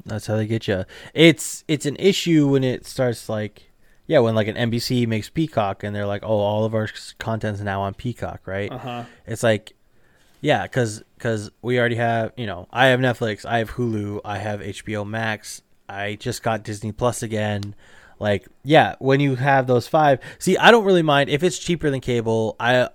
[0.04, 0.84] That's how they get you.
[1.14, 3.70] It's it's an issue when it starts like
[4.06, 6.88] yeah, when like an NBC makes Peacock and they're like, "Oh, all of our
[7.18, 8.70] content's now on Peacock," right?
[8.70, 9.04] Uh huh.
[9.26, 9.74] It's like
[10.40, 14.38] yeah, cuz cuz we already have, you know, I have Netflix, I have Hulu, I
[14.38, 17.74] have HBO Max, I just got Disney Plus again.
[18.18, 21.90] Like, yeah, when you have those five, see, I don't really mind if it's cheaper
[21.90, 22.56] than cable.
[22.58, 22.88] I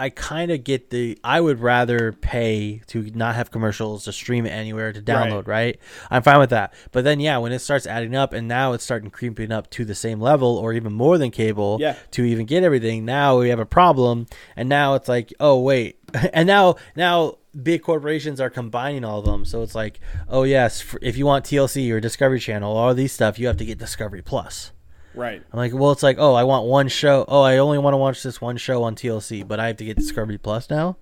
[0.00, 1.18] I kind of get the.
[1.22, 5.46] I would rather pay to not have commercials to stream it anywhere to download.
[5.46, 5.78] Right.
[6.10, 6.72] I'm fine with that.
[6.92, 9.84] But then yeah, when it starts adding up, and now it's starting creeping up to
[9.84, 11.76] the same level or even more than cable.
[11.80, 11.96] Yeah.
[12.12, 15.98] To even get everything, now we have a problem, and now it's like, oh wait,
[16.32, 19.44] and now now big corporations are combining all of them.
[19.44, 23.38] So it's like, oh yes, if you want TLC or Discovery Channel, all these stuff,
[23.38, 24.72] you have to get Discovery Plus.
[25.14, 25.42] Right.
[25.52, 27.24] I'm like, well, it's like, oh, I want one show.
[27.26, 29.84] Oh, I only want to watch this one show on TLC, but I have to
[29.84, 30.96] get Discovery Plus now.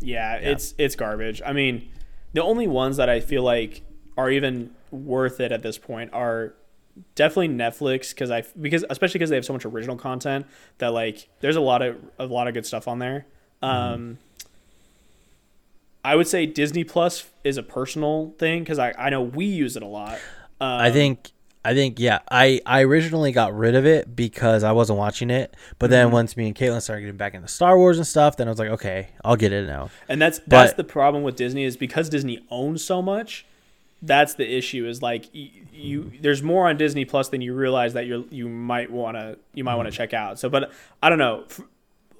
[0.00, 1.40] Yeah, it's it's garbage.
[1.44, 1.88] I mean,
[2.32, 3.82] the only ones that I feel like
[4.16, 6.54] are even worth it at this point are
[7.14, 10.46] definitely Netflix because I because especially because they have so much original content
[10.78, 13.26] that like there's a lot of a lot of good stuff on there.
[13.62, 14.18] Um,
[16.04, 19.76] I would say Disney Plus is a personal thing because I I know we use
[19.76, 20.18] it a lot.
[20.60, 21.32] Um, I think,
[21.64, 22.20] I think, yeah.
[22.30, 26.14] I I originally got rid of it because I wasn't watching it, but then Mm-hmm.
[26.14, 28.58] once me and Caitlin started getting back into Star Wars and stuff, then I was
[28.58, 29.90] like, okay, I'll get it now.
[30.08, 33.46] And that's that's But- the problem with Disney is because Disney owns so much.
[34.02, 34.86] That's the issue.
[34.86, 38.48] Is like y- you, there's more on Disney Plus than you realize that you you
[38.50, 40.38] might want to you might want to check out.
[40.38, 40.70] So, but
[41.02, 41.44] I don't know.
[41.48, 41.60] F-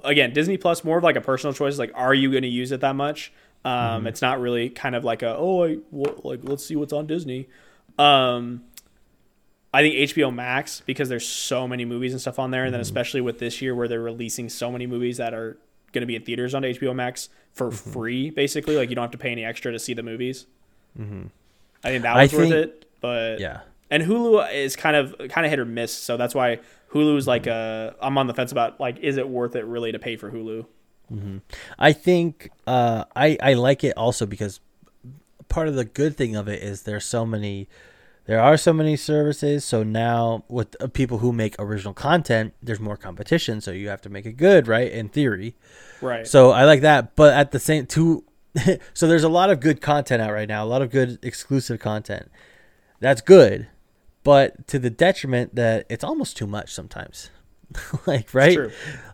[0.03, 1.79] Again, Disney Plus more of like a personal choice.
[1.79, 3.33] Like, are you going to use it that much?
[3.65, 4.07] Um, mm-hmm.
[4.09, 7.07] It's not really kind of like a oh, I, well, like let's see what's on
[7.07, 7.49] Disney.
[7.99, 8.65] Um,
[9.73, 12.79] I think HBO Max because there's so many movies and stuff on there, and then
[12.79, 12.83] mm-hmm.
[12.83, 15.57] especially with this year where they're releasing so many movies that are
[15.93, 17.91] going to be in theaters on HBO Max for mm-hmm.
[17.91, 18.77] free, basically.
[18.77, 20.47] Like you don't have to pay any extra to see the movies.
[21.83, 23.61] I think that I was worth think- it, but Yeah.
[23.91, 26.61] and Hulu is kind of kind of hit or miss, so that's why
[26.93, 27.97] Hulu is like a.
[28.01, 30.67] I'm on the fence about like is it worth it really to pay for Hulu?
[31.79, 34.61] I think uh, I I like it also because
[35.49, 37.69] part of the good thing of it is there's so many
[38.27, 39.65] there are so many services.
[39.65, 43.61] So now with uh, people who make original content there's more competition.
[43.61, 44.91] So you have to make it good right?
[44.91, 45.55] In theory.
[46.01, 46.27] Right.
[46.27, 47.17] so i like that.
[47.17, 48.25] But at the same too
[48.95, 51.81] so there's a lot of good content out right now a lot of good exclusive
[51.81, 52.31] content.
[53.01, 53.69] That's good.
[54.23, 57.31] But to the detriment that it's almost too much sometimes
[58.07, 58.59] like right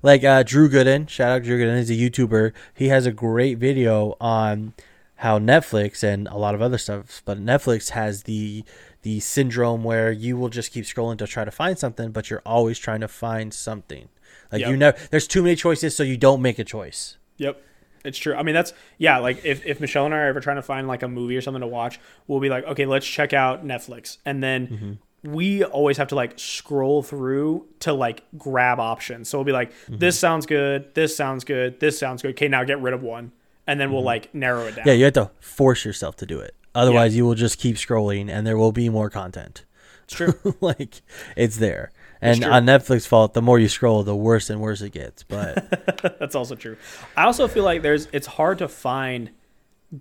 [0.02, 2.52] like uh, Drew Gooden, shout out Drew Gooden, he's a YouTuber.
[2.74, 4.74] He has a great video on
[5.16, 8.64] how Netflix and a lot of other stuff, but Netflix has the
[9.02, 12.42] the syndrome where you will just keep scrolling to try to find something, but you're
[12.44, 14.08] always trying to find something.
[14.52, 14.78] Like you Yep.
[14.78, 17.16] know, there's too many choices, so you don't make a choice.
[17.38, 17.62] Yep.
[18.02, 18.34] It's true.
[18.34, 19.18] I mean, that's yeah.
[19.18, 21.40] Like if, if Michelle and I are ever trying to find like a movie or
[21.42, 24.92] something to watch, we'll be like, okay, let's check out Netflix, and then Mm-hmm.
[25.22, 29.28] We always have to like scroll through to like grab options.
[29.28, 29.98] So we'll be like, Mm-hmm.
[29.98, 32.30] this sounds good, this sounds good, this sounds good.
[32.30, 33.32] Okay, now get rid of one,
[33.66, 34.80] and then we'll like narrow it down.
[34.80, 34.88] Mm-hmm.
[34.88, 36.54] Yeah, you have to force yourself to do it.
[36.74, 39.64] Otherwise, you will just keep scrolling, and there will be more content.
[40.04, 40.34] it's true.
[40.60, 41.02] like
[41.36, 41.90] it's there.
[42.22, 45.22] And on Netflix fault, the more you scroll, the worse and worse it gets.
[45.22, 46.76] But That's also true.
[47.16, 49.30] I also feel like there's it's hard to find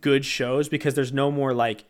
[0.01, 1.85] good shows because there's no more like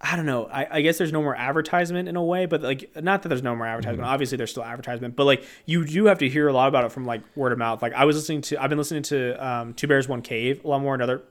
[0.00, 0.46] I don't know.
[0.46, 3.42] I, I guess there's no more advertisement in a way, but like not that there's
[3.42, 4.06] no more advertisement.
[4.08, 6.92] Obviously, there's still advertisement, but like you do have to hear a lot about it
[6.92, 7.82] from like word of mouth.
[7.82, 10.68] Like I was listening to, I've been listening to um, Two Bears One Cave a
[10.68, 10.94] lot more.
[10.94, 11.22] Another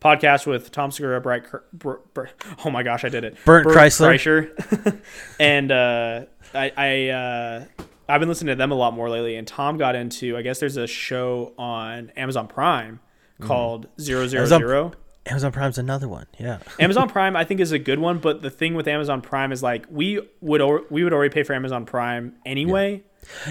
[0.00, 1.44] podcast with Tom Segura, Bright.
[1.72, 2.26] Br- Br-
[2.64, 3.36] oh my gosh, I did it.
[3.44, 4.18] Burnt Chrysler.
[4.18, 5.00] Kreischer.
[5.40, 6.24] and uh,
[6.54, 7.64] I, I uh,
[8.08, 9.36] I've been listening to them a lot more lately.
[9.36, 12.98] And Tom got into, I guess there's a show on Amazon Prime
[13.40, 14.92] called Zero Zero Amazon- Zero.
[15.28, 16.26] Amazon Prime's another one.
[16.38, 16.58] Yeah.
[16.80, 18.18] Amazon Prime, I think, is a good one.
[18.18, 21.42] But the thing with Amazon Prime is like we would al- we would already pay
[21.42, 23.02] for Amazon Prime anyway.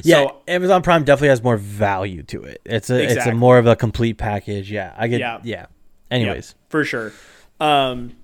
[0.03, 2.61] Yeah, So Amazon Prime definitely has more value to it.
[2.65, 4.71] It's a it's a more of a complete package.
[4.71, 5.19] Yeah, I get.
[5.19, 5.39] Yeah.
[5.43, 5.65] Yeah.
[6.09, 7.11] Anyways, Yeah, for sure.
[7.59, 8.15] Um,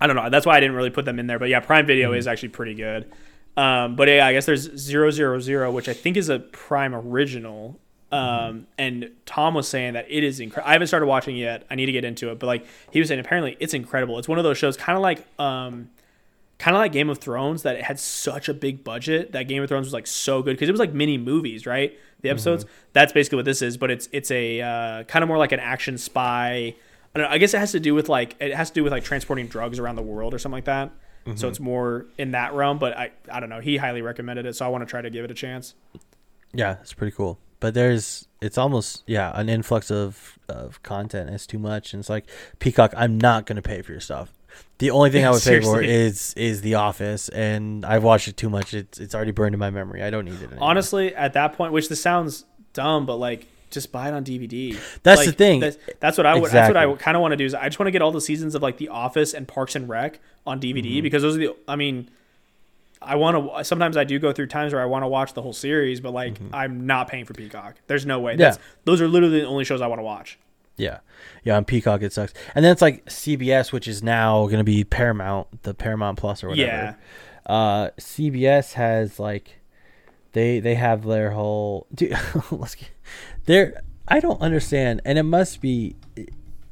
[0.00, 0.28] I don't know.
[0.30, 1.38] That's why I didn't really put them in there.
[1.38, 2.18] But yeah, Prime Video Mm-hmm.
[2.18, 3.10] is actually pretty good.
[3.56, 6.92] Um, but yeah, I guess there's zero zero zero, which I think is a Prime
[6.94, 7.78] original.
[8.14, 8.60] Um, Mm-hmm.
[8.78, 10.68] and Tom was saying that it is incredible.
[10.68, 11.66] I haven't started watching it yet.
[11.70, 12.38] I need to get into it.
[12.38, 14.18] But like he was saying, apparently it's incredible.
[14.18, 15.90] It's one of those shows, kind of like um,
[16.58, 19.62] kind of like Game of Thrones, that it had such a big budget that Game
[19.62, 21.98] of Thrones was like so good because it was like mini movies, right?
[22.20, 22.64] The episodes.
[22.92, 25.60] That's basically what this is, but it's it's a uh, kind of more like an
[25.60, 26.74] action spy.
[27.14, 27.34] I don't know.
[27.34, 29.46] I guess it has to do with like it has to do with like transporting
[29.48, 30.90] drugs around the world or something like that.
[31.36, 32.78] So it's more in that realm.
[32.78, 33.60] But I I don't know.
[33.60, 35.74] He highly recommended it, so I want to try to give it a chance.
[36.52, 37.38] yeah, it's pretty cool.
[37.64, 41.30] But there's it's almost yeah an influx of of content.
[41.30, 42.26] It's too much, and it's like
[42.58, 42.92] Peacock.
[42.94, 44.34] I'm not gonna pay for your stuff.
[44.76, 48.36] The only thing I would pay for is is The Office, and I've watched it
[48.36, 48.74] too much.
[48.74, 50.02] It's it's already burned in my memory.
[50.02, 50.50] I don't need it.
[50.50, 50.58] Anymore.
[50.60, 54.78] Honestly, at that point, which this sounds dumb, but like just buy it on DVD.
[55.02, 55.60] That's Like, the thing.
[55.60, 56.50] That's, that's what I would.
[56.50, 57.46] That's what I kind of want to do.
[57.46, 59.74] Is I just want to get all the seasons of like The Office and Parks
[59.74, 61.02] and Rec on DVD Mm-hmm.
[61.02, 61.56] because those are the.
[61.66, 62.10] I mean,
[63.06, 63.64] I want to.
[63.64, 66.12] Sometimes I do go through times where I want to watch the whole series, but
[66.12, 66.54] like Mm-hmm.
[66.54, 67.76] I'm not paying for Peacock.
[67.86, 68.36] There's no way.
[68.36, 70.38] That's, Those are literally the only shows I want to watch.
[70.76, 70.98] Yeah,
[71.44, 71.56] yeah.
[71.56, 72.34] On Peacock, it sucks.
[72.54, 76.48] And then it's like CBS, which is now gonna be Paramount, the Paramount Plus or
[76.48, 76.66] whatever.
[76.68, 76.94] Yeah.
[77.46, 79.60] Uh, CBS has like,
[80.32, 81.86] they they have their whole.
[81.94, 82.16] Dude,
[82.50, 82.90] let's get
[83.44, 83.82] there.
[84.08, 85.96] I don't understand, and it must be.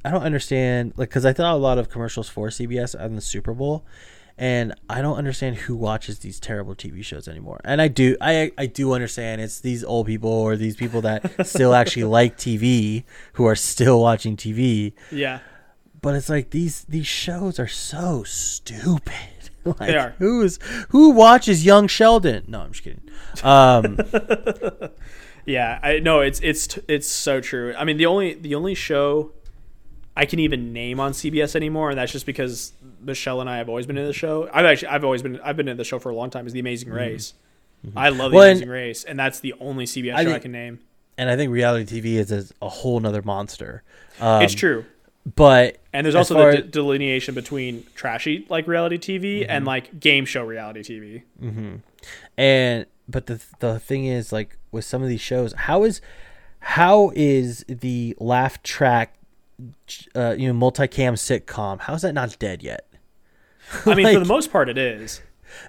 [0.05, 3.21] I don't understand, like, because I thought a lot of commercials for CBS on the
[3.21, 3.85] Super Bowl,
[4.43, 7.60] and I don't understand who watches these terrible TV shows anymore.
[7.64, 11.47] And I do, I I do understand it's these old people or these people that
[11.47, 13.05] still actually like TV
[13.35, 15.39] who are still watching TV, Yeah.
[16.01, 19.14] but it's like these these shows are so stupid.
[19.64, 20.14] like, They are.
[20.19, 20.59] Who's
[20.89, 22.44] who watches Young Sheldon?
[22.48, 23.02] No, I'm just kidding.
[23.44, 23.97] Um,
[25.44, 27.74] Yeah, I know it's it's it's so true.
[27.77, 29.32] I mean, the only the only show
[30.16, 32.73] I can even name on CBS anymore, and that's just because
[33.05, 34.49] Michelle and I have always been in the show.
[34.53, 36.47] I've actually I've always been I've been in the show for a long time.
[36.47, 37.35] Is The Amazing Race.
[37.97, 38.43] I love The Mm-hmm.
[38.43, 40.79] And- Amazing Race, and that's the only CBS I show I can name.
[41.19, 43.83] and I think reality TV is a, a whole nother monster.
[44.20, 44.85] Um, it's true,
[45.35, 49.51] but and there's also the as- de- delineation between trashy like reality TV Mm-hmm.
[49.51, 51.81] and like game show reality TV.
[52.37, 56.01] and but the the thing is like with some of these shows how is
[56.61, 59.15] how is the laugh track
[60.15, 62.87] uh, you know multicam sitcom how's that not dead yet
[63.86, 65.20] I mean, for the most part, it is.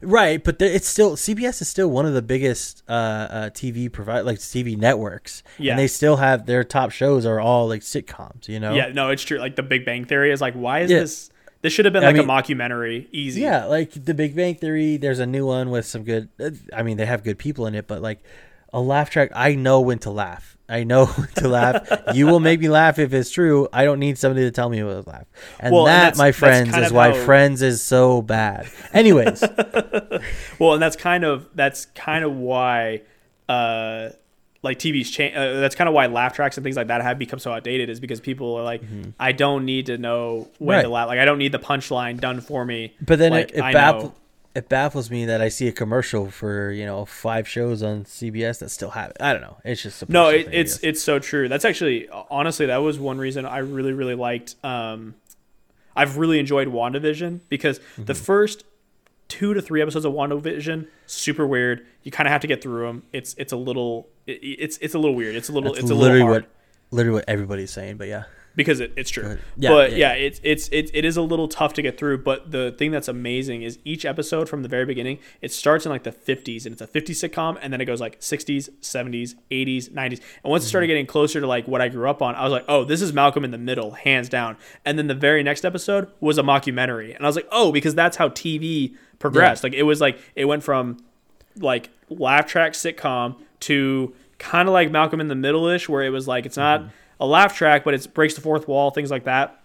[0.01, 4.21] right but it's still cbs is still one of the biggest uh, uh tv provide
[4.21, 5.71] like tv networks Yeah.
[5.73, 9.09] and they still have their top shows are all like sitcoms you know Yeah, no,
[9.09, 9.39] it's true.
[9.39, 10.99] Like the Big Bang Theory is like, why is Yeah.
[10.99, 11.29] this?
[11.61, 13.41] This should have been I like mean- a mockumentary, easy.
[13.41, 14.97] Yeah, like the Big Bang Theory.
[14.97, 16.27] There's a new one with some good.
[16.39, 18.21] uh, I mean, they have good people in it, but like
[18.73, 20.57] a laugh track, I know when to laugh.
[20.69, 21.87] I know when to laugh.
[22.13, 23.67] you will make me laugh if it's true.
[23.73, 25.25] I don't need somebody to tell me when to laugh.
[25.59, 28.67] And Well, that, that's- my friends, is why how- Friends is so bad.
[28.93, 29.41] Anyways,
[30.59, 33.01] Well, and that's kind of that's kind of why,
[33.49, 34.09] uh,
[34.61, 35.35] like TV's change.
[35.35, 37.89] Uh, that's kind of why laugh tracks and things like that have become so outdated.
[37.89, 38.81] Is because people are like,
[39.19, 41.07] I don't need to know when to laugh.
[41.07, 42.95] Like I don't need the punchline done for me.
[43.01, 44.13] but then like, it, it, I baffles.
[44.55, 48.59] It baffles me that I see a commercial for you know five shows on CBS
[48.59, 49.17] that still have it.
[49.19, 49.57] I don't know.
[49.65, 51.49] It's just No, it, thing, it's it's so true.
[51.49, 54.55] That's actually honestly that was one reason I really really liked.
[54.63, 55.15] Um,
[55.95, 58.05] I've really enjoyed WandaVision because Mm-hmm.
[58.05, 58.63] the first
[59.27, 61.85] two to three episodes of WandaVision super weird.
[62.03, 63.03] You kind of have to get through them.
[63.13, 65.35] It's it's a little it, it's it's a little weird.
[65.35, 66.43] It's a little That's it's a literally little hard.
[66.43, 66.51] what
[66.91, 67.97] literally what everybody's saying.
[67.97, 68.23] But yeah,
[68.55, 69.37] because it, it's true.
[69.57, 72.19] Yeah, but yeah, yeah, it's it's it, it is a little tough to get through.
[72.19, 75.91] But the thing that's amazing is each episode from the very beginning, it starts in
[75.91, 79.35] like the 50s and it's a 50s sitcom, and then it goes like 60s, 70s,
[79.51, 80.21] 80s, 90s.
[80.43, 80.91] And once it started mm-hmm.
[80.91, 83.13] getting closer to like what I grew up on, I was like, oh, this is
[83.13, 84.57] Malcolm in the Middle, hands down.
[84.85, 87.95] And then the very next episode was a mockumentary, and I was like, oh, because
[87.95, 89.63] that's how TV progressed.
[89.63, 90.97] Like it was like it went from
[91.57, 96.09] like laugh track sitcom to kind of like Malcolm in the Middle ish, where it
[96.09, 96.89] was like it's not mm-hmm.
[97.23, 99.61] A laugh track, but it breaks the fourth wall, things like that,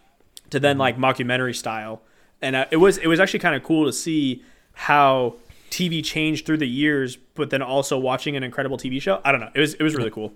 [0.50, 2.00] to then like mockumentary style.
[2.40, 4.44] And uh, it was it was actually kind of cool to see
[4.74, 5.34] how
[5.68, 9.20] TV changed through the years, but then also watching an incredible TV show.
[9.24, 10.32] I don't know, it was it was really cool.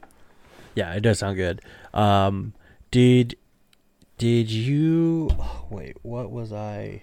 [0.74, 1.62] Yeah, it does sound good.
[1.94, 2.54] Um,
[2.90, 3.36] did
[4.18, 5.30] did you
[5.70, 5.96] wait?
[6.02, 7.02] What was I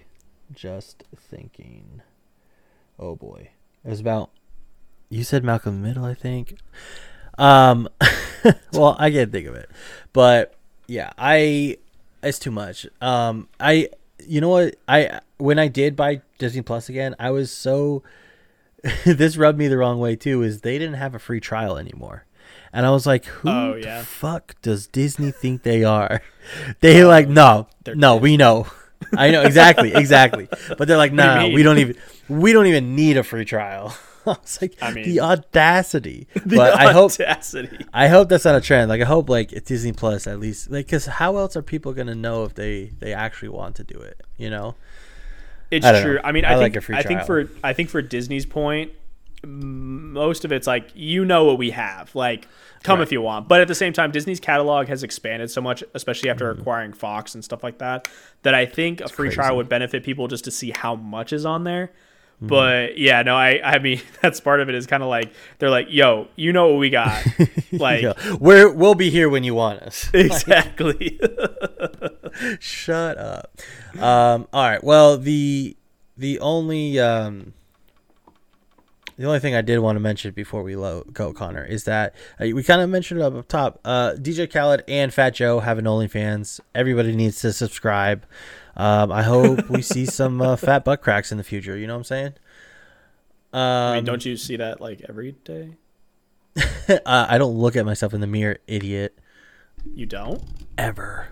[0.52, 2.02] just thinking?
[2.98, 3.48] Oh boy,
[3.86, 4.30] it was about.
[5.08, 6.58] You said Malcolm Middle, I think.
[7.40, 7.88] Um,
[8.72, 9.70] well, I can't think of it,
[10.12, 10.54] but
[10.86, 11.78] yeah, I
[12.22, 12.86] it's too much.
[13.00, 13.88] Um, I,
[14.26, 14.76] you know what?
[14.86, 18.02] I when I did buy Disney Plus again, I was so.
[19.04, 20.42] this rubbed me the wrong way too.
[20.42, 22.26] Is they didn't have a free trial anymore,
[22.72, 26.22] and I was like, "Who Oh, the fuck does Disney think they are?"
[26.80, 28.66] They like, no, no, we know.
[29.16, 30.48] I know exactly, exactly.
[30.76, 31.96] But they're like, you nah, we don't even,
[32.28, 33.94] we don't even need a free trial.
[34.26, 36.26] I was like, I mean- the audacity.
[36.44, 37.12] The but I hope.
[37.92, 38.88] I hope that's not a trend.
[38.88, 41.92] Like I hope like it's Disney Plus at least like because how else are people
[41.92, 44.20] gonna know if they they actually want to do it?
[44.36, 44.74] You know?
[45.70, 46.14] It's I true.
[46.14, 46.20] know.
[46.24, 48.46] I mean, I I, like think a free I think for I think for Disney's
[48.46, 48.92] point,
[49.46, 52.14] most of it's like you know what we have.
[52.14, 52.48] Like,
[52.82, 53.04] come Right.
[53.04, 53.48] if you want.
[53.48, 56.60] But at the same time, Disney's catalog has expanded so much, especially after mm-hmm.
[56.60, 58.08] acquiring Fox and stuff like that,
[58.42, 59.36] that I think a free crazy.
[59.36, 61.92] trial would benefit people just to see how much is on there.
[62.40, 62.48] Mm-hmm.
[62.48, 65.68] But yeah, no, I I mean that's part of it is kind of like they're
[65.70, 67.22] like, yo, you know what we got,
[67.72, 68.14] like Yeah.
[68.40, 70.08] We're we'll be here when you want us.
[70.14, 71.20] exactly.
[72.58, 73.60] Shut up.
[73.98, 74.48] Um.
[74.52, 74.82] All right.
[74.82, 75.76] Well, the
[76.16, 77.52] the only um.
[79.18, 82.14] The only thing I did want to mention before we lo- go, Connor, is that
[82.40, 83.78] uh, we kind of mentioned it up top.
[83.84, 86.58] Uh, DJ Khaled and Fat Joe have an OnlyFans.
[86.74, 88.24] Everybody needs to subscribe.
[88.76, 91.76] Um, I hope we see some uh, fat butt cracks in the future.
[91.76, 92.32] You know what I'm saying?
[93.52, 95.76] Um, I mean, don't you see that like every day?
[96.88, 99.18] uh, I don't look at myself in the mirror, idiot.
[99.94, 100.42] You don't?
[100.78, 101.28] Ever?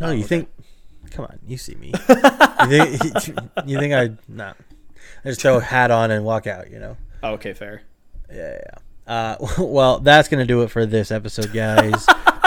[0.00, 0.26] No, Oh, you okay.
[0.28, 0.48] think?
[1.10, 1.92] Come on, you see me.
[2.08, 3.38] you think?
[3.66, 4.10] You think I?
[4.28, 4.52] Nah.
[5.24, 6.70] I just throw a hat on and walk out.
[6.70, 6.96] You know.
[7.22, 7.82] Oh, okay, fair.
[8.32, 8.58] Yeah.
[9.06, 9.36] yeah.
[9.38, 12.06] Uh, well, that's gonna do it for this episode, guys.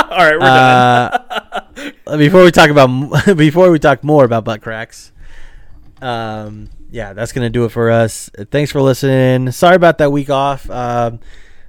[0.10, 1.94] All right, we're done.
[2.08, 2.88] uh, before we talk about
[3.38, 5.12] before we talk more about butt cracks,
[6.02, 8.32] um, yeah, that's gonna do it for us.
[8.50, 9.52] Thanks for listening.
[9.52, 11.20] Sorry about that week off, um,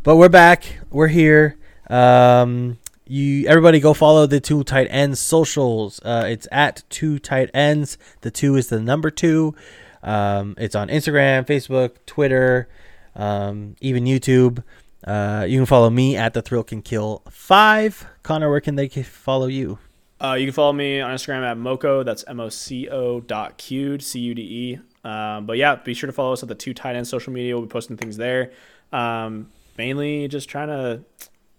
[0.02, 0.78] but we're back.
[0.90, 1.58] We're here.
[1.90, 6.00] Um, you everybody go follow the two tight ends socials.
[6.02, 7.98] Uh, it's at two tight ends.
[8.22, 9.54] The two is the number two.
[10.02, 12.70] Um, it's on Instagram, Facebook, Twitter,
[13.14, 14.62] um, even YouTube.
[15.04, 18.06] Uh, you can follow me at the Thrill Can Kill Five.
[18.22, 19.78] Connor, where can they follow you?
[20.22, 22.02] Uh, you can follow me on Instagram at Moco.
[22.02, 25.08] That's M O C O dot Cude, C U D E.
[25.08, 27.54] Um, but yeah, be sure to follow us at the two tight end social media.
[27.54, 28.52] We'll be posting things there.
[28.92, 31.02] Um, mainly just trying to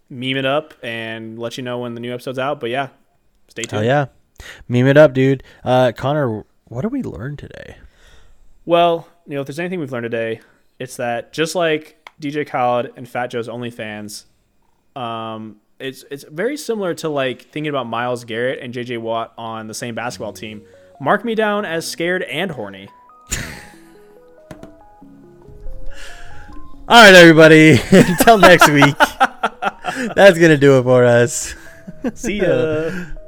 [0.08, 2.60] meme it up and let you know when the new episode's out.
[2.60, 2.88] But yeah,
[3.48, 3.82] stay tuned.
[3.82, 4.06] Oh yeah,
[4.68, 5.42] meme it up, dude.
[5.64, 7.78] Uh, Connor, what did we learn today?
[8.64, 10.40] Well, you know, if there's anything we've learned today,
[10.78, 14.24] it's that just like DJ Khaled and Fat Joe's OnlyFans,
[14.94, 19.66] um, it's it's very similar to like thinking about Myles Garrett and JJ Watt on
[19.66, 20.62] the same basketball team.
[21.00, 22.88] Mark me down as scared and horny.
[26.88, 27.72] All right, everybody.
[27.90, 28.94] Until next week.
[30.14, 31.54] That's gonna do it for us.
[32.14, 33.06] See ya.